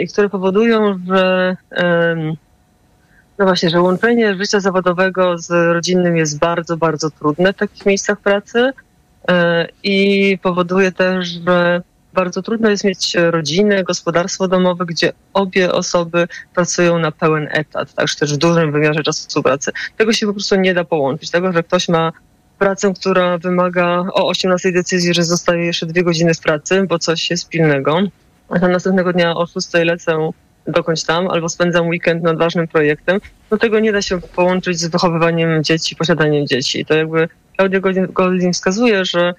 i 0.00 0.08
które 0.08 0.28
powodują, 0.28 0.98
że 1.06 1.56
no 3.38 3.44
właśnie, 3.44 3.70
że 3.70 3.80
łączenie 3.80 4.34
życia 4.34 4.60
zawodowego 4.60 5.38
z 5.38 5.50
rodzinnym 5.50 6.16
jest 6.16 6.38
bardzo, 6.38 6.76
bardzo 6.76 7.10
trudne 7.10 7.52
w 7.52 7.56
takich 7.56 7.86
miejscach 7.86 8.20
pracy 8.20 8.72
i 9.82 10.38
powoduje 10.42 10.92
też, 10.92 11.28
że 11.28 11.82
bardzo 12.12 12.42
trudno 12.42 12.70
jest 12.70 12.84
mieć 12.84 13.14
rodzinę, 13.14 13.84
gospodarstwo 13.84 14.48
domowe, 14.48 14.86
gdzie 14.86 15.12
obie 15.32 15.72
osoby 15.72 16.28
pracują 16.54 16.98
na 16.98 17.12
pełen 17.12 17.48
etat, 17.50 17.94
także 17.94 18.16
też 18.16 18.34
w 18.34 18.36
dużym 18.36 18.72
wymiarze 18.72 19.02
czasu 19.02 19.42
pracy. 19.42 19.72
Tego 19.96 20.12
się 20.12 20.26
po 20.26 20.32
prostu 20.32 20.56
nie 20.56 20.74
da 20.74 20.84
połączyć. 20.84 21.30
Tego, 21.30 21.52
że 21.52 21.62
ktoś 21.62 21.88
ma 21.88 22.12
pracę, 22.58 22.92
która 23.00 23.38
wymaga 23.38 24.04
o 24.12 24.28
18 24.28 24.72
decyzji, 24.72 25.14
że 25.14 25.24
zostaje 25.24 25.66
jeszcze 25.66 25.86
dwie 25.86 26.02
godziny 26.02 26.34
w 26.34 26.40
pracy, 26.40 26.86
bo 26.88 26.98
coś 26.98 27.30
jest 27.30 27.48
pilnego, 27.48 28.00
a 28.48 28.68
następnego 28.68 29.12
dnia 29.12 29.34
o 29.34 29.46
6 29.46 29.68
lecę 29.74 30.30
dokądś 30.68 31.02
tam, 31.04 31.28
albo 31.28 31.48
spędzam 31.48 31.88
weekend 31.88 32.22
nad 32.22 32.38
ważnym 32.38 32.68
projektem, 32.68 33.20
no 33.50 33.56
tego 33.58 33.80
nie 33.80 33.92
da 33.92 34.02
się 34.02 34.20
połączyć 34.20 34.78
z 34.78 34.86
wychowywaniem 34.86 35.64
dzieci, 35.64 35.96
posiadaniem 35.96 36.46
dzieci. 36.46 36.84
To 36.84 36.94
jakby 36.94 37.28
Klaudia 37.56 37.80
Goldin 38.12 38.52
wskazuje, 38.52 39.04
że 39.04 39.34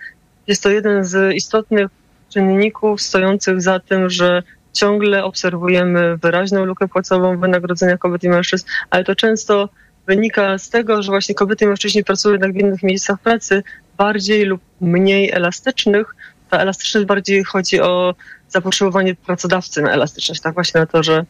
jest 0.48 0.64
to 0.64 0.70
jeden 0.70 1.04
z 1.04 1.36
istotnych 1.36 1.90
czynników 2.30 3.02
stojących 3.02 3.62
za 3.62 3.80
tym, 3.80 4.10
że 4.10 4.44
ciągle 4.74 5.24
obserwujemy 5.24 6.18
wyraźną 6.18 6.66
lukę 6.66 6.88
płacową 6.88 7.38
w 7.38 7.40
wynagrodzeniach 7.40 8.00
kobiet 8.00 8.24
i 8.24 8.30
mężczyzn, 8.30 8.66
ale 8.90 9.04
to 9.04 9.16
często 9.16 9.70
wynika 10.08 10.58
z 10.58 10.70
tego, 10.70 11.02
że 11.02 11.12
właśnie 11.12 11.36
kobiety 11.36 11.66
i 11.66 11.68
mężczyźni 11.68 12.04
pracują 12.04 12.34
jednak 12.34 12.54
w 12.54 12.58
innych 12.58 12.84
miejscach 12.84 13.20
pracy, 13.20 13.64
bardziej 13.98 14.46
lub 14.46 14.62
mniej 14.82 15.32
elastycznych. 15.32 16.16
Ta 16.50 16.58
elastyczność 16.58 17.08
bardziej 17.08 17.44
chodzi 17.44 17.82
o 17.82 18.16
zapotrzebowanie 18.50 19.16
pracodawcy 19.16 19.82
na 19.82 19.92
elastyczność, 19.92 20.42
tak 20.42 20.54
właśnie 20.54 20.80
na 20.80 20.88
to, 20.88 21.04
że 21.04 21.26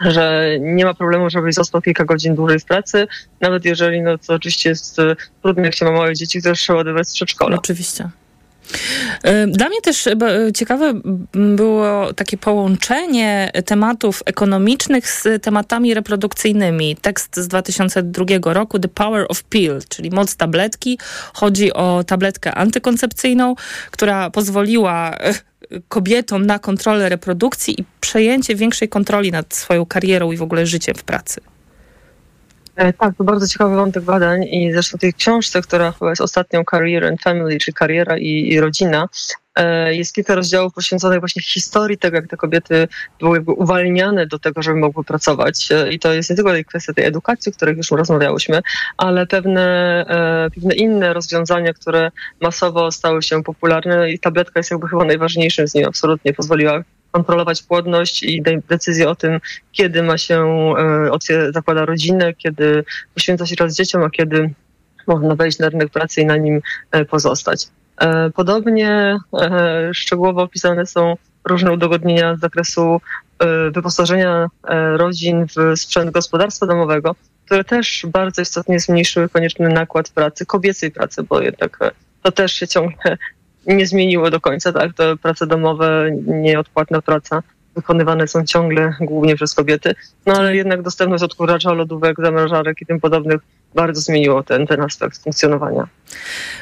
że 0.00 0.48
nie 0.60 0.84
ma 0.84 0.94
problemu, 0.94 1.30
żebyś 1.30 1.54
został 1.54 1.82
kilka 1.82 2.04
godzin 2.04 2.34
dłużej 2.34 2.58
w 2.58 2.64
pracy, 2.64 3.08
nawet 3.40 3.64
jeżeli, 3.64 4.02
no 4.02 4.18
to 4.18 4.34
oczywiście 4.34 4.68
jest 4.68 4.96
trudne, 5.42 5.62
jak 5.62 5.74
się 5.74 5.84
ma 5.84 5.92
małe 5.92 6.14
dzieci, 6.14 6.40
które 6.40 6.54
trzeba 6.54 6.78
odebrać 6.78 7.08
z 7.08 7.14
przedszkola. 7.14 7.56
Oczywiście. 7.56 8.08
Dla 9.46 9.68
mnie 9.68 9.80
też 9.82 10.08
ciekawe 10.54 10.92
było 11.32 12.12
takie 12.12 12.38
połączenie 12.38 13.50
tematów 13.66 14.22
ekonomicznych 14.26 15.10
z 15.10 15.42
tematami 15.42 15.94
reprodukcyjnymi. 15.94 16.96
Tekst 16.96 17.36
z 17.36 17.48
2002 17.48 18.24
roku 18.52 18.78
The 18.78 18.88
Power 18.88 19.26
of 19.28 19.44
Pill, 19.44 19.78
czyli 19.88 20.10
moc 20.10 20.36
tabletki. 20.36 20.98
Chodzi 21.34 21.72
o 21.72 22.04
tabletkę 22.06 22.54
antykoncepcyjną, 22.54 23.54
która 23.90 24.30
pozwoliła 24.30 25.16
kobietom 25.88 26.46
na 26.46 26.58
kontrolę 26.58 27.08
reprodukcji 27.08 27.80
i 27.80 27.84
przejęcie 28.00 28.54
większej 28.54 28.88
kontroli 28.88 29.32
nad 29.32 29.54
swoją 29.54 29.86
karierą 29.86 30.32
i 30.32 30.36
w 30.36 30.42
ogóle 30.42 30.66
życiem 30.66 30.94
w 30.94 31.04
pracy. 31.04 31.40
E, 32.76 32.92
tak, 32.92 33.16
to 33.16 33.24
bardzo 33.24 33.48
ciekawy 33.48 33.76
wątek 33.76 34.04
badań 34.04 34.44
i 34.44 34.72
zresztą 34.72 34.98
tej 34.98 35.14
książce, 35.14 35.62
która 35.62 35.92
chyba 35.92 36.10
jest 36.10 36.22
ostatnią 36.22 36.64
Career 36.70 37.04
and 37.04 37.22
Family, 37.22 37.58
czyli 37.58 37.74
kariera 37.74 38.18
i, 38.18 38.48
i 38.52 38.60
rodzina, 38.60 39.08
jest 39.90 40.14
kilka 40.14 40.34
rozdziałów 40.34 40.74
poświęconych 40.74 41.20
właśnie 41.20 41.42
historii 41.42 41.98
tego, 41.98 42.16
jak 42.16 42.26
te 42.26 42.36
kobiety 42.36 42.88
były 43.20 43.36
jakby 43.36 43.52
uwalniane 43.52 44.26
do 44.26 44.38
tego, 44.38 44.62
żeby 44.62 44.78
mogły 44.78 45.04
pracować. 45.04 45.68
E, 45.72 45.92
I 45.92 45.98
to 45.98 46.12
jest 46.12 46.30
nie 46.30 46.36
tylko 46.36 46.50
kwestia 46.66 46.92
tej 46.92 47.04
edukacji, 47.04 47.52
o 47.52 47.54
której 47.54 47.76
już 47.76 47.90
rozmawiałyśmy, 47.90 48.60
ale 48.96 49.26
pewne, 49.26 50.06
pewne 50.54 50.74
inne 50.74 51.12
rozwiązania, 51.12 51.72
które 51.72 52.10
masowo 52.40 52.92
stały 52.92 53.22
się 53.22 53.42
popularne 53.42 54.10
i 54.10 54.18
tabletka 54.18 54.60
jest 54.60 54.70
jakby 54.70 54.88
chyba 54.88 55.04
najważniejszym 55.04 55.68
z 55.68 55.74
nich. 55.74 55.86
Absolutnie 55.86 56.32
pozwoliła 56.32 56.84
kontrolować 57.10 57.62
płodność 57.62 58.22
i 58.22 58.42
decyzję 58.68 59.08
o 59.08 59.14
tym, 59.14 59.40
kiedy 59.72 60.02
ma 60.02 60.18
się, 60.18 60.44
e, 61.30 61.52
zakłada 61.52 61.84
rodzinę, 61.84 62.34
kiedy 62.34 62.84
poświęca 63.14 63.46
się 63.46 63.56
czas 63.56 63.74
dzieciom, 63.74 64.02
a 64.02 64.10
kiedy 64.10 64.50
można 65.06 65.34
wejść 65.34 65.58
na 65.58 65.68
rynek 65.68 65.90
pracy 65.90 66.20
i 66.20 66.26
na 66.26 66.36
nim 66.36 66.60
e, 66.90 67.04
pozostać. 67.04 67.66
E, 68.00 68.30
podobnie 68.30 69.18
szczegółowo 69.92 70.42
opisane 70.42 70.86
są 70.86 71.14
różne 71.44 71.72
udogodnienia 71.72 72.36
z 72.36 72.40
zakresu 72.40 73.00
wyposażenia 73.72 74.48
rodzin 74.96 75.46
w 75.46 75.80
sprzęt 75.80 76.10
gospodarstwa 76.10 76.66
domowego, 76.66 77.14
które 77.46 77.64
też 77.64 78.06
bardzo 78.08 78.42
istotnie 78.42 78.80
zmniejszyły 78.80 79.28
konieczny 79.28 79.68
nakład 79.68 80.08
pracy, 80.08 80.46
kobiecej 80.46 80.90
pracy, 80.90 81.22
bo 81.22 81.40
jednak 81.40 81.78
to 82.22 82.32
też 82.32 82.52
się 82.52 82.68
ciągle 82.68 83.16
nie 83.66 83.86
zmieniło 83.86 84.30
do 84.30 84.40
końca, 84.40 84.72
tak? 84.72 84.94
To 84.94 85.16
prace 85.16 85.46
domowe, 85.46 86.10
nieodpłatna 86.26 87.02
praca 87.02 87.42
wykonywane 87.74 88.28
są 88.28 88.44
ciągle 88.44 88.94
głównie 89.00 89.36
przez 89.36 89.54
kobiety, 89.54 89.94
no 90.26 90.34
ale 90.34 90.56
jednak 90.56 90.82
dostępność 90.82 91.24
odkurzacza, 91.24 91.72
lodówek, 91.72 92.16
zamrażarek 92.18 92.80
i 92.80 92.86
tym 92.86 93.00
podobnych 93.00 93.40
bardzo 93.74 94.00
zmieniło 94.00 94.42
ten, 94.42 94.66
ten 94.66 94.80
aspekt 94.80 95.22
funkcjonowania. 95.22 95.88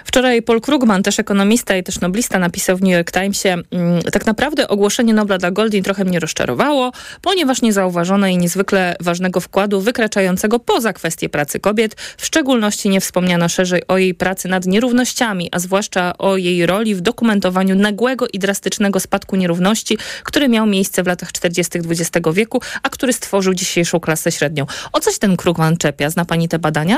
Wczoraj 0.04 0.42
Paul 0.42 0.60
Krugman, 0.60 1.02
też 1.02 1.18
ekonomista 1.18 1.76
i 1.76 1.82
też 1.82 2.00
noblista, 2.00 2.38
napisał 2.38 2.76
w 2.76 2.82
New 2.82 2.92
York 2.92 3.12
Timesie, 3.12 3.48
mm, 3.48 4.02
tak 4.02 4.26
naprawdę 4.26 4.68
ogłoszenie 4.68 5.14
Nobla 5.14 5.38
dla 5.38 5.50
Goldin 5.50 5.84
trochę 5.84 6.04
mnie 6.04 6.20
rozczarowało, 6.20 6.92
ponieważ 7.22 7.62
nie 7.62 7.72
zauważono 7.72 8.26
jej 8.26 8.38
niezwykle 8.38 8.96
ważnego 9.00 9.40
wkładu 9.40 9.80
wykraczającego 9.80 10.58
poza 10.58 10.92
kwestię 10.92 11.28
pracy 11.28 11.60
kobiet. 11.60 11.94
W 11.94 12.26
szczególności 12.26 12.88
nie 12.88 13.00
wspomniano 13.00 13.48
szerzej 13.48 13.82
o 13.88 13.98
jej 13.98 14.14
pracy 14.14 14.48
nad 14.48 14.66
nierównościami, 14.66 15.48
a 15.52 15.58
zwłaszcza 15.58 16.18
o 16.18 16.36
jej 16.36 16.66
roli 16.66 16.94
w 16.94 17.00
dokumentowaniu 17.00 17.74
nagłego 17.74 18.26
i 18.32 18.38
drastycznego 18.38 19.00
spadku 19.00 19.36
nierówności, 19.36 19.98
który 20.24 20.48
miał 20.48 20.66
miejsce 20.66 21.02
w 21.02 21.06
latach 21.06 21.32
40. 21.32 21.78
XX 21.78 22.10
wieku, 22.32 22.60
a 22.82 22.88
który 22.88 23.12
stworzył 23.12 23.54
dzisiejszą 23.54 24.00
klasę 24.00 24.32
średnią. 24.32 24.66
O 24.92 25.00
coś 25.00 25.18
ten 25.18 25.36
Krugman 25.36 25.76
czepia? 25.76 26.10
Zna 26.10 26.24
pani 26.24 26.48
te 26.48 26.58
badania? 26.58 26.97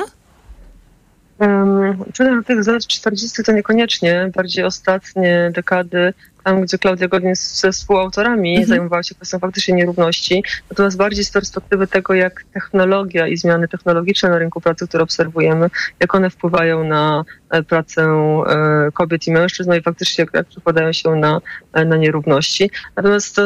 Um, 1.40 2.04
że 2.14 2.42
tych 2.46 2.66
lat 2.66 2.86
40. 2.86 3.42
to 3.42 3.52
niekoniecznie, 3.52 4.30
bardziej 4.34 4.64
ostatnie 4.64 5.50
dekady, 5.54 6.12
tam 6.44 6.60
gdzie 6.60 6.78
Klaudia 6.78 7.08
Godin 7.08 7.34
ze 7.34 7.72
współautorami 7.72 8.50
mhm. 8.50 8.68
zajmowała 8.68 9.02
się 9.02 9.14
kwestią 9.14 9.38
faktycznie 9.38 9.74
nierówności, 9.74 10.42
natomiast 10.70 10.96
bardziej 10.96 11.24
z 11.24 11.30
perspektywy 11.30 11.86
tego, 11.86 12.14
jak 12.14 12.44
technologia 12.54 13.28
i 13.28 13.36
zmiany 13.36 13.68
technologiczne 13.68 14.28
na 14.28 14.38
rynku 14.38 14.60
pracy, 14.60 14.88
które 14.88 15.02
obserwujemy, 15.02 15.70
jak 16.00 16.14
one 16.14 16.30
wpływają 16.30 16.84
na 16.84 17.24
e, 17.50 17.62
pracę 17.62 18.02
e, 18.02 18.92
kobiet 18.92 19.26
i 19.26 19.32
mężczyzn, 19.32 19.70
no 19.70 19.76
i 19.76 19.82
faktycznie 19.82 20.22
jak, 20.22 20.34
jak 20.34 20.46
przekładają 20.46 20.92
się 20.92 21.10
na, 21.10 21.40
e, 21.72 21.84
na 21.84 21.96
nierówności. 21.96 22.70
Natomiast 22.96 23.36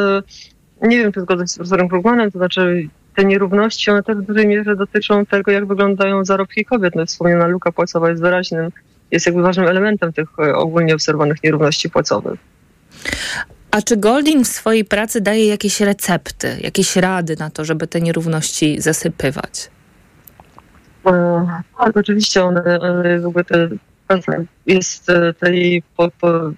nie 0.81 0.97
wiem, 0.97 1.11
czy 1.11 1.21
zgodzę 1.21 1.43
się 1.43 1.47
z 1.47 1.55
profesorem 1.55 1.89
Krugmanem, 1.89 2.31
to 2.31 2.37
znaczy 2.37 2.89
te 3.15 3.25
nierówności, 3.25 3.91
one 3.91 4.03
też 4.03 4.17
w 4.17 4.21
dużej 4.21 4.47
mierze 4.47 4.75
dotyczą 4.75 5.25
tego, 5.25 5.51
jak 5.51 5.67
wyglądają 5.67 6.25
zarobki 6.25 6.65
kobiet. 6.65 6.95
No, 6.95 7.05
wspomniana 7.05 7.47
luka 7.47 7.71
płacowa 7.71 8.09
jest 8.09 8.21
wyraźnym, 8.21 8.71
jest 9.11 9.25
jakby 9.25 9.41
ważnym 9.41 9.67
elementem 9.67 10.13
tych 10.13 10.29
e, 10.39 10.55
ogólnie 10.55 10.93
obserwowanych 10.93 11.43
nierówności 11.43 11.89
płacowych. 11.89 12.39
A 13.71 13.81
czy 13.81 13.97
Golding 13.97 14.45
w 14.45 14.49
swojej 14.49 14.85
pracy 14.85 15.21
daje 15.21 15.47
jakieś 15.47 15.81
recepty, 15.81 16.57
jakieś 16.61 16.95
rady 16.95 17.35
na 17.39 17.49
to, 17.49 17.65
żeby 17.65 17.87
te 17.87 18.01
nierówności 18.01 18.81
zasypywać? 18.81 19.69
E, 21.05 21.45
tak, 21.77 21.97
oczywiście 21.97 22.43
one, 22.43 22.79
jakby 23.03 23.43
te 23.43 23.69
jest 24.65 25.09
e, 25.09 25.33
tej 25.33 25.83
po, 25.97 26.11
po, 26.19 26.51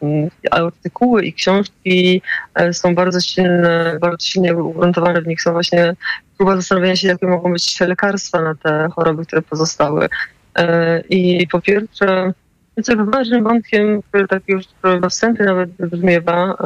artykuły 0.52 1.26
i 1.26 1.34
książki 1.34 2.22
e, 2.56 2.74
są 2.74 2.96
bardzo 2.96 3.20
silne, 3.20 3.98
bardzo 4.02 4.26
silnie 4.26 4.56
ugruntowane 4.56 5.22
w 5.22 5.28
nich 5.28 5.42
są 5.42 5.52
właśnie 5.52 5.96
próba 6.38 6.56
zastanowienia 6.56 6.96
się, 6.96 7.08
jakie 7.08 7.28
mogą 7.28 7.54
być 7.54 7.80
lekarstwa 7.80 8.42
na 8.42 8.56
te 8.56 8.88
choroby, 8.96 9.26
które 9.26 9.42
pozostały. 9.42 10.10
E, 10.56 11.02
I 11.10 11.48
po 11.48 11.62
pierwsze, 11.62 12.34
myślę, 12.78 12.96
ważnym 13.06 13.44
wątkiem, 13.44 14.02
który 14.02 14.28
tak 14.28 14.44
już 14.48 14.66
we 14.84 15.10
wstępie 15.10 15.44
nawet 15.44 15.70
wybrzmiewa, 15.80 16.58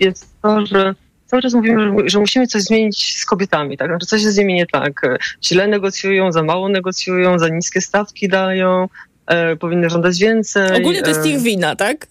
jest 0.00 0.42
to, 0.42 0.66
że 0.66 0.94
cały 1.26 1.42
czas 1.42 1.54
mówimy, 1.54 1.80
że, 1.80 2.08
że, 2.08 2.18
musimy 2.18 2.46
coś 2.46 2.62
zmienić 2.62 3.16
z 3.16 3.24
kobietami, 3.24 3.76
tak? 3.76 3.88
Znaczy 3.88 4.06
coś 4.06 4.22
jest 4.22 4.34
z 4.34 4.38
nimi 4.38 4.54
nie 4.54 4.66
tak. 4.66 5.18
Źle 5.44 5.68
negocjują, 5.68 6.32
za 6.32 6.42
mało 6.42 6.68
negocjują, 6.68 7.38
za 7.38 7.48
niskie 7.48 7.80
stawki 7.80 8.28
dają, 8.28 8.88
e, 9.26 9.56
powinny 9.56 9.90
żądać 9.90 10.18
więcej. 10.18 10.76
Ogólnie 10.76 11.02
to 11.02 11.08
jest 11.08 11.26
ich 11.26 11.40
wina, 11.40 11.76
tak? 11.76 12.06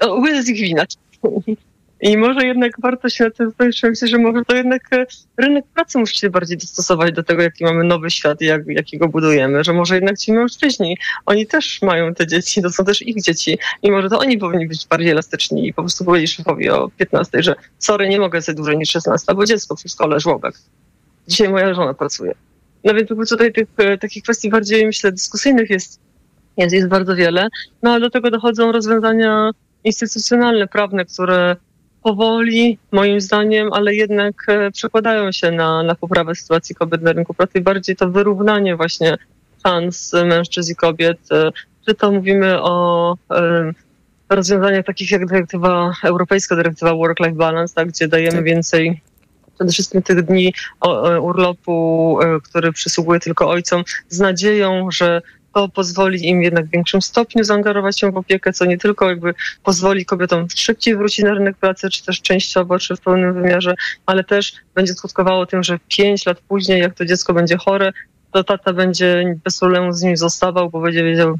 Ogólnie 0.00 0.30
to 0.30 0.36
jest 0.36 0.48
ich 0.48 0.60
wina. 0.60 0.84
I 2.04 2.16
może 2.16 2.46
jednak 2.46 2.80
warto 2.80 3.08
się 3.08 3.24
na 3.24 3.30
tym 3.30 3.52
zastanowić, 3.58 4.00
że 4.00 4.18
może 4.18 4.44
to 4.44 4.56
jednak 4.56 4.82
e, 4.92 5.06
rynek 5.36 5.64
pracy 5.74 5.98
musi 5.98 6.18
się 6.18 6.30
bardziej 6.30 6.58
dostosować 6.58 7.14
do 7.14 7.22
tego, 7.22 7.42
jaki 7.42 7.64
mamy 7.64 7.84
nowy 7.84 8.10
świat 8.10 8.40
i 8.40 8.44
jak, 8.44 8.62
jaki 8.66 8.98
go 8.98 9.08
budujemy, 9.08 9.64
że 9.64 9.72
może 9.72 9.94
jednak 9.94 10.18
ci 10.18 10.32
mężczyźni, 10.32 10.96
oni 11.26 11.46
też 11.46 11.82
mają 11.82 12.14
te 12.14 12.26
dzieci, 12.26 12.62
to 12.62 12.70
są 12.70 12.84
też 12.84 13.02
ich 13.02 13.22
dzieci 13.22 13.58
i 13.82 13.90
może 13.90 14.08
to 14.08 14.18
oni 14.18 14.38
powinni 14.38 14.66
być 14.66 14.86
bardziej 14.86 15.10
elastyczni 15.10 15.68
i 15.68 15.74
po 15.74 15.82
prostu 15.82 16.04
powiedzieć 16.04 16.34
szefowi 16.34 16.70
o 16.70 16.90
15, 16.98 17.42
że 17.42 17.54
sorry, 17.78 18.08
nie 18.08 18.20
mogę 18.20 18.42
sobie 18.42 18.56
dłużej 18.56 18.78
niż 18.78 18.90
16, 18.90 19.34
bo 19.34 19.44
dziecko 19.44 19.76
w 19.76 19.80
szkole, 19.80 20.20
żłobek. 20.20 20.54
Dzisiaj 21.28 21.48
moja 21.48 21.74
żona 21.74 21.94
pracuje. 21.94 22.34
No 22.84 22.94
więc 22.94 23.28
tutaj 23.28 23.52
tych 23.52 23.68
e, 23.76 23.98
takich 23.98 24.22
kwestii 24.22 24.50
bardziej, 24.50 24.86
myślę, 24.86 25.12
dyskusyjnych 25.12 25.70
jest 25.70 26.00
jest, 26.56 26.74
jest 26.74 26.88
bardzo 26.88 27.16
wiele. 27.16 27.48
No 27.82 27.90
ale 27.90 28.00
do 28.00 28.10
tego 28.10 28.30
dochodzą 28.30 28.72
rozwiązania 28.72 29.50
instytucjonalne, 29.84 30.66
prawne, 30.66 31.04
które 31.04 31.56
powoli, 32.04 32.78
moim 32.92 33.20
zdaniem, 33.20 33.72
ale 33.72 33.94
jednak 33.94 34.34
e, 34.48 34.70
przekładają 34.70 35.32
się 35.32 35.50
na, 35.50 35.82
na 35.82 35.94
poprawę 35.94 36.34
sytuacji 36.34 36.74
kobiet 36.74 37.02
na 37.02 37.12
rynku 37.12 37.34
pracy. 37.34 37.60
Bardziej 37.60 37.96
to 37.96 38.10
wyrównanie 38.10 38.76
właśnie 38.76 39.16
szans 39.62 40.12
mężczyzn 40.12 40.72
i 40.72 40.76
kobiet. 40.76 41.18
E, 41.32 41.50
czy 41.86 41.94
to 41.94 42.12
mówimy 42.12 42.62
o 42.62 43.16
rozwiązaniach 44.30 44.86
takich 44.86 45.10
jak 45.10 45.26
dyrektywa 45.26 45.92
europejska, 46.04 46.56
dyrektywa 46.56 46.92
Work-Life 46.92 47.36
Balance, 47.36 47.74
tak, 47.74 47.88
gdzie 47.88 48.08
dajemy 48.08 48.36
tak. 48.36 48.44
więcej 48.44 49.00
przede 49.54 49.72
wszystkim 49.72 50.02
tych 50.02 50.22
dni 50.22 50.54
urlopu, 51.20 52.18
który 52.44 52.72
przysługuje 52.72 53.20
tylko 53.20 53.50
ojcom, 53.50 53.84
z 54.08 54.20
nadzieją, 54.20 54.88
że 54.90 55.22
to 55.54 55.68
pozwoli 55.68 56.28
im 56.28 56.42
jednak 56.42 56.66
w 56.66 56.70
większym 56.70 57.02
stopniu 57.02 57.44
zaangażować 57.44 58.00
się 58.00 58.10
w 58.10 58.16
opiekę, 58.16 58.52
co 58.52 58.64
nie 58.64 58.78
tylko 58.78 59.08
jakby 59.08 59.34
pozwoli 59.62 60.06
kobietom 60.06 60.46
szybciej 60.56 60.96
wrócić 60.96 61.24
na 61.24 61.34
rynek 61.34 61.56
pracy, 61.56 61.90
czy 61.90 62.04
też 62.04 62.22
częściowo, 62.22 62.78
czy 62.78 62.96
w 62.96 63.00
pełnym 63.00 63.34
wymiarze, 63.34 63.74
ale 64.06 64.24
też 64.24 64.52
będzie 64.74 64.94
skutkowało 64.94 65.46
tym, 65.46 65.62
że 65.62 65.78
pięć 65.88 66.26
lat 66.26 66.40
później, 66.40 66.80
jak 66.80 66.94
to 66.94 67.04
dziecko 67.04 67.34
będzie 67.34 67.56
chore, 67.56 67.92
to 68.32 68.44
tata 68.44 68.72
będzie 68.72 69.36
bez 69.44 69.58
problemu 69.58 69.92
z 69.92 70.02
nim 70.02 70.16
zostawał, 70.16 70.70
bo 70.70 70.80
będzie 70.80 71.04
wiedział, 71.04 71.38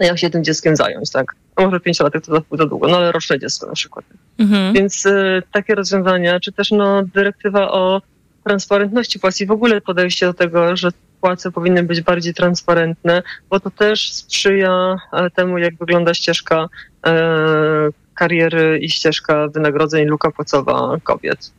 jak 0.00 0.18
się 0.18 0.30
tym 0.30 0.44
dzieckiem 0.44 0.76
zająć, 0.76 1.10
tak? 1.10 1.34
A 1.56 1.62
może 1.62 1.80
pięć 1.80 2.00
lat 2.00 2.12
to 2.26 2.42
za 2.56 2.66
długo, 2.66 2.88
no 2.88 2.96
ale 2.96 3.12
roczne 3.12 3.38
dziecko 3.38 3.66
na 3.66 3.72
przykład. 3.72 4.04
Mhm. 4.38 4.74
Więc 4.74 5.06
y, 5.06 5.42
takie 5.52 5.74
rozwiązania, 5.74 6.40
czy 6.40 6.52
też 6.52 6.70
no, 6.70 7.02
dyrektywa 7.02 7.72
o 7.72 8.02
transparentności 8.46 9.18
płac 9.18 9.42
w 9.46 9.50
ogóle 9.50 9.80
podejście 9.80 10.26
do 10.26 10.34
tego, 10.34 10.76
że 10.76 10.90
płace 11.20 11.52
powinny 11.52 11.82
być 11.82 12.00
bardziej 12.00 12.34
transparentne, 12.34 13.22
bo 13.50 13.60
to 13.60 13.70
też 13.70 14.12
sprzyja 14.12 14.96
e, 15.12 15.30
temu, 15.30 15.58
jak 15.58 15.74
wygląda 15.74 16.14
ścieżka 16.14 16.68
e, 17.06 17.88
kariery 18.14 18.78
i 18.82 18.90
ścieżka 18.90 19.48
wynagrodzeń, 19.48 20.06
luka 20.06 20.30
płacowa 20.30 20.96
kobiet. 21.02 21.52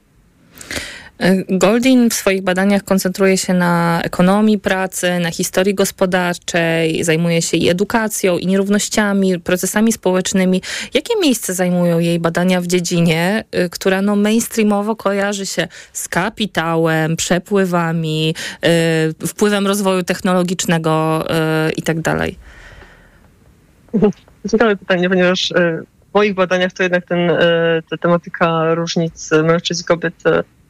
Goldin 1.50 2.10
w 2.10 2.14
swoich 2.14 2.42
badaniach 2.42 2.84
koncentruje 2.84 3.38
się 3.38 3.54
na 3.54 4.02
ekonomii 4.04 4.60
pracy, 4.60 5.20
na 5.20 5.32
historii 5.32 5.76
gospodarczej, 5.76 7.04
zajmuje 7.04 7.42
się 7.42 7.58
i 7.58 7.70
edukacją, 7.70 8.38
i 8.38 8.48
nierównościami, 8.48 9.40
procesami 9.40 9.92
społecznymi. 9.92 10.62
Jakie 10.94 11.14
miejsce 11.22 11.54
zajmują 11.54 12.00
jej 12.00 12.20
badania 12.20 12.62
w 12.62 12.68
dziedzinie, 12.68 13.44
y, 13.56 13.70
która 13.70 14.02
no 14.02 14.16
mainstreamowo 14.16 14.96
kojarzy 14.96 15.46
się 15.46 15.68
z 15.94 16.08
kapitałem, 16.08 17.16
przepływami, 17.16 18.36
yy, 19.22 19.28
wpływem 19.28 19.68
rozwoju 19.68 20.04
technologicznego 20.04 21.26
yy, 21.66 21.72
i 21.72 21.82
tak? 21.82 21.98
Ciekawe 24.52 24.76
pytanie, 24.76 25.10
ponieważ 25.10 25.50
yy, 25.50 25.84
w 26.12 26.14
moich 26.14 26.34
badaniach 26.34 26.74
to 26.74 26.84
jednak 26.84 27.06
ten, 27.06 27.30
y, 27.30 27.36
ta 27.90 27.98
tematyka 27.98 28.74
różnic 28.74 29.32
mężczyzn 29.44 29.82
i 29.82 29.86
kobiet 29.86 30.24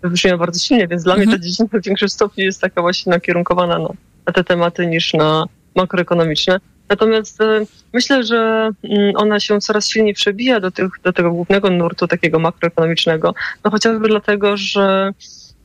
wybrzmiewa 0.03 0.37
bardzo 0.37 0.59
silnie, 0.59 0.87
więc 0.87 1.03
dla 1.03 1.15
mnie 1.15 1.25
ta 1.25 1.31
mhm. 1.31 1.41
dziedzina 1.41 1.69
w 1.73 1.85
większym 1.85 2.09
stopniu 2.09 2.45
jest 2.45 2.61
taka 2.61 2.81
właśnie 2.81 3.09
nakierunkowana 3.09 3.79
na, 3.79 3.89
na 4.27 4.33
te 4.33 4.43
tematy 4.43 4.87
niż 4.87 5.13
na 5.13 5.45
makroekonomiczne. 5.75 6.59
Natomiast 6.89 7.41
e, 7.41 7.65
myślę, 7.93 8.23
że 8.23 8.69
mm, 8.83 9.15
ona 9.15 9.39
się 9.39 9.59
coraz 9.59 9.89
silniej 9.89 10.13
przebija 10.13 10.59
do, 10.59 10.71
tych, 10.71 10.89
do 11.03 11.13
tego 11.13 11.31
głównego 11.31 11.69
nurtu 11.69 12.07
takiego 12.07 12.39
makroekonomicznego, 12.39 13.33
no 13.63 13.71
chociażby 13.71 14.07
dlatego, 14.07 14.57
że 14.57 15.11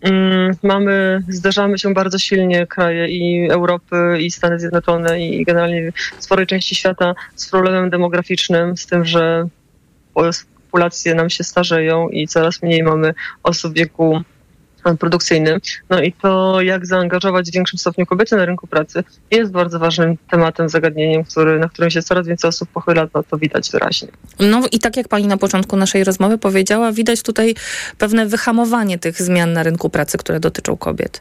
mm, 0.01 0.55
mamy, 0.62 1.22
zderzamy 1.28 1.78
się 1.78 1.95
bardzo 1.95 2.18
silnie 2.18 2.66
kraje 2.66 3.09
i 3.09 3.51
Europy, 3.51 4.18
i 4.20 4.30
Stany 4.30 4.61
Zjednoczone, 4.61 5.26
i 5.26 5.45
generalnie 5.45 5.93
sporej 6.18 6.47
części 6.47 6.74
świata 6.74 7.14
z 7.37 7.51
problemem 7.51 7.91
demograficznym, 7.91 8.76
z 8.76 8.87
tym, 8.87 9.05
że 9.05 9.47
populacje 10.73 11.14
nam 11.14 11.31
się 11.31 11.45
starzeją 11.45 12.09
i 12.09 12.29
coraz 12.29 12.62
mniej 12.62 12.83
mamy 12.83 13.14
osób 13.43 13.73
w 13.73 13.77
wieku 13.77 14.23
produkcyjnym. 14.99 15.61
No 15.91 16.03
i 16.03 16.12
to, 16.12 16.61
jak 16.62 16.87
zaangażować 16.87 17.51
w 17.51 17.55
większym 17.55 17.79
stopniu 17.79 18.07
kobiety 18.07 18.37
na 18.37 18.45
rynku 18.45 18.66
pracy, 18.66 19.05
jest 19.31 19.53
bardzo 19.53 19.79
ważnym 19.79 20.16
tematem, 20.31 20.68
zagadnieniem, 20.68 21.25
który, 21.25 21.59
na 21.59 21.68
którym 21.68 21.91
się 21.91 22.03
coraz 22.03 22.27
więcej 22.27 22.49
osób 22.49 22.68
pochyla, 22.68 23.09
no 23.14 23.23
to 23.23 23.39
widać 23.39 23.70
wyraźnie. 23.70 24.09
No 24.41 24.62
i 24.73 24.79
tak 24.79 24.97
jak 24.97 25.09
pani 25.09 25.27
na 25.27 25.37
początku 25.37 25.77
naszej 25.77 26.05
rozmowy 26.05 26.39
powiedziała, 26.39 26.93
widać 26.93 27.23
tutaj 27.23 27.55
pewne 27.99 28.27
wyhamowanie 28.27 28.99
tych 28.99 29.23
zmian 29.23 29.53
na 29.53 29.62
rynku 29.62 29.91
pracy, 29.91 30.18
które 30.18 30.41
dotyczą 30.41 30.77
kobiet. 30.77 31.20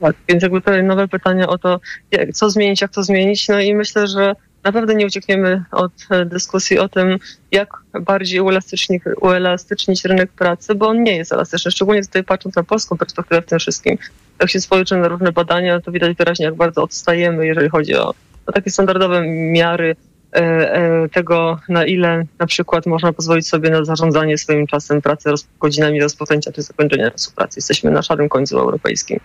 Tak, 0.00 0.16
więc 0.28 0.42
jakby 0.42 0.60
tutaj 0.60 0.84
nowe 0.84 1.08
pytania 1.08 1.48
o 1.48 1.58
to, 1.58 1.80
jak, 2.10 2.32
co 2.32 2.50
zmienić, 2.50 2.80
jak 2.80 2.92
to 2.92 3.02
zmienić. 3.02 3.48
No 3.48 3.60
i 3.60 3.74
myślę, 3.74 4.06
że 4.06 4.34
naprawdę 4.64 4.94
nie 4.94 5.06
uciekniemy 5.06 5.64
od 5.72 5.92
e, 6.10 6.24
dyskusji 6.24 6.78
o 6.78 6.88
tym, 6.88 7.18
jak 7.52 7.68
bardziej 8.00 8.40
uelastycznić, 8.40 9.02
uelastycznić 9.20 10.04
rynek 10.04 10.32
pracy, 10.32 10.74
bo 10.74 10.88
on 10.88 11.02
nie 11.02 11.16
jest 11.16 11.32
elastyczny. 11.32 11.70
Szczególnie 11.70 12.02
tutaj 12.02 12.24
patrząc 12.24 12.56
na 12.56 12.62
polską 12.62 12.96
perspektywę 12.96 13.42
w 13.42 13.46
tym 13.46 13.58
wszystkim. 13.58 13.98
Jak 14.40 14.50
się 14.50 14.60
spojrzy 14.60 14.96
na 14.96 15.08
różne 15.08 15.32
badania, 15.32 15.80
to 15.80 15.92
widać 15.92 16.16
wyraźnie, 16.16 16.44
jak 16.44 16.54
bardzo 16.54 16.82
odstajemy, 16.82 17.46
jeżeli 17.46 17.68
chodzi 17.68 17.94
o, 17.94 18.14
o 18.46 18.52
takie 18.52 18.70
standardowe 18.70 19.22
miary 19.26 19.96
e, 20.32 20.38
e, 20.40 21.08
tego, 21.08 21.58
na 21.68 21.84
ile 21.86 22.24
na 22.38 22.46
przykład 22.46 22.86
można 22.86 23.12
pozwolić 23.12 23.48
sobie 23.48 23.70
na 23.70 23.84
zarządzanie 23.84 24.38
swoim 24.38 24.66
czasem 24.66 25.02
pracy, 25.02 25.30
godzinami 25.60 26.00
rozpoczęcia 26.00 26.52
czy 26.52 26.62
zakończenia 26.62 27.10
czasu 27.10 27.32
pracy. 27.36 27.58
Jesteśmy 27.58 27.90
na 27.90 28.02
szarym 28.02 28.28
końcu 28.28 28.58
europejskim. 28.58 29.20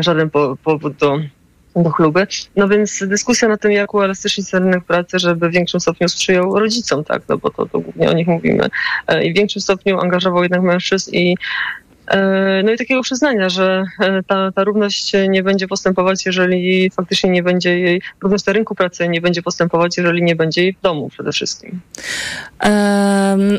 Żaden 0.00 0.30
powód 0.64 0.96
do 0.96 1.18
do 1.82 1.90
chluby. 1.90 2.26
No 2.56 2.68
więc 2.68 3.04
dyskusja 3.06 3.48
na 3.48 3.56
tym, 3.56 3.72
jak 3.72 3.94
uelastycznić 3.94 4.52
rynek 4.52 4.84
pracy, 4.84 5.18
żeby 5.18 5.48
w 5.48 5.52
większym 5.52 5.80
stopniu 5.80 6.08
sprzyjał 6.08 6.58
rodzicom, 6.58 7.04
tak, 7.04 7.22
no 7.28 7.38
bo 7.38 7.50
to, 7.50 7.66
to 7.66 7.80
głównie 7.80 8.10
o 8.10 8.12
nich 8.12 8.26
mówimy. 8.26 8.68
E, 9.06 9.24
I 9.24 9.32
w 9.32 9.36
większym 9.36 9.62
stopniu 9.62 10.00
angażował 10.00 10.42
jednak 10.42 10.62
mężczyzn 10.62 11.10
i 11.12 11.36
no 12.64 12.72
i 12.72 12.78
takiego 12.78 13.02
przyznania, 13.02 13.48
że 13.48 13.84
e, 14.00 14.22
ta, 14.22 14.52
ta 14.52 14.64
równość 14.64 15.12
nie 15.28 15.42
będzie 15.42 15.68
postępować, 15.68 16.26
jeżeli 16.26 16.90
faktycznie 16.90 17.30
nie 17.30 17.42
będzie 17.42 17.78
jej, 17.78 18.02
równość 18.20 18.46
na 18.46 18.52
rynku 18.52 18.74
pracy 18.74 19.08
nie 19.08 19.20
będzie 19.20 19.42
postępować, 19.42 19.96
jeżeli 19.96 20.22
nie 20.22 20.36
będzie 20.36 20.62
jej 20.62 20.72
w 20.72 20.80
domu 20.80 21.08
przede 21.08 21.32
wszystkim. 21.32 21.80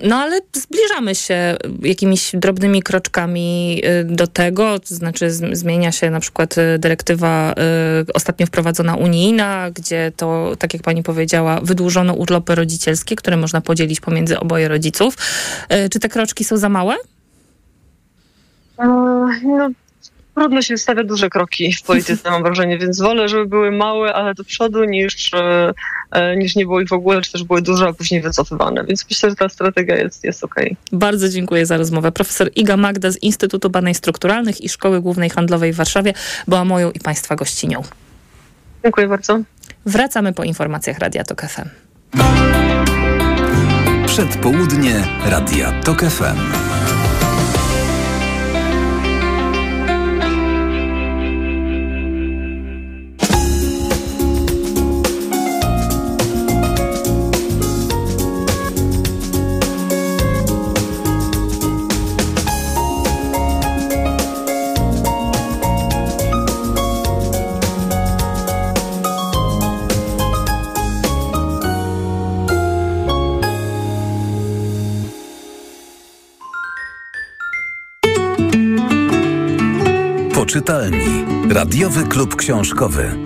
No 0.03 0.15
ale 0.15 0.39
zbliżamy 0.53 1.15
się 1.15 1.57
jakimiś 1.81 2.31
drobnymi 2.33 2.83
kroczkami 2.83 3.81
y, 3.85 4.03
do 4.03 4.27
tego, 4.27 4.79
to 4.79 4.95
znaczy 4.95 5.31
zmienia 5.31 5.91
się 5.91 6.09
na 6.09 6.19
przykład 6.19 6.57
y, 6.57 6.79
dyrektywa 6.79 7.53
y, 8.09 8.13
ostatnio 8.13 8.45
wprowadzona 8.45 8.95
unijna, 8.95 9.71
gdzie 9.71 10.11
to, 10.15 10.53
tak 10.59 10.73
jak 10.73 10.83
pani 10.83 11.03
powiedziała, 11.03 11.59
wydłużono 11.63 12.13
urlopy 12.13 12.55
rodzicielskie, 12.55 13.15
które 13.15 13.37
można 13.37 13.61
podzielić 13.61 13.99
pomiędzy 13.99 14.39
oboje 14.39 14.67
rodziców. 14.67 15.17
Czy 15.91 15.99
te 15.99 16.09
kroczki 16.09 16.43
są 16.43 16.57
za 16.57 16.69
małe? 16.69 16.95
No, 18.79 19.69
trudno 20.35 20.61
się 20.61 20.77
stawia 20.77 21.03
duże 21.03 21.29
kroki 21.29 21.73
w 21.73 21.83
polityce, 21.83 22.29
mam 22.29 22.43
wrażenie, 22.43 22.77
więc 22.77 23.01
wolę, 23.01 23.29
żeby 23.29 23.45
były 23.45 23.71
małe, 23.71 24.13
ale 24.13 24.33
do 24.33 24.43
przodu, 24.43 24.83
niż, 24.83 25.33
e, 25.33 25.73
e, 26.11 26.37
niż 26.37 26.55
nie 26.55 26.65
było 26.65 26.81
ich 26.81 26.89
w 26.89 26.93
ogóle, 26.93 27.21
czy 27.21 27.31
też 27.31 27.43
były 27.43 27.61
duże, 27.61 27.87
a 27.87 27.93
później 27.93 28.21
wycofywane. 28.21 28.85
Więc 28.85 29.05
myślę, 29.09 29.29
że 29.29 29.35
ta 29.35 29.49
strategia 29.49 29.95
jest, 29.95 30.23
jest 30.23 30.43
okej. 30.43 30.65
Okay. 30.65 30.99
Bardzo 30.99 31.29
dziękuję 31.29 31.65
za 31.65 31.77
rozmowę. 31.77 32.11
Profesor 32.11 32.49
Iga 32.55 32.77
Magda 32.77 33.11
z 33.11 33.17
Instytutu 33.17 33.69
Badań 33.69 33.93
Strukturalnych 33.93 34.61
i 34.61 34.69
Szkoły 34.69 35.01
Głównej 35.01 35.29
Handlowej 35.29 35.73
w 35.73 35.75
Warszawie 35.75 36.13
była 36.47 36.65
moją 36.65 36.91
i 36.91 36.99
Państwa 36.99 37.35
gościnią. 37.35 37.81
Dziękuję 38.83 39.07
bardzo. 39.07 39.39
Wracamy 39.85 40.33
po 40.33 40.43
informacjach 40.43 40.99
Radia 40.99 41.23
Tok 41.23 41.41
FM. 41.41 41.69
Przedpołudnie 44.05 45.03
Radia 45.25 45.81
Tok 45.81 46.01
FM. 46.01 46.39
Czytalni. 80.69 81.25
Radiowy 81.49 82.03
Klub 82.03 82.35
Książkowy. 82.35 83.17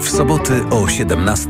W 0.00 0.08
soboty 0.08 0.64
o 0.70 0.88
17. 0.88 1.48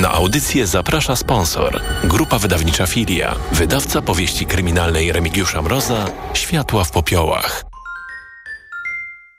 Na 0.00 0.10
audycję 0.10 0.66
zaprasza 0.66 1.16
sponsor. 1.16 1.80
Grupa 2.04 2.38
wydawnicza 2.38 2.86
Filia. 2.86 3.34
Wydawca 3.52 4.02
powieści 4.02 4.46
kryminalnej 4.46 5.12
Remigiusza 5.12 5.62
Mroza. 5.62 6.06
Światła 6.34 6.84
w 6.84 6.90
popiołach. 6.90 7.64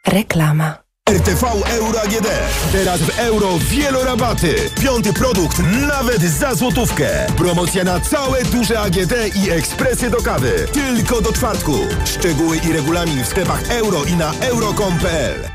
Reklama. 0.07 0.82
RTV 1.09 1.43
Euro 1.69 2.01
AGD. 2.01 2.27
Teraz 2.71 3.01
w 3.01 3.19
euro 3.19 3.47
wielorabaty. 3.59 4.55
Piąty 4.81 5.13
produkt 5.13 5.59
nawet 5.87 6.21
za 6.21 6.55
złotówkę. 6.55 7.09
Promocja 7.37 7.83
na 7.83 7.99
całe 7.99 8.43
duże 8.43 8.79
AGD 8.79 9.13
i 9.45 9.49
ekspresy 9.51 10.09
do 10.09 10.17
kawy. 10.17 10.67
Tylko 10.73 11.21
do 11.21 11.33
czwartku. 11.33 11.73
Szczegóły 12.05 12.57
i 12.57 12.73
regulamin 12.73 13.23
w 13.23 13.27
sklepach 13.27 13.71
euro 13.71 14.03
i 14.03 14.15
na 14.15 14.33
euro.com.pl 14.39 15.49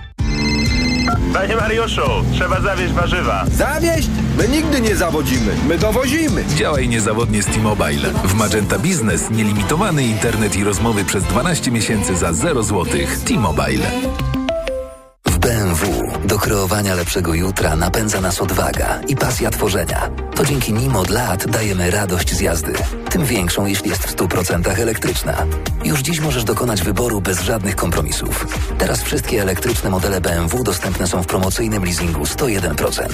Panie 1.33 1.57
Mariuszu, 1.57 2.11
trzeba 2.35 2.61
zawieźć 2.61 2.93
warzywa. 2.95 3.45
Zawieźć? 3.53 4.09
My 4.39 4.49
nigdy 4.49 4.81
nie 4.81 4.97
zawodzimy, 4.97 5.53
my 5.69 5.79
dowozimy. 5.79 6.45
Działaj 6.57 6.89
niezawodnie 6.89 7.43
z 7.43 7.47
T-Mobile. 7.47 8.11
W 8.25 8.35
Magenta 8.35 8.79
Business 8.79 9.31
nielimitowany 9.31 10.03
internet 10.07 10.57
i 10.57 10.65
rozmowy 10.65 11.05
przez 11.05 11.25
12 11.25 11.71
miesięcy 11.71 12.17
za 12.17 12.33
0 12.33 12.63
zł. 12.63 12.85
T-Mobile. 13.27 13.91
Kreowania 16.41 16.95
lepszego 16.95 17.35
jutra 17.35 17.77
napędza 17.77 18.21
nas 18.21 18.41
odwaga 18.41 19.01
i 19.09 19.17
pasja 19.17 19.51
tworzenia. 19.51 20.11
To 20.35 20.45
dzięki 20.45 20.73
nim 20.73 20.97
od 20.97 21.11
lat 21.11 21.47
dajemy 21.47 21.91
radość 21.91 22.35
z 22.35 22.41
jazdy. 22.41 22.73
Tym 23.11 23.25
większą, 23.25 23.67
jeśli 23.67 23.91
jest 23.91 24.03
w 24.03 24.17
100% 24.17 24.81
elektryczna. 24.81 25.47
Już 25.85 26.01
dziś 26.01 26.21
możesz 26.21 26.45
dokonać 26.45 26.83
wyboru 26.83 27.21
bez 27.21 27.41
żadnych 27.41 27.77
kompromisów. 27.77 28.47
Teraz 28.79 29.03
wszystkie 29.03 29.43
elektryczne 29.43 29.91
modele 29.91 30.21
BMW 30.21 30.65
dostępne 30.65 31.07
są 31.07 31.23
w 31.23 31.27
promocyjnym 31.27 31.85
leasingu 31.85 32.23
101%. 32.23 33.09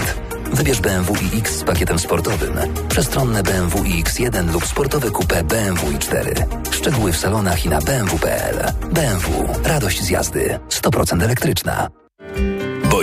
Wybierz 0.52 0.80
BMW 0.80 1.14
iX 1.32 1.58
z 1.58 1.64
pakietem 1.64 1.98
sportowym, 1.98 2.54
przestronne 2.88 3.42
BMW 3.42 3.82
iX1 3.82 4.52
lub 4.52 4.66
sportowe 4.66 5.10
coupe 5.10 5.44
BMW 5.44 5.86
i4. 5.86 6.44
Szczegóły 6.70 7.12
w 7.12 7.16
salonach 7.16 7.64
i 7.64 7.68
na 7.68 7.80
bmw.pl. 7.80 8.72
BMW. 8.92 9.48
Radość 9.64 10.02
z 10.02 10.08
jazdy. 10.08 10.58
100% 10.68 11.22
elektryczna. 11.22 12.03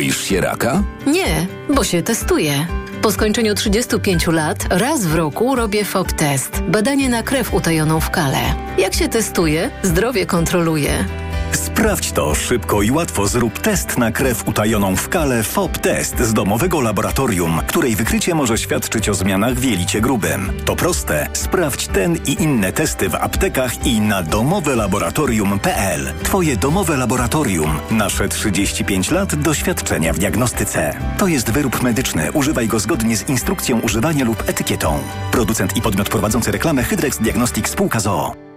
Boisz 0.01 0.23
się 0.23 0.41
raka? 0.41 0.83
Nie, 1.07 1.47
bo 1.75 1.83
się 1.83 2.01
testuję. 2.01 2.67
Po 3.01 3.11
skończeniu 3.11 3.55
35 3.55 4.27
lat 4.27 4.57
raz 4.69 5.05
w 5.05 5.15
roku 5.15 5.55
robię 5.55 5.85
FOB 5.85 6.11
test. 6.11 6.61
Badanie 6.67 7.09
na 7.09 7.23
krew 7.23 7.53
utajoną 7.53 7.99
w 7.99 8.09
kale. 8.09 8.39
Jak 8.77 8.93
się 8.93 9.09
testuje, 9.09 9.71
zdrowie 9.83 10.25
kontroluje. 10.25 11.05
Sprawdź 11.53 12.11
to 12.11 12.35
szybko 12.35 12.81
i 12.81 12.91
łatwo. 12.91 13.27
Zrób 13.27 13.59
test 13.59 13.97
na 13.97 14.11
krew 14.11 14.47
utajoną 14.47 14.95
w 14.95 15.09
kale 15.09 15.43
FOB 15.43 15.77
Test 15.77 16.19
z 16.19 16.33
domowego 16.33 16.81
laboratorium, 16.81 17.61
której 17.67 17.95
wykrycie 17.95 18.35
może 18.35 18.57
świadczyć 18.57 19.09
o 19.09 19.13
zmianach 19.13 19.53
w 19.53 19.63
jelicie 19.63 20.01
grubym. 20.01 20.51
To 20.65 20.75
proste. 20.75 21.27
Sprawdź 21.33 21.87
ten 21.87 22.17
i 22.25 22.43
inne 22.43 22.73
testy 22.73 23.09
w 23.09 23.15
aptekach 23.15 23.85
i 23.85 24.01
na 24.01 24.23
domowelaboratorium.pl. 24.23 26.13
Twoje 26.23 26.57
domowe 26.57 26.97
laboratorium. 26.97 27.79
Nasze 27.91 28.29
35 28.29 29.11
lat 29.11 29.35
doświadczenia 29.35 30.13
w 30.13 30.19
diagnostyce. 30.19 30.93
To 31.17 31.27
jest 31.27 31.51
wyrób 31.51 31.81
medyczny. 31.81 32.31
Używaj 32.31 32.67
go 32.67 32.79
zgodnie 32.79 33.17
z 33.17 33.29
instrukcją 33.29 33.79
używania 33.79 34.25
lub 34.25 34.49
etykietą. 34.49 34.99
Producent 35.31 35.77
i 35.77 35.81
podmiot 35.81 36.09
prowadzący 36.09 36.51
reklamę 36.51 36.83
Hydrex 36.83 37.17
Diagnostic 37.17 37.67
Spółka 37.67 37.99
ZOO. 37.99 38.50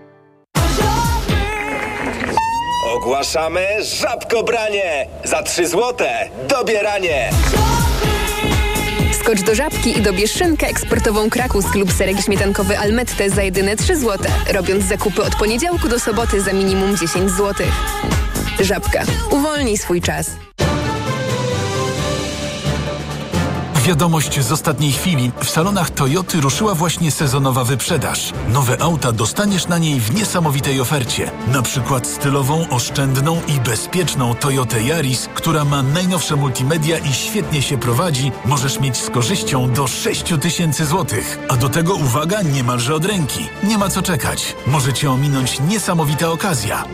Ogłaszamy 3.05 3.66
żabkobranie! 3.80 5.07
Za 5.24 5.42
3 5.42 5.68
złote 5.68 6.28
dobieranie! 6.48 7.30
Skocz 9.20 9.42
do 9.42 9.55
Żabki 9.55 9.98
i 9.98 10.02
dobierz 10.02 10.32
szynkę 10.32 10.66
eksportową 10.66 11.30
Krakus 11.30 11.74
lub 11.74 11.92
serek 11.92 12.20
śmietankowy 12.20 12.78
Almette 12.78 13.30
za 13.30 13.42
jedyne 13.42 13.76
3 13.76 13.96
złote, 13.96 14.28
robiąc 14.52 14.84
zakupy 14.84 15.22
od 15.22 15.34
poniedziałku 15.34 15.88
do 15.88 16.00
soboty 16.00 16.40
za 16.40 16.52
minimum 16.52 16.96
10 16.96 17.30
zł. 17.30 17.66
Żabka. 18.61 19.02
Uwolnij 19.30 19.78
swój 19.78 20.00
czas. 20.00 20.30
Wiadomość 23.85 24.41
z 24.41 24.53
ostatniej 24.53 24.93
chwili. 24.93 25.32
W 25.43 25.51
salonach 25.51 25.91
Toyoty 25.91 26.41
ruszyła 26.41 26.74
właśnie 26.74 27.11
sezonowa 27.11 27.64
wyprzedaż. 27.64 28.32
Nowe 28.49 28.82
auta 28.82 29.12
dostaniesz 29.12 29.68
na 29.68 29.78
niej 29.78 30.01
w 30.01 30.14
niesamowitej 30.14 30.80
ofercie. 30.80 31.30
Na 31.47 31.62
przykład 31.62 32.07
stylową, 32.07 32.68
oszczędną 32.68 33.41
i 33.49 33.61
bezpieczną 33.61 34.35
Toyotę 34.35 34.82
Yaris, 34.82 35.28
która 35.35 35.64
ma 35.64 35.82
najnowsze 35.82 36.37
multimedia 36.37 36.99
i 36.99 37.12
świetnie 37.12 37.62
się 37.62 37.78
prowadzi, 37.78 38.32
możesz 38.45 38.80
mieć 38.80 38.97
z 38.97 39.11
korzyścią 39.11 39.72
do 39.72 39.87
6 39.87 40.24
tysięcy 40.43 40.85
złotych. 40.85 41.39
A 41.49 41.57
do 41.57 41.68
tego 41.68 41.95
uwaga 41.95 42.43
niemalże 42.43 42.95
od 42.95 43.05
ręki. 43.05 43.49
Nie 43.64 43.78
ma 43.78 43.89
co 43.89 44.03
czekać. 44.03 44.57
Może 44.66 44.93
cię 44.93 45.11
ominąć 45.11 45.61
niesamowita 45.61 46.30
okazja. 46.30 46.85